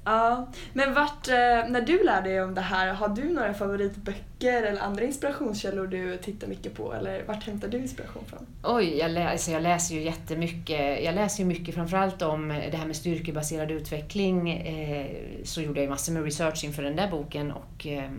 Ja, 0.07 0.47
men 0.73 0.93
vart, 0.93 1.27
eh, 1.27 1.33
när 1.69 1.81
du 1.81 2.03
lär 2.03 2.21
dig 2.21 2.41
om 2.41 2.55
det 2.55 2.61
här, 2.61 2.93
har 2.93 3.09
du 3.09 3.33
några 3.33 3.53
favoritböcker 3.53 4.63
eller 4.63 4.81
andra 4.81 5.03
inspirationskällor 5.03 5.87
du 5.87 6.17
tittar 6.17 6.47
mycket 6.47 6.73
på? 6.73 6.93
Eller 6.93 7.23
vart 7.23 7.43
hämtar 7.43 7.67
du 7.67 7.77
inspiration 7.77 8.23
från? 8.25 8.45
Oj, 8.63 8.97
jag 8.97 9.11
läser, 9.11 9.53
jag 9.53 9.63
läser 9.63 9.95
ju 9.95 10.01
jättemycket. 10.01 11.03
Jag 11.03 11.15
läser 11.15 11.39
ju 11.39 11.45
mycket 11.45 11.75
framförallt 11.75 12.21
om 12.21 12.47
det 12.47 12.77
här 12.77 12.85
med 12.85 12.95
styrkebaserad 12.95 13.71
utveckling. 13.71 14.51
Eh, 14.51 15.07
så 15.43 15.61
gjorde 15.61 15.79
jag 15.79 15.83
ju 15.83 15.89
massor 15.89 16.13
med 16.13 16.23
research 16.23 16.63
inför 16.63 16.83
den 16.83 16.95
där 16.95 17.11
boken 17.11 17.51
och 17.51 17.87
eh, 17.87 18.11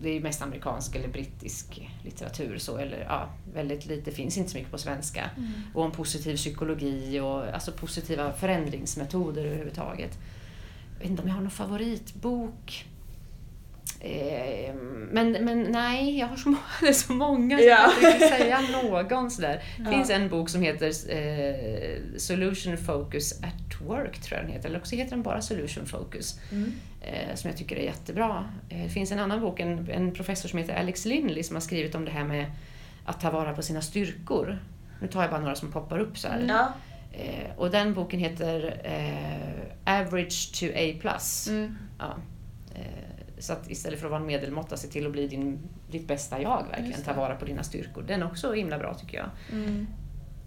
det 0.00 0.08
är 0.08 0.14
ju 0.14 0.20
mest 0.20 0.42
amerikansk 0.42 0.96
eller 0.96 1.08
brittisk 1.08 1.88
litteratur 2.04 2.58
så, 2.58 2.76
eller 2.76 3.06
ja, 3.08 3.28
väldigt 3.54 3.86
lite, 3.86 4.10
finns 4.10 4.38
inte 4.38 4.50
så 4.50 4.56
mycket 4.56 4.72
på 4.72 4.78
svenska. 4.78 5.30
Och 5.74 5.84
om 5.84 5.92
positiv 5.92 6.36
psykologi 6.36 7.20
och 7.20 7.54
alltså 7.54 7.72
positiva 7.72 8.32
förändringsmetoder 8.32 9.44
överhuvudtaget. 9.44 10.18
Vet 11.02 11.10
inte 11.10 11.22
om 11.22 11.28
jag 11.28 11.34
har 11.34 11.42
någon 11.42 11.50
favoritbok. 11.50 12.84
Eh, 14.00 14.74
men, 15.10 15.32
men 15.32 15.62
nej, 15.62 16.18
jag 16.18 16.26
har 16.26 16.36
så, 16.36 16.48
må- 16.48 16.58
det 16.80 16.88
är 16.88 16.92
så 16.92 17.12
många 17.12 17.58
så 17.58 17.64
Ja. 17.64 17.90
jag 18.02 18.18
kan 18.20 18.28
säga 18.28 18.60
någon 18.82 19.30
sådär. 19.30 19.62
Det 19.78 19.90
finns 19.90 20.10
en 20.10 20.28
bok 20.28 20.48
som 20.48 20.62
heter 20.62 20.86
eh, 20.86 22.00
Solution 22.16 22.76
Focus 22.76 23.32
at 23.42 23.80
Work, 23.86 24.18
tror 24.20 24.38
jag 24.38 24.46
den 24.46 24.52
heter. 24.52 24.68
Eller 24.68 24.78
också 24.78 24.96
heter 24.96 25.10
den 25.10 25.22
bara 25.22 25.40
Solution 25.42 25.86
Focus. 25.86 26.40
Eh, 27.02 27.34
som 27.34 27.50
jag 27.50 27.56
tycker 27.58 27.76
är 27.76 27.82
jättebra. 27.84 28.44
Eh, 28.68 28.82
det 28.82 28.88
finns 28.88 29.12
en 29.12 29.18
annan 29.18 29.40
bok, 29.40 29.60
en, 29.60 29.90
en 29.90 30.12
professor 30.14 30.48
som 30.48 30.58
heter 30.58 30.74
Alex 30.74 31.04
Linley 31.04 31.42
som 31.42 31.56
har 31.56 31.60
skrivit 31.60 31.94
om 31.94 32.04
det 32.04 32.10
här 32.10 32.24
med 32.24 32.46
att 33.04 33.20
ta 33.20 33.30
vara 33.30 33.52
på 33.54 33.62
sina 33.62 33.80
styrkor. 33.80 34.58
Nu 35.00 35.08
tar 35.08 35.22
jag 35.22 35.30
bara 35.30 35.40
några 35.40 35.54
som 35.54 35.72
poppar 35.72 35.98
upp 35.98 36.18
så 36.18 36.28
här. 36.28 36.44
Ja. 36.48 36.72
Eh, 37.12 37.56
och 37.56 37.70
den 37.70 37.94
boken 37.94 38.20
heter 38.20 38.80
eh, 38.84 40.00
Average 40.00 40.60
to 40.60 40.66
A+. 40.66 41.18
Mm. 41.48 41.78
Ja. 41.98 42.16
Eh, 42.74 42.82
så 43.38 43.52
att 43.52 43.70
istället 43.70 43.98
för 43.98 44.06
att 44.06 44.10
vara 44.10 44.20
en 44.20 44.26
medelmåtta, 44.26 44.76
se 44.76 44.88
till 44.88 45.06
att 45.06 45.12
bli 45.12 45.26
din, 45.26 45.58
ditt 45.90 46.06
bästa 46.06 46.42
jag 46.42 46.66
verkligen. 46.70 47.02
Ta 47.02 47.12
vara 47.12 47.34
på 47.34 47.44
dina 47.44 47.62
styrkor. 47.62 48.02
Den 48.02 48.22
är 48.22 48.26
också 48.26 48.52
himla 48.52 48.78
bra 48.78 48.94
tycker 48.94 49.16
jag. 49.16 49.30
Mm. 49.52 49.86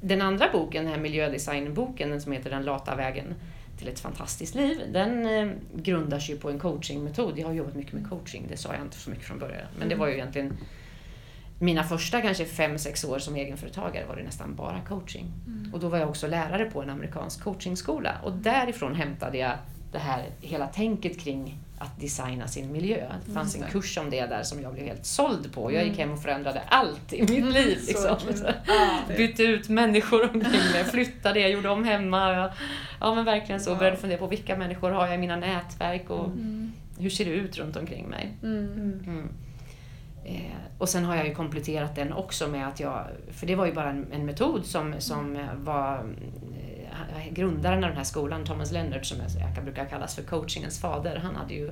Den 0.01 0.21
andra 0.21 0.49
boken, 0.54 0.84
den 0.84 0.93
här 0.93 1.01
miljödesignboken 1.01 2.10
den 2.10 2.21
som 2.21 2.32
heter 2.32 2.49
Den 2.49 2.63
lata 2.63 2.95
vägen 2.95 3.36
till 3.78 3.88
ett 3.88 3.99
fantastiskt 3.99 4.56
liv, 4.56 4.82
den 4.93 5.25
eh, 5.25 5.56
grundar 5.75 6.19
sig 6.19 6.38
på 6.38 6.49
en 6.49 6.60
coachingmetod. 6.60 7.39
Jag 7.39 7.47
har 7.47 7.54
jobbat 7.54 7.75
mycket 7.75 7.93
med 7.93 8.10
coaching, 8.10 8.45
det 8.49 8.58
sa 8.58 8.73
jag 8.73 8.82
inte 8.82 8.97
så 8.97 9.10
mycket 9.10 9.25
från 9.25 9.39
början. 9.39 9.67
Men 9.80 9.89
det 9.89 9.95
var 9.95 10.08
ju 10.08 10.13
egentligen 10.13 10.58
mina 11.60 11.84
första 11.84 12.22
kanske 12.22 12.46
fem 12.46 12.78
sex 12.78 13.04
år 13.04 13.20
som 13.20 13.36
egenföretagare 13.36 14.06
var 14.06 14.15
det 14.15 14.24
nästan 14.24 14.56
bara 14.56 14.80
coaching. 14.88 15.26
Och 15.74 15.80
då 15.80 15.88
var 15.89 15.98
jag 15.98 16.10
också 16.10 16.28
lärare 16.28 16.65
på 16.65 16.82
en 16.82 16.89
amerikansk 16.89 17.44
coachingskola 17.44 18.12
och 18.24 18.32
därifrån 18.34 18.96
hämtade 18.96 19.38
jag 19.38 19.52
det 19.91 19.98
här 20.00 20.24
hela 20.41 20.68
tänket 20.68 21.20
kring 21.20 21.58
att 21.80 22.00
designa 22.02 22.48
sin 22.48 22.72
miljö. 22.72 23.12
Det 23.26 23.32
fanns 23.32 23.56
en 23.56 23.62
det. 23.62 23.68
kurs 23.68 23.98
om 23.98 24.10
det 24.10 24.26
där 24.26 24.44
som 24.44 24.62
jag 24.62 24.74
blev 24.74 24.86
helt 24.86 25.06
såld 25.06 25.54
på. 25.54 25.72
Jag 25.72 25.84
gick 25.84 25.94
Mm. 25.94 26.08
hem 26.10 26.12
och 26.18 26.22
förändrade 26.24 26.62
allt 26.68 27.13
i 27.13 27.22
mitt 27.22 27.54
liv. 27.54 27.78
Liksom. 27.88 28.18
Bytte 29.18 29.44
ut 29.44 29.70
människor 29.70 30.24
omkring 30.24 30.72
mig, 30.74 30.84
flyttade, 30.84 31.39
jag 31.39 31.52
gjorde 31.52 31.70
om 31.70 31.84
hemma. 31.84 32.52
Ja 33.00 33.15
men 33.15 33.26
verkligen 33.26 33.62
så. 33.62 33.70
Wow. 33.70 33.80
Började 33.80 33.98
fundera 33.98 34.20
på 34.20 34.28
vilka 34.28 34.56
människor 34.58 34.91
har 34.91 35.06
jag 35.06 35.15
i 35.15 35.18
mina 35.18 35.36
nätverk 35.36 36.10
och 36.10 36.26
Mm. 36.26 36.72
hur 37.00 37.10
ser 37.10 37.26
det 37.26 37.32
ut 37.32 37.58
runt 37.58 37.76
omkring 37.76 38.08
mig. 38.10 38.34
Eh, 40.25 40.41
och 40.77 40.89
sen 40.89 41.05
har 41.05 41.15
jag 41.15 41.27
ju 41.27 41.35
kompletterat 41.35 41.95
den 41.95 42.13
också 42.13 42.47
med 42.47 42.67
att 42.67 42.79
jag, 42.79 43.07
för 43.31 43.47
det 43.47 43.55
var 43.55 43.65
ju 43.65 43.73
bara 43.73 43.89
en, 43.89 44.07
en 44.11 44.25
metod 44.25 44.65
som, 44.65 44.95
som 44.99 45.47
var 45.55 45.95
eh, 47.15 47.33
grundaren 47.33 47.83
av 47.83 47.89
den 47.89 47.97
här 47.97 48.03
skolan, 48.03 48.45
Thomas 48.45 48.71
Leonard, 48.71 49.05
som 49.05 49.17
jag, 49.55 49.63
brukar 49.63 49.85
kallas 49.85 50.15
för 50.15 50.23
coachingens 50.23 50.79
fader, 50.79 51.15
han 51.15 51.35
hade 51.35 51.53
ju 51.53 51.71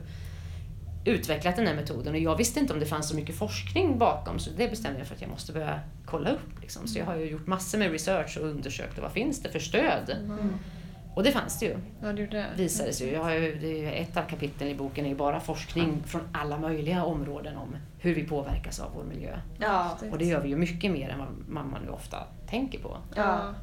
utvecklat 1.05 1.55
den 1.55 1.67
här 1.67 1.75
metoden 1.75 2.13
och 2.13 2.19
jag 2.19 2.35
visste 2.35 2.59
inte 2.59 2.73
om 2.73 2.79
det 2.79 2.85
fanns 2.85 3.09
så 3.09 3.15
mycket 3.15 3.35
forskning 3.35 3.97
bakom 3.97 4.39
så 4.39 4.51
det 4.57 4.69
bestämde 4.69 4.99
jag 4.99 5.07
för 5.07 5.15
att 5.15 5.21
jag 5.21 5.29
måste 5.29 5.53
börja 5.53 5.79
kolla 6.05 6.29
upp. 6.29 6.61
Liksom. 6.61 6.87
Så 6.87 6.99
jag 6.99 7.05
har 7.05 7.15
ju 7.15 7.25
gjort 7.29 7.47
massor 7.47 7.77
med 7.77 7.91
research 7.91 8.37
och 8.37 8.47
undersökt 8.47 8.99
vad 8.99 9.11
finns 9.11 9.41
det 9.41 9.49
för 9.49 9.59
stöd. 9.59 10.09
Mm. 10.09 10.53
Och 11.15 11.23
det 11.23 11.31
fanns 11.31 11.59
det 11.59 11.65
ju 11.65 11.75
Ja, 12.01 12.13
det 12.13 12.25
det. 12.25 12.45
visade 12.55 12.93
sig 12.93 13.07
ju. 13.07 13.13
Jag 13.13 13.23
har 13.23 13.31
ju 13.31 13.59
ju 13.61 13.91
ett 13.91 14.17
av 14.17 14.23
kapitlen 14.23 14.69
i 14.69 14.75
boken 14.75 15.05
är 15.05 15.09
ju 15.09 15.15
bara 15.15 15.39
forskning 15.39 16.03
från 16.05 16.21
alla 16.31 16.57
möjliga 16.57 17.03
områden 17.03 17.57
om 17.57 17.75
hur 18.03 18.15
vi 18.15 18.23
påverkas 18.23 18.79
av 18.79 18.91
vår 18.95 19.03
miljö. 19.03 19.39
Ja. 19.59 19.97
Och 20.11 20.17
det 20.17 20.25
gör 20.25 20.41
vi 20.41 20.49
ju 20.49 20.55
mycket 20.55 20.91
mer 20.91 21.09
än 21.09 21.19
vad 21.19 21.27
man, 21.47 21.71
man 21.71 21.81
nu 21.85 21.89
ofta 21.89 22.17
tänker 22.49 22.79
på. 22.79 22.97
Ja. 23.15 23.53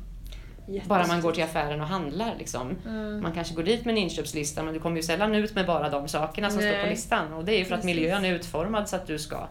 Bara 0.86 1.06
man 1.06 1.20
går 1.20 1.32
till 1.32 1.44
affären 1.44 1.80
och 1.80 1.86
handlar. 1.86 2.34
Liksom. 2.38 2.76
Mm. 2.86 3.22
Man 3.22 3.32
kanske 3.32 3.54
går 3.54 3.62
dit 3.62 3.84
med 3.84 3.92
en 3.92 3.98
inköpslista 3.98 4.62
men 4.62 4.74
du 4.74 4.80
kommer 4.80 4.96
ju 4.96 5.02
sällan 5.02 5.34
ut 5.34 5.54
med 5.54 5.66
bara 5.66 5.88
de 5.88 6.08
sakerna 6.08 6.50
som 6.50 6.60
står 6.60 6.70
på 6.70 6.76
Nej. 6.76 6.90
listan. 6.90 7.32
Och 7.32 7.44
det 7.44 7.54
är 7.54 7.58
ju 7.58 7.64
för 7.64 7.74
att 7.74 7.84
miljön 7.84 8.24
är 8.24 8.34
utformad 8.34 8.88
så 8.88 8.96
att 8.96 9.06
du 9.06 9.18
ska 9.18 9.48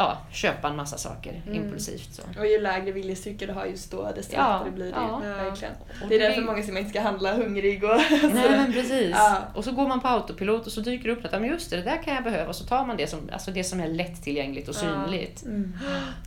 ja, 0.00 0.18
köpa 0.30 0.68
en 0.68 0.76
massa 0.76 0.98
saker 0.98 1.42
mm. 1.46 1.64
impulsivt. 1.64 2.14
Så. 2.14 2.22
Och 2.38 2.46
ju 2.46 2.60
lägre 2.60 2.92
viljestyrka 2.92 3.46
du 3.46 3.52
har 3.52 3.66
just 3.66 3.90
då, 3.90 4.12
desto 4.14 4.36
ja, 4.36 4.52
lättare 4.52 4.70
blir 4.70 4.86
det 4.86 4.92
ja. 4.96 5.18
Verkligen. 5.18 5.74
det 6.08 6.14
är 6.14 6.18
därför 6.18 6.42
många 6.42 6.56
säger 6.56 6.68
att 6.68 6.74
man 6.74 6.78
inte 6.78 6.90
ska 6.90 7.00
handla 7.00 7.34
hungrig. 7.34 7.84
Och 7.84 7.96
Nej 8.34 8.50
men 8.50 8.72
precis. 8.72 9.10
Ja. 9.10 9.42
Och 9.54 9.64
så 9.64 9.72
går 9.72 9.88
man 9.88 10.00
på 10.00 10.08
autopilot 10.08 10.66
och 10.66 10.72
så 10.72 10.80
dyker 10.80 11.08
det 11.08 11.14
upp 11.14 11.24
att 11.24 11.46
just 11.46 11.70
det, 11.70 11.76
det 11.76 11.82
där 11.82 12.02
kan 12.02 12.14
jag 12.14 12.24
behöva. 12.24 12.48
Och 12.48 12.56
så 12.56 12.64
tar 12.64 12.86
man 12.86 12.96
det 12.96 13.06
som, 13.06 13.18
alltså 13.32 13.50
det 13.50 13.64
som 13.64 13.80
är 13.80 13.88
lättillgängligt 13.88 14.68
och 14.68 14.74
synligt. 14.74 15.42
Mm. 15.42 15.78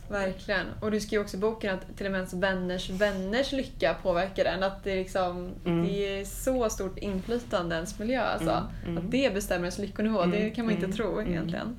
Verkligen. 0.08 0.66
Och 0.80 0.90
du 0.90 1.00
skriver 1.00 1.24
också 1.24 1.36
i 1.36 1.40
boken 1.40 1.74
att 1.74 1.96
till 1.96 2.06
och 2.06 2.12
med 2.12 2.18
ens 2.18 2.34
vänners 2.34 2.90
vänners 2.90 3.52
lycka 3.52 3.94
påverkar 4.02 4.44
den. 4.44 4.62
Att 4.62 4.84
det, 4.84 4.94
liksom, 4.94 5.52
mm. 5.66 5.86
det 5.86 6.20
är 6.20 6.24
så 6.24 6.70
stort 6.70 6.98
inflytande 6.98 7.74
ens 7.74 7.98
miljö. 7.98 8.22
Alltså. 8.22 8.50
Mm. 8.50 8.68
mm. 8.86 8.98
Att 8.98 9.10
det 9.10 9.34
bestämmer 9.34 9.64
ens 9.64 9.78
lyckonivå, 9.78 10.24
det 10.24 10.50
kan 10.50 10.64
man 10.64 10.74
inte 10.74 10.96
tro 10.96 11.22
egentligen. 11.22 11.76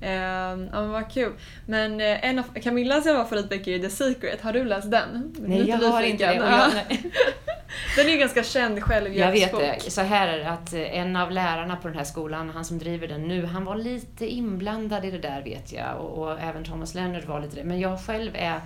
Eh, 0.00 0.10
ja 0.10 0.56
men 0.56 0.90
vad 0.90 1.12
kul. 1.12 1.32
Men 1.66 2.00
eh, 2.00 2.24
en 2.24 2.38
av 2.38 2.44
Camillas 2.62 3.04
favoritböcker 3.04 3.72
är 3.72 3.78
The 3.78 3.90
Secret, 3.90 4.40
har 4.40 4.52
du 4.52 4.64
läst 4.64 4.90
den? 4.90 5.34
Nej 5.38 5.68
jag 5.68 5.78
har 5.78 6.02
inte 6.02 6.26
det. 6.26 6.34
Jag, 6.34 6.70
den 7.96 8.06
är 8.06 8.10
ju 8.10 8.18
ganska 8.18 8.42
känd 8.42 8.82
självhjälpsbok. 8.82 9.62
Jag 9.62 9.68
vet 9.68 9.84
det. 9.84 9.90
Så 9.90 10.00
här 10.00 10.28
är 10.28 10.38
det 10.38 10.50
att 10.50 10.72
eh, 10.72 10.98
en 10.98 11.16
av 11.16 11.30
lärarna 11.30 11.76
på 11.76 11.88
den 11.88 11.96
här 11.96 12.04
skolan, 12.04 12.50
han 12.50 12.64
som 12.64 12.78
driver 12.78 13.08
den 13.08 13.22
nu, 13.22 13.46
han 13.46 13.64
var 13.64 13.76
lite 13.76 14.26
inblandad 14.26 15.04
i 15.04 15.10
det 15.10 15.18
där 15.18 15.42
vet 15.42 15.72
jag. 15.72 16.00
Och, 16.00 16.22
och 16.22 16.40
även 16.40 16.64
Thomas 16.64 16.94
Leonard 16.94 17.24
var 17.24 17.40
lite 17.40 17.56
det. 17.56 17.64
Men 17.64 17.80
jag 17.80 18.00
själv 18.00 18.30
är 18.34 18.60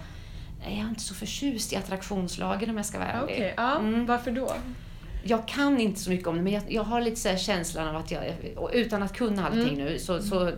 jag 0.62 0.72
är 0.72 0.88
inte 0.88 1.00
så 1.00 1.14
förtjust 1.14 1.72
i 1.72 1.76
attraktionslagen 1.76 2.70
om 2.70 2.76
jag 2.76 2.86
ska 2.86 2.98
vara 2.98 3.08
ärlig. 3.08 3.24
Okej, 3.24 3.36
okay, 3.36 3.52
ja. 3.56 3.78
Mm. 3.78 4.06
Varför 4.06 4.30
då? 4.30 4.54
Jag 5.22 5.48
kan 5.48 5.80
inte 5.80 6.00
så 6.00 6.10
mycket 6.10 6.26
om 6.26 6.36
det, 6.36 6.42
men 6.42 6.52
jag, 6.52 6.62
jag 6.68 6.82
har 6.82 7.00
lite 7.00 7.16
så 7.16 7.36
känslan 7.36 7.88
av 7.88 7.96
att 7.96 8.10
jag, 8.10 8.24
utan 8.72 9.02
att 9.02 9.16
kunna 9.16 9.46
allting 9.46 9.74
mm. 9.74 9.84
nu, 9.84 9.98
så, 9.98 10.22
så 10.22 10.52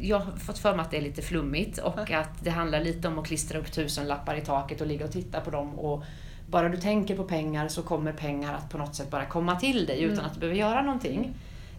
jag 0.00 0.18
har 0.18 0.32
fått 0.32 0.58
för 0.58 0.76
mig 0.76 0.80
att 0.80 0.90
det 0.90 0.96
är 0.96 1.02
lite 1.02 1.22
flummigt 1.22 1.78
och 1.78 1.98
mm. 1.98 2.20
att 2.20 2.44
det 2.44 2.50
handlar 2.50 2.80
lite 2.80 3.08
om 3.08 3.18
att 3.18 3.26
klistra 3.26 3.58
upp 3.58 3.72
tusen 3.72 4.06
lappar 4.06 4.36
i 4.36 4.40
taket 4.40 4.80
och 4.80 4.86
ligga 4.86 5.04
och 5.04 5.12
titta 5.12 5.40
på 5.40 5.50
dem. 5.50 5.78
Och 5.78 6.04
bara 6.46 6.68
du 6.68 6.76
tänker 6.76 7.16
på 7.16 7.24
pengar 7.24 7.68
så 7.68 7.82
kommer 7.82 8.12
pengar 8.12 8.54
att 8.54 8.70
på 8.70 8.78
något 8.78 8.94
sätt 8.94 9.10
bara 9.10 9.26
komma 9.26 9.56
till 9.56 9.86
dig 9.86 10.02
utan 10.02 10.18
mm. 10.18 10.26
att 10.26 10.34
du 10.34 10.40
behöver 10.40 10.58
göra 10.58 10.82
någonting. 10.82 11.34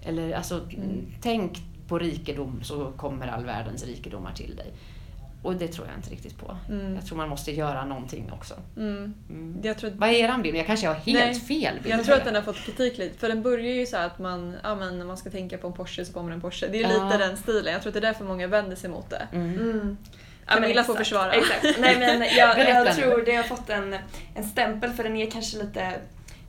Eller 0.05 0.34
alltså, 0.34 0.55
mm. 0.55 1.05
tänk 1.21 1.58
på 1.88 1.99
rikedom 1.99 2.63
så 2.63 2.91
kommer 2.91 3.27
all 3.27 3.45
världens 3.45 3.86
rikedomar 3.86 4.34
till 4.34 4.55
dig. 4.55 4.73
Och 5.45 5.55
det 5.55 5.67
tror 5.67 5.88
jag 5.88 5.97
inte 5.97 6.10
riktigt 6.10 6.38
på. 6.38 6.58
Mm. 6.69 6.95
Jag 6.95 7.05
tror 7.05 7.17
man 7.17 7.29
måste 7.29 7.51
göra 7.51 7.86
någonting 7.86 8.31
också. 8.31 8.53
Mm. 8.77 9.13
Mm. 9.29 9.60
Jag 9.63 9.77
tror 9.77 9.89
att... 9.89 9.95
Vad 9.95 10.10
är 10.10 10.13
er 10.13 10.41
bild? 10.41 10.55
Jag 10.55 10.65
kanske 10.65 10.88
har 10.88 10.95
helt 10.95 11.19
Nej, 11.19 11.36
fel 11.36 11.79
bild. 11.84 11.95
Jag 11.95 12.05
tror 12.05 12.15
att 12.15 12.25
den 12.25 12.36
har 12.36 12.41
fått 12.41 12.58
kritik 12.58 12.97
lite. 12.97 13.19
För 13.19 13.29
den 13.29 13.41
börjar 13.41 13.73
ju 13.73 13.86
så 13.86 13.97
att 13.97 14.19
man, 14.19 14.55
ja, 14.63 14.75
men 14.75 14.97
när 14.99 15.05
man 15.05 15.17
ska 15.17 15.29
tänka 15.29 15.58
på 15.58 15.67
en 15.67 15.73
Porsche 15.73 16.05
så 16.05 16.13
kommer 16.13 16.31
en 16.31 16.41
Porsche. 16.41 16.67
Det 16.67 16.77
är 16.77 16.89
ju 16.89 16.95
ja. 16.95 17.03
lite 17.03 17.17
den 17.17 17.38
stilen. 17.38 17.73
Jag 17.73 17.81
tror 17.81 17.89
att 17.89 17.93
det 17.93 17.99
är 17.99 18.12
därför 18.12 18.25
många 18.25 18.47
vänder 18.47 18.75
sig 18.75 18.89
mot 18.89 19.10
det. 19.10 19.27
Mm. 19.34 19.53
mm. 19.53 19.97
Camilla 20.45 20.84
får 20.84 20.95
försvara. 20.95 21.34
Exakt. 21.34 21.79
Nej, 21.79 21.99
men 21.99 22.21
jag, 22.21 22.60
jag 22.86 22.95
tror 22.95 23.25
det 23.25 23.36
har 23.36 23.43
fått 23.43 23.69
en, 23.69 23.95
en 24.36 24.43
stämpel 24.43 24.93
för 24.93 25.03
den 25.03 25.15
är 25.15 25.31
kanske 25.31 25.58
lite 25.58 25.93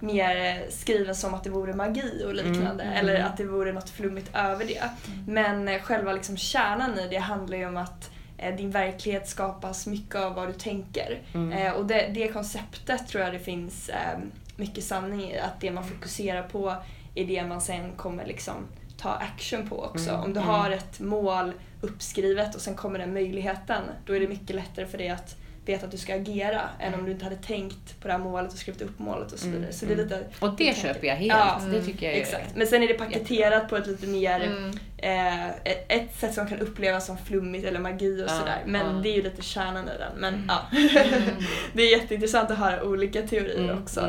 mer 0.01 0.63
skriven 0.71 1.15
som 1.15 1.35
att 1.35 1.45
det 1.45 1.51
vore 1.51 1.75
magi 1.75 2.25
och 2.27 2.35
liknande. 2.35 2.85
Mm, 2.85 2.97
mm. 2.97 2.97
Eller 2.97 3.21
att 3.21 3.37
det 3.37 3.45
vore 3.45 3.73
något 3.73 3.91
flummigt 3.91 4.31
över 4.35 4.65
det. 4.65 4.79
Mm. 4.79 5.25
Men 5.27 5.81
själva 5.81 6.13
liksom 6.13 6.37
kärnan 6.37 6.99
i 6.99 7.09
det 7.09 7.17
handlar 7.17 7.59
ju 7.59 7.67
om 7.67 7.77
att 7.77 8.11
Eh, 8.11 8.16
din 8.37 8.71
verklighet 8.71 9.29
skapas 9.29 9.87
mycket 9.87 10.17
av 10.17 10.35
vad 10.35 10.49
du 10.49 10.53
tänker. 10.53 11.23
Mm. 11.35 11.53
Eh, 11.53 11.73
och 11.73 11.87
det, 11.87 12.11
det 12.15 12.29
konceptet 12.29 13.09
tror 13.09 13.25
jag 13.25 13.33
det 13.33 13.39
finns 13.39 13.89
eh, 13.89 14.19
mycket 14.57 14.85
sanning 14.85 15.31
i. 15.31 15.39
Att 15.39 15.61
det 15.61 15.71
man 15.71 15.85
fokuserar 15.85 16.43
på 16.43 16.75
är 17.15 17.25
det 17.25 17.47
man 17.47 17.61
sen 17.61 17.93
kommer 17.97 18.27
liksom 18.27 18.55
ta 18.97 19.11
action 19.11 19.69
på 19.69 19.85
också. 19.85 20.11
Mm. 20.11 20.23
Om 20.23 20.33
du 20.33 20.41
mm. 20.41 20.53
har 20.53 20.71
ett 20.71 21.01
mål 21.01 21.53
uppskrivet 21.81 22.55
och 22.55 22.61
sen 22.61 22.75
kommer 22.75 22.99
den 22.99 23.13
möjligheten, 23.13 23.83
då 24.07 24.17
är 24.17 24.21
det 24.21 24.29
mycket 24.29 24.57
lättare 24.57 24.87
för 24.87 24.99
dig 24.99 25.09
att 25.09 25.37
vet 25.67 25.85
att 25.85 25.91
du 25.91 25.97
ska 25.97 26.15
agera 26.15 26.61
än 26.81 26.95
om 26.95 27.05
du 27.05 27.11
inte 27.13 27.25
hade 27.25 27.37
tänkt 27.37 28.01
på 28.01 28.09
det 28.09 28.15
här 28.15 28.21
målet 28.21 28.53
och 28.53 28.59
skrivit 28.59 28.83
upp 28.83 28.99
målet 28.99 29.33
och 29.33 29.39
så 29.39 29.47
vidare. 29.47 29.63
Mm. 29.63 29.73
Så 29.73 29.87
det 29.87 29.93
är 29.93 29.97
lite, 29.97 30.25
och 30.39 30.57
det 30.57 30.77
köper 30.77 31.07
jag 31.07 31.17
helt. 31.17 31.29
Ja, 31.29 31.61
det 31.71 31.83
tycker 31.83 32.07
jag 32.07 32.17
exakt. 32.17 32.57
Men 32.57 32.67
sen 32.67 32.83
är 32.83 32.89
det 32.89 32.95
paketerat 32.95 33.69
på 33.69 33.77
ett 33.77 33.87
lite 33.87 34.07
mer, 34.07 34.41
mm. 34.41 34.71
eh, 34.97 35.49
ett 35.89 36.17
sätt 36.19 36.35
som 36.35 36.49
kan 36.49 36.59
upplevas 36.59 37.07
som 37.07 37.19
flummigt 37.19 37.65
eller 37.65 37.81
magi 37.81 38.25
och 38.25 38.31
sådär. 38.31 38.63
Men 38.67 39.03
det 39.03 39.09
är 39.09 39.15
ju 39.15 39.23
lite 39.23 39.43
kärnan 39.43 39.85
i 39.89 39.99
den. 39.99 40.21
Men 40.21 40.35
mm. 40.35 40.47
ja. 40.49 40.67
Mm. 40.73 41.23
det 41.73 41.83
är 41.83 41.91
jätteintressant 41.91 42.51
att 42.51 42.59
höra 42.59 42.85
olika 42.85 43.23
teorier 43.23 43.65
mm. 43.65 43.83
också. 43.83 44.01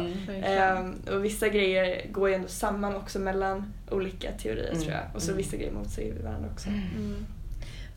Eh, 0.43 1.15
och 1.15 1.25
vissa 1.25 1.47
grejer 1.47 2.07
går 2.11 2.29
ju 2.29 2.35
ändå 2.35 2.47
samman 2.47 2.95
också 2.95 3.19
mellan 3.19 3.73
olika 3.91 4.31
teorier 4.31 4.75
tror 4.75 4.91
jag. 4.91 5.03
Och 5.13 5.21
så 5.21 5.33
vissa 5.33 5.57
grejer 5.57 5.71
motsäger 5.71 6.23
varandra 6.23 6.49
också. 6.53 6.69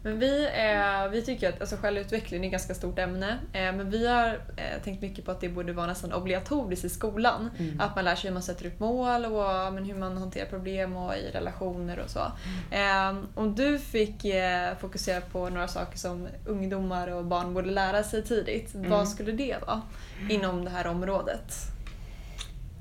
Men 0.02 0.18
vi, 0.18 0.44
eh, 0.44 1.10
vi 1.10 1.22
tycker 1.22 1.48
att 1.48 1.60
alltså, 1.60 1.76
självutveckling 1.76 2.42
är 2.42 2.46
ett 2.46 2.52
ganska 2.52 2.74
stort 2.74 2.98
ämne. 2.98 3.38
Eh, 3.52 3.60
men 3.72 3.90
vi 3.90 4.06
har 4.06 4.28
eh, 4.56 4.82
tänkt 4.84 5.02
mycket 5.02 5.24
på 5.24 5.30
att 5.30 5.40
det 5.40 5.48
borde 5.48 5.72
vara 5.72 5.86
nästan 5.86 6.12
obligatoriskt 6.12 6.84
i 6.84 6.88
skolan. 6.88 7.50
Mm. 7.58 7.80
Att 7.80 7.96
man 7.96 8.04
lär 8.04 8.14
sig 8.14 8.28
hur 8.28 8.34
man 8.34 8.42
sätter 8.42 8.66
upp 8.66 8.80
mål 8.80 9.24
och 9.24 9.72
men, 9.72 9.84
hur 9.84 9.94
man 9.94 10.16
hanterar 10.16 10.46
problem 10.46 10.96
och 10.96 11.16
i 11.16 11.30
relationer 11.32 11.98
och 11.98 12.10
så. 12.10 12.32
Mm. 12.70 13.18
Eh, 13.18 13.24
om 13.34 13.54
du 13.54 13.78
fick 13.78 14.24
eh, 14.24 14.76
fokusera 14.76 15.20
på 15.20 15.48
några 15.48 15.68
saker 15.68 15.98
som 15.98 16.28
ungdomar 16.46 17.08
och 17.08 17.24
barn 17.24 17.54
borde 17.54 17.70
lära 17.70 18.02
sig 18.02 18.22
tidigt, 18.24 18.74
mm. 18.74 18.90
vad 18.90 19.08
skulle 19.08 19.32
det 19.32 19.56
vara 19.66 19.82
inom 20.28 20.64
det 20.64 20.70
här 20.70 20.86
området? 20.86 21.54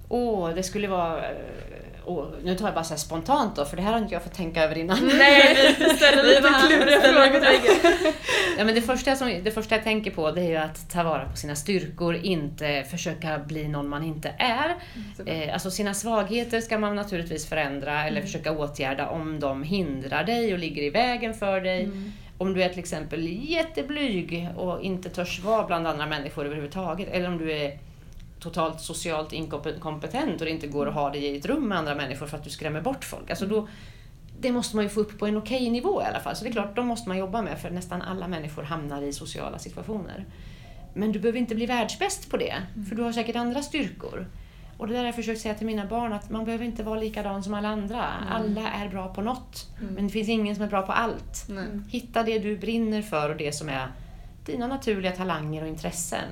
Åh, 0.10 0.50
oh, 0.50 0.56
det 0.56 0.64
skulle 0.64 0.88
vara 0.88 1.24
och 2.10 2.34
nu 2.44 2.56
tar 2.56 2.66
jag 2.66 2.74
bara 2.74 2.84
så 2.84 2.98
spontant 2.98 3.56
då, 3.56 3.66
för 3.66 3.78
det 3.78 3.84
här 3.84 3.92
har 3.92 4.00
inte 4.00 4.14
jag 4.14 4.24
fått 4.24 4.34
tänka 4.34 4.64
över 4.64 4.78
innan. 4.78 5.08
Nej, 5.18 5.76
vi 5.80 5.86
ställer 5.96 6.24
lite 6.24 6.54
kluriga 6.68 7.02
frågor. 7.02 7.48
ja, 8.58 8.66
men 8.66 8.76
det, 8.76 8.82
första 8.82 9.16
som, 9.16 9.40
det 9.44 9.52
första 9.52 9.76
jag 9.76 9.84
tänker 9.84 10.12
på 10.12 10.32
det 10.32 10.42
är 10.42 10.62
att 10.62 10.90
ta 10.90 11.04
vara 11.04 11.26
på 11.26 11.38
sina 11.38 11.56
styrkor, 11.56 12.16
inte 12.16 12.86
försöka 12.92 13.40
bli 13.40 13.68
någon 13.68 13.90
man 13.90 14.04
inte 14.04 14.34
är. 14.38 14.76
Mm, 15.20 15.42
eh, 15.42 15.54
alltså 15.54 15.72
sina 15.72 15.94
svagheter 15.94 16.62
ska 16.62 16.78
man 16.78 16.96
naturligtvis 16.96 17.50
förändra 17.50 18.02
eller 18.02 18.18
mm. 18.18 18.24
försöka 18.24 18.52
åtgärda 18.52 19.10
om 19.10 19.40
de 19.40 19.64
hindrar 19.64 20.24
dig 20.24 20.54
och 20.54 20.60
ligger 20.60 20.84
i 20.84 20.90
vägen 20.90 21.34
för 21.34 21.62
dig. 21.62 21.84
Mm. 21.84 22.12
Om 22.38 22.54
du 22.54 22.64
är 22.64 22.70
till 22.70 22.80
exempel 22.80 23.28
jätteblyg 23.50 24.50
och 24.58 24.82
inte 24.84 25.10
törs 25.10 25.40
vara 25.40 25.68
bland 25.68 25.88
andra 25.88 26.06
människor 26.06 26.46
överhuvudtaget, 26.46 27.08
eller 27.12 27.28
om 27.28 27.38
du 27.38 27.52
är 27.52 27.89
totalt 28.40 28.82
socialt 28.82 29.34
inkompetent 29.34 30.42
och 30.42 30.46
det 30.46 30.50
inte 30.50 30.68
går 30.68 30.88
att 30.88 30.94
ha 30.94 31.10
dig 31.10 31.22
i 31.24 31.38
ett 31.38 31.46
rum 31.46 31.68
med 31.68 31.78
andra 31.78 31.96
människor 31.96 32.28
för 32.28 32.38
att 32.38 32.44
du 32.44 32.50
skrämmer 32.50 32.82
bort 32.82 33.04
folk. 33.04 33.30
Alltså 33.30 33.46
då, 33.46 33.68
det 34.40 34.52
måste 34.52 34.76
man 34.76 34.86
ju 34.86 34.90
få 34.90 35.00
upp 35.00 35.20
på 35.20 35.28
en 35.28 35.38
okej 35.38 35.58
okay 35.58 35.70
nivå 35.70 36.02
i 36.02 36.06
alla 36.06 36.20
fall. 36.20 36.36
Så 36.36 36.44
det 36.44 36.50
är 36.50 36.52
klart, 36.52 36.76
de 36.76 36.88
måste 36.88 37.10
man 37.10 37.18
jobba 37.18 37.42
med 37.42 37.60
för 37.60 37.70
nästan 37.70 38.02
alla 38.02 38.28
människor 38.28 38.64
hamnar 38.64 39.02
i 39.02 39.14
sociala 39.14 39.60
situationer. 39.60 40.26
Men 40.94 41.12
du 41.12 41.20
behöver 41.20 41.40
inte 41.40 41.56
bli 41.56 41.66
världsbäst 41.66 42.30
på 42.32 42.38
det, 42.38 42.56
för 42.90 42.96
du 42.96 43.04
har 43.04 43.12
säkert 43.12 43.36
andra 43.36 43.62
styrkor. 43.62 44.28
Och 44.78 44.88
det 44.88 44.94
där 44.94 45.00
har 45.00 45.06
jag 45.06 45.16
försökt 45.16 45.42
säga 45.42 45.56
till 45.56 45.68
mina 45.68 45.86
barn, 45.86 46.14
att 46.14 46.30
man 46.30 46.46
behöver 46.46 46.66
inte 46.66 46.84
vara 46.84 47.00
likadan 47.00 47.44
som 47.44 47.54
alla 47.54 47.68
andra. 47.68 48.06
Mm. 48.08 48.34
Alla 48.34 48.72
är 48.72 48.90
bra 48.90 49.14
på 49.14 49.22
något, 49.22 49.68
mm. 49.82 49.94
men 49.94 50.08
det 50.08 50.14
finns 50.14 50.30
ingen 50.30 50.56
som 50.56 50.64
är 50.64 50.70
bra 50.70 50.82
på 50.82 50.92
allt. 50.92 51.50
Mm. 51.50 51.84
Hitta 51.90 52.24
det 52.24 52.40
du 52.40 52.58
brinner 52.58 53.02
för 53.02 53.30
och 53.30 53.38
det 53.38 53.52
som 53.52 53.70
är 53.70 53.88
dina 54.46 54.68
naturliga 54.68 55.12
talanger 55.12 55.62
och 55.62 55.68
intressen. 55.68 56.26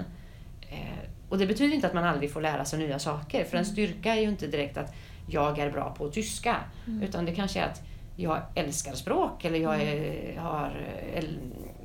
Och 1.29 1.37
det 1.37 1.47
betyder 1.47 1.75
inte 1.75 1.87
att 1.87 1.93
man 1.93 2.03
aldrig 2.03 2.31
får 2.31 2.41
lära 2.41 2.65
sig 2.65 2.79
nya 2.79 2.99
saker. 2.99 3.43
För 3.43 3.57
en 3.57 3.63
mm. 3.63 3.73
styrka 3.73 4.15
är 4.15 4.21
ju 4.21 4.29
inte 4.29 4.47
direkt 4.47 4.77
att 4.77 4.95
jag 5.27 5.59
är 5.59 5.71
bra 5.71 5.95
på 5.97 6.09
tyska. 6.09 6.55
Mm. 6.87 7.03
Utan 7.03 7.25
det 7.25 7.35
kanske 7.35 7.59
är 7.59 7.65
att 7.65 7.81
jag 8.15 8.41
älskar 8.55 8.93
språk 8.93 9.45
eller 9.45 9.59
jag, 9.59 9.75
mm. 9.75 9.87
är, 9.87 10.39
har, 10.39 10.71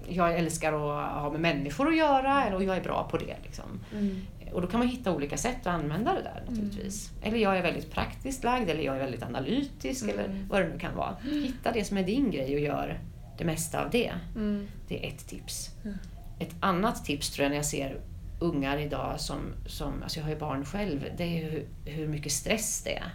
jag 0.09 0.38
älskar 0.38 0.72
att 0.72 1.22
ha 1.22 1.31
med 1.31 1.40
människor 1.40 1.88
att 1.88 1.96
göra 1.96 2.44
eller 2.44 2.61
jag 2.61 2.76
är 2.76 2.83
bra 2.83 3.09
på 3.11 3.16
det. 3.16 3.37
Liksom. 3.42 3.81
Mm. 3.92 4.20
Och 4.52 4.61
då 4.61 4.66
kan 4.66 4.81
man 4.81 4.88
hitta 4.88 5.12
olika 5.12 5.37
sätt 5.37 5.61
att 5.61 5.66
använda 5.66 6.14
det 6.14 6.22
där 6.22 6.42
naturligtvis. 6.48 7.11
Mm. 7.11 7.28
Eller 7.28 7.42
jag 7.42 7.59
är 7.59 7.62
väldigt 7.62 7.90
praktiskt 7.90 8.44
lagd 8.44 8.70
eller 8.70 8.83
jag 8.83 8.96
är 8.96 9.00
väldigt 9.00 9.22
analytisk 9.22 10.05
eller 10.05 10.24
mm. 10.24 10.48
vad 10.48 10.62
det 10.62 10.68
nu 10.68 10.78
kan 10.78 10.96
vara. 10.96 11.16
Hitta 11.22 11.72
det 11.72 11.85
som 11.85 11.96
är 11.96 12.02
din 12.02 12.31
grej 12.31 12.55
och 12.55 12.61
gör 12.61 12.98
det 13.38 13.44
mesta 13.44 13.85
av 13.85 13.90
det. 13.90 14.12
Det 14.88 15.07
är 15.07 15.09
ett 15.09 15.28
tips. 15.28 15.70
Ett 16.38 16.55
annat 16.61 17.05
tips 17.05 17.31
tror 17.31 17.42
jag 17.42 17.50
när 17.50 17.57
jag 17.57 17.66
ser 17.66 18.00
ungar 18.42 18.76
idag 18.78 19.20
som, 19.20 19.38
som 19.66 20.02
alltså 20.02 20.18
jag 20.18 20.24
har 20.24 20.31
ju 20.31 20.38
barn 20.38 20.64
själv, 20.64 21.07
det 21.16 21.24
är 21.24 21.50
hur, 21.50 21.66
hur 21.85 22.09
mycket 22.09 22.33
stress 22.33 22.83
det 22.85 22.96
är. 22.96 23.12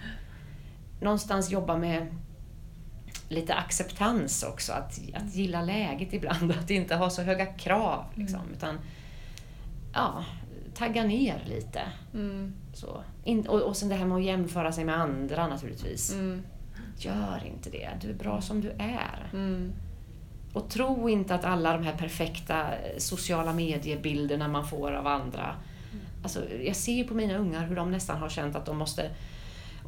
Någonstans 1.02 1.52
jobba 1.52 1.78
med 1.78 2.08
lite 3.30 3.54
acceptans 3.54 4.44
också, 4.44 4.74
att, 4.74 5.00
att 5.14 5.36
gilla 5.36 5.62
läget 5.62 6.14
ibland, 6.14 6.52
att 6.60 6.70
inte 6.70 6.96
ha 6.96 7.10
så 7.10 7.22
höga 7.22 7.46
krav. 7.46 8.06
Liksom, 8.16 8.40
mm. 8.40 8.54
utan 8.54 8.80
ja, 9.94 10.26
tagga 10.74 11.04
ner 11.04 11.44
lite. 11.46 11.82
Mm. 12.14 12.54
Så. 12.74 13.04
In, 13.24 13.48
och, 13.48 13.62
och 13.62 13.78
sen 13.78 13.90
det 13.90 13.96
här 13.96 14.06
med 14.06 14.18
att 14.18 14.24
jämföra 14.24 14.72
sig 14.72 14.86
med 14.86 15.00
andra 15.00 15.48
naturligtvis. 15.48 16.14
Mm. 16.14 16.44
Gör 16.98 17.44
inte 17.46 17.70
det, 17.70 17.90
du 18.02 18.10
är 18.10 18.14
bra 18.14 18.42
som 18.42 18.62
du 18.62 18.70
är. 18.70 19.30
Mm. 19.34 19.74
Och 20.58 20.70
tro 20.70 21.10
inte 21.10 21.36
att 21.36 21.46
alla 21.46 21.74
de 21.74 21.84
här 21.84 21.94
perfekta 21.94 22.62
eh, 22.62 22.98
sociala 22.98 23.54
mediebilderna 23.54 24.48
man 24.48 24.68
får 24.68 24.92
av 24.92 25.08
andra. 25.08 25.44
Mm. 25.44 26.06
Alltså, 26.24 26.40
jag 26.66 26.76
ser 26.76 26.94
ju 26.94 27.04
på 27.04 27.14
mina 27.14 27.38
ungar 27.38 27.68
hur 27.68 27.76
de 27.76 27.92
nästan 27.92 28.18
har 28.18 28.30
känt 28.30 28.56
att 28.56 28.66
de 28.66 28.78
måste 28.78 29.10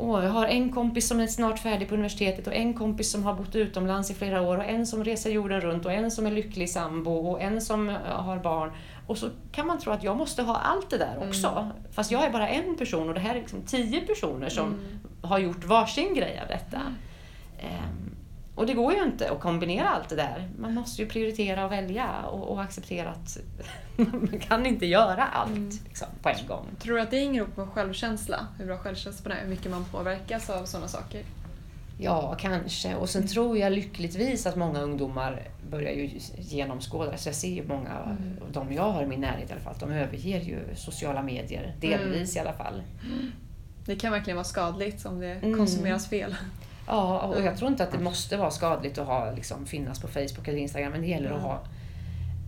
Åh, 0.01 0.23
jag 0.23 0.31
har 0.31 0.47
en 0.47 0.71
kompis 0.71 1.07
som 1.07 1.19
är 1.19 1.27
snart 1.27 1.59
färdig 1.59 1.87
på 1.87 1.93
universitetet 1.93 2.47
och 2.47 2.53
en 2.53 2.73
kompis 2.73 3.11
som 3.11 3.23
har 3.23 3.33
bott 3.33 3.55
utomlands 3.55 4.11
i 4.11 4.13
flera 4.13 4.41
år 4.41 4.57
och 4.57 4.63
en 4.63 4.87
som 4.87 5.03
reser 5.03 5.29
jorden 5.29 5.61
runt 5.61 5.85
och 5.85 5.93
en 5.93 6.11
som 6.11 6.25
är 6.25 6.31
lycklig 6.31 6.69
sambo 6.69 7.11
och 7.11 7.41
en 7.41 7.61
som 7.61 7.95
har 8.05 8.37
barn. 8.37 8.71
Och 9.07 9.17
så 9.17 9.29
kan 9.51 9.67
man 9.67 9.79
tro 9.79 9.91
att 9.91 10.03
jag 10.03 10.17
måste 10.17 10.41
ha 10.41 10.55
allt 10.55 10.89
det 10.89 10.97
där 10.97 11.27
också. 11.27 11.47
Mm. 11.47 11.71
Fast 11.91 12.11
jag 12.11 12.25
är 12.25 12.29
bara 12.29 12.49
en 12.49 12.77
person 12.77 13.07
och 13.07 13.13
det 13.13 13.19
här 13.19 13.35
är 13.35 13.39
liksom 13.39 13.61
tio 13.61 14.01
personer 14.01 14.49
som 14.49 14.67
mm. 14.67 14.99
har 15.21 15.39
gjort 15.39 15.63
varsin 15.63 16.13
grej 16.13 16.39
av 16.41 16.47
detta. 16.47 16.77
Mm. 16.77 17.73
Um, 17.73 18.18
och 18.59 18.65
det 18.65 18.73
går 18.73 18.93
ju 18.93 19.03
inte 19.03 19.31
att 19.31 19.39
kombinera 19.39 19.89
allt 19.89 20.09
det 20.09 20.15
där. 20.15 20.49
Man 20.57 20.73
måste 20.73 21.01
ju 21.01 21.07
prioritera 21.07 21.65
och 21.65 21.71
välja 21.71 22.25
och, 22.25 22.51
och 22.51 22.61
acceptera 22.61 23.09
att 23.09 23.37
man 23.95 24.39
kan 24.39 24.65
inte 24.65 24.85
göra 24.85 25.23
allt 25.23 25.51
mm. 25.51 25.69
liksom, 25.85 26.07
på 26.21 26.29
en 26.29 26.47
gång. 26.47 26.65
Tror 26.79 26.95
du 26.95 27.01
att 27.01 27.11
det 27.11 27.19
hänger 27.19 27.41
ihop 27.41 27.57
med 27.57 27.67
självkänsla? 27.67 28.47
Hur 28.57 28.65
bra 28.65 28.77
självkänsla 28.77 29.35
är? 29.35 29.41
Hur 29.41 29.49
mycket 29.49 29.71
man 29.71 29.85
påverkas 29.85 30.49
av 30.49 30.65
sådana 30.65 30.87
saker? 30.87 31.23
Ja, 31.97 32.35
kanske. 32.39 32.95
Och 32.95 33.09
sen 33.09 33.21
mm. 33.21 33.29
tror 33.29 33.57
jag 33.57 33.71
lyckligtvis 33.71 34.45
att 34.45 34.55
många 34.55 34.81
ungdomar 34.81 35.47
börjar 35.69 35.91
ju 35.91 36.19
genomskåda 36.37 37.17
Så 37.17 37.29
jag 37.29 37.35
ser 37.35 37.53
ju 37.53 37.67
många, 37.67 37.89
mm. 37.89 38.35
de 38.51 38.73
jag 38.73 38.91
har 38.91 39.03
i 39.03 39.07
min 39.07 39.21
närhet 39.21 39.49
i 39.49 39.53
alla 39.53 39.61
fall, 39.61 39.75
de 39.79 39.91
överger 39.91 40.39
ju 40.39 40.59
sociala 40.75 41.21
medier. 41.21 41.75
Delvis 41.79 42.35
mm. 42.35 42.45
i 42.45 42.49
alla 42.49 42.57
fall. 42.57 42.81
Det 43.85 43.95
kan 43.95 44.11
verkligen 44.11 44.37
vara 44.37 44.43
skadligt 44.43 45.05
om 45.05 45.19
det 45.19 45.31
mm. 45.31 45.57
konsumeras 45.57 46.09
fel. 46.09 46.35
Ja, 46.89 47.19
och 47.19 47.41
jag 47.43 47.57
tror 47.57 47.71
inte 47.71 47.83
att 47.83 47.91
det 47.91 47.99
måste 47.99 48.37
vara 48.37 48.51
skadligt 48.51 48.97
att 48.97 49.07
ha, 49.07 49.31
liksom, 49.31 49.65
finnas 49.65 50.01
på 50.01 50.07
Facebook 50.07 50.47
eller 50.47 50.57
Instagram, 50.57 50.91
men 50.91 51.01
det 51.01 51.07
gäller 51.07 51.31
att 51.31 51.41
ha 51.41 51.63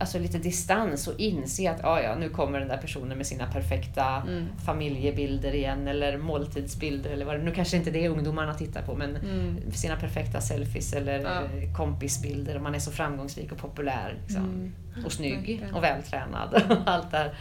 alltså, 0.02 0.20
lite 0.20 0.38
distans 0.38 1.08
och 1.08 1.20
inse 1.20 1.72
att 1.72 1.80
ja, 1.84 2.16
nu 2.20 2.30
kommer 2.30 2.60
den 2.60 2.68
där 2.68 2.78
personen 2.78 3.18
med 3.18 3.28
sina 3.28 3.48
perfekta 3.48 4.24
mm. 4.28 4.48
familjebilder 4.66 5.56
igen 5.56 5.88
eller 5.88 6.18
måltidsbilder 6.18 7.10
eller 7.10 7.26
vad 7.26 7.36
det 7.36 7.44
Nu 7.44 7.52
kanske 7.52 7.78
inte 7.78 7.92
det 7.92 8.06
är 8.06 8.10
ungdomarna 8.10 8.54
tittar 8.54 8.82
på 8.82 8.96
men 8.96 9.16
mm. 9.16 9.72
sina 9.72 9.96
perfekta 9.96 10.42
selfies 10.42 10.94
eller 10.94 11.20
ja. 11.20 11.42
kompisbilder 11.78 12.56
och 12.56 12.62
man 12.62 12.76
är 12.76 12.80
så 12.80 12.92
framgångsrik 12.92 13.52
och 13.52 13.58
populär 13.58 14.18
liksom, 14.22 14.44
mm. 14.44 15.06
och 15.06 15.12
snygg 15.12 15.66
och 15.74 15.84
vältränad 15.84 16.54
och 16.54 16.78
allt 16.86 17.12
där. 17.12 17.34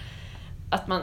Att 0.71 0.89
man 0.89 1.03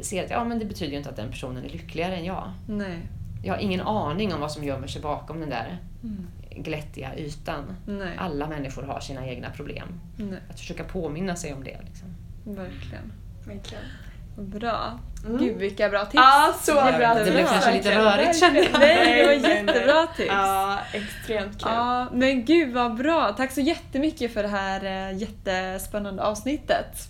ser 0.00 0.24
att 0.24 0.30
ja, 0.30 0.44
men 0.44 0.58
det 0.58 0.64
betyder 0.64 0.92
ju 0.92 0.98
inte 0.98 1.10
att 1.10 1.16
den 1.16 1.30
personen 1.30 1.64
är 1.64 1.68
lyckligare 1.68 2.16
än 2.16 2.24
jag. 2.24 2.52
Nej. 2.66 2.98
Jag 3.42 3.54
har 3.54 3.60
ingen 3.60 3.80
aning 3.80 4.34
om 4.34 4.40
vad 4.40 4.52
som 4.52 4.64
gömmer 4.64 4.86
sig 4.86 5.02
bakom 5.02 5.40
den 5.40 5.50
där 5.50 5.78
mm. 6.02 6.26
glättiga 6.50 7.16
ytan. 7.16 7.76
Nej. 7.86 8.16
Alla 8.18 8.48
människor 8.48 8.82
har 8.82 9.00
sina 9.00 9.26
egna 9.26 9.50
problem. 9.50 10.00
Nej. 10.16 10.38
Att 10.50 10.60
försöka 10.60 10.84
påminna 10.84 11.36
sig 11.36 11.54
om 11.54 11.64
det. 11.64 11.78
Liksom. 11.84 12.08
Verkligen. 12.44 13.12
Verkligen. 13.46 13.84
Bra. 14.36 14.98
Mm. 15.26 15.38
Gud 15.38 15.56
vilka 15.56 15.88
bra 15.88 16.04
tips. 16.04 16.14
Ja, 16.14 16.54
så 16.60 16.72
bra 16.72 17.14
Det 17.14 17.30
blev 17.30 17.46
kanske 17.46 17.72
lite 17.72 17.98
rörigt 17.98 18.40
kände 18.40 18.62
jag. 18.62 18.80
Nej, 18.80 19.22
det 19.22 19.26
var 19.26 19.48
jättebra 19.48 20.06
tips. 20.16 20.28
Ja, 20.28 20.78
extremt 20.92 21.52
kul. 21.52 21.70
Ja, 21.72 22.08
men 22.12 22.44
gud 22.44 22.74
vad 22.74 22.96
bra. 22.96 23.34
Tack 23.36 23.52
så 23.52 23.60
jättemycket 23.60 24.34
för 24.34 24.42
det 24.42 24.48
här 24.48 24.84
eh, 24.84 25.18
jättespännande 25.18 26.22
avsnittet. 26.22 27.08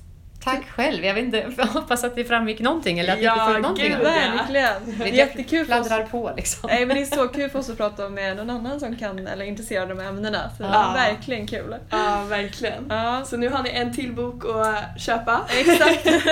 Tack 0.50 0.70
själv. 0.70 1.04
Jag, 1.04 1.14
vet 1.14 1.24
inte, 1.24 1.52
jag 1.56 1.66
hoppas 1.66 2.04
att 2.04 2.14
det 2.14 2.24
framgick 2.24 2.60
någonting 2.60 2.98
eller 2.98 3.12
att 3.12 3.22
ja, 3.22 3.48
ni 3.48 3.54
fick 3.54 3.62
någonting 3.62 3.92
gud, 3.92 4.00
Verkligen. 4.00 4.98
Det 4.98 5.08
är 5.08 5.12
jättekul 5.12 5.72
oss. 5.72 6.10
på 6.10 6.32
liksom. 6.36 6.70
Nej 6.70 6.86
men 6.86 6.96
det 6.96 7.02
är 7.02 7.06
så 7.16 7.28
kul 7.28 7.50
för 7.50 7.58
oss 7.58 7.70
att 7.70 7.76
prata 7.76 8.08
med 8.08 8.36
någon 8.36 8.50
annan 8.50 8.80
som 8.80 8.96
kan 8.96 9.26
eller 9.26 9.44
är 9.44 9.48
intresserad 9.48 9.90
av 9.90 10.00
ämnena. 10.00 10.50
Så 10.56 10.62
ja. 10.62 10.68
det 10.68 11.00
är 11.00 11.12
verkligen 11.12 11.46
kul. 11.46 11.76
Ja, 11.90 12.24
verkligen. 12.28 12.86
Ja. 12.88 13.24
Så 13.24 13.36
nu 13.36 13.48
har 13.48 13.62
ni 13.62 13.70
en 13.70 13.94
till 13.94 14.12
bok 14.12 14.44
att 14.44 15.00
köpa. 15.00 15.40
Exakt. 15.58 16.06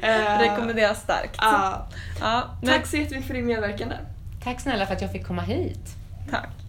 Rekommenderas 0.40 1.02
starkt. 1.02 1.36
Ja. 1.38 1.88
Ja, 2.20 2.44
men... 2.62 2.70
Tack 2.70 2.86
så 2.86 2.96
jättemycket 2.96 3.26
för 3.26 3.34
din 3.34 3.46
medverkan. 3.46 3.92
Tack 4.44 4.60
snälla 4.60 4.86
för 4.86 4.94
att 4.94 5.02
jag 5.02 5.12
fick 5.12 5.26
komma 5.26 5.42
hit. 5.42 5.96
Tack. 6.30 6.59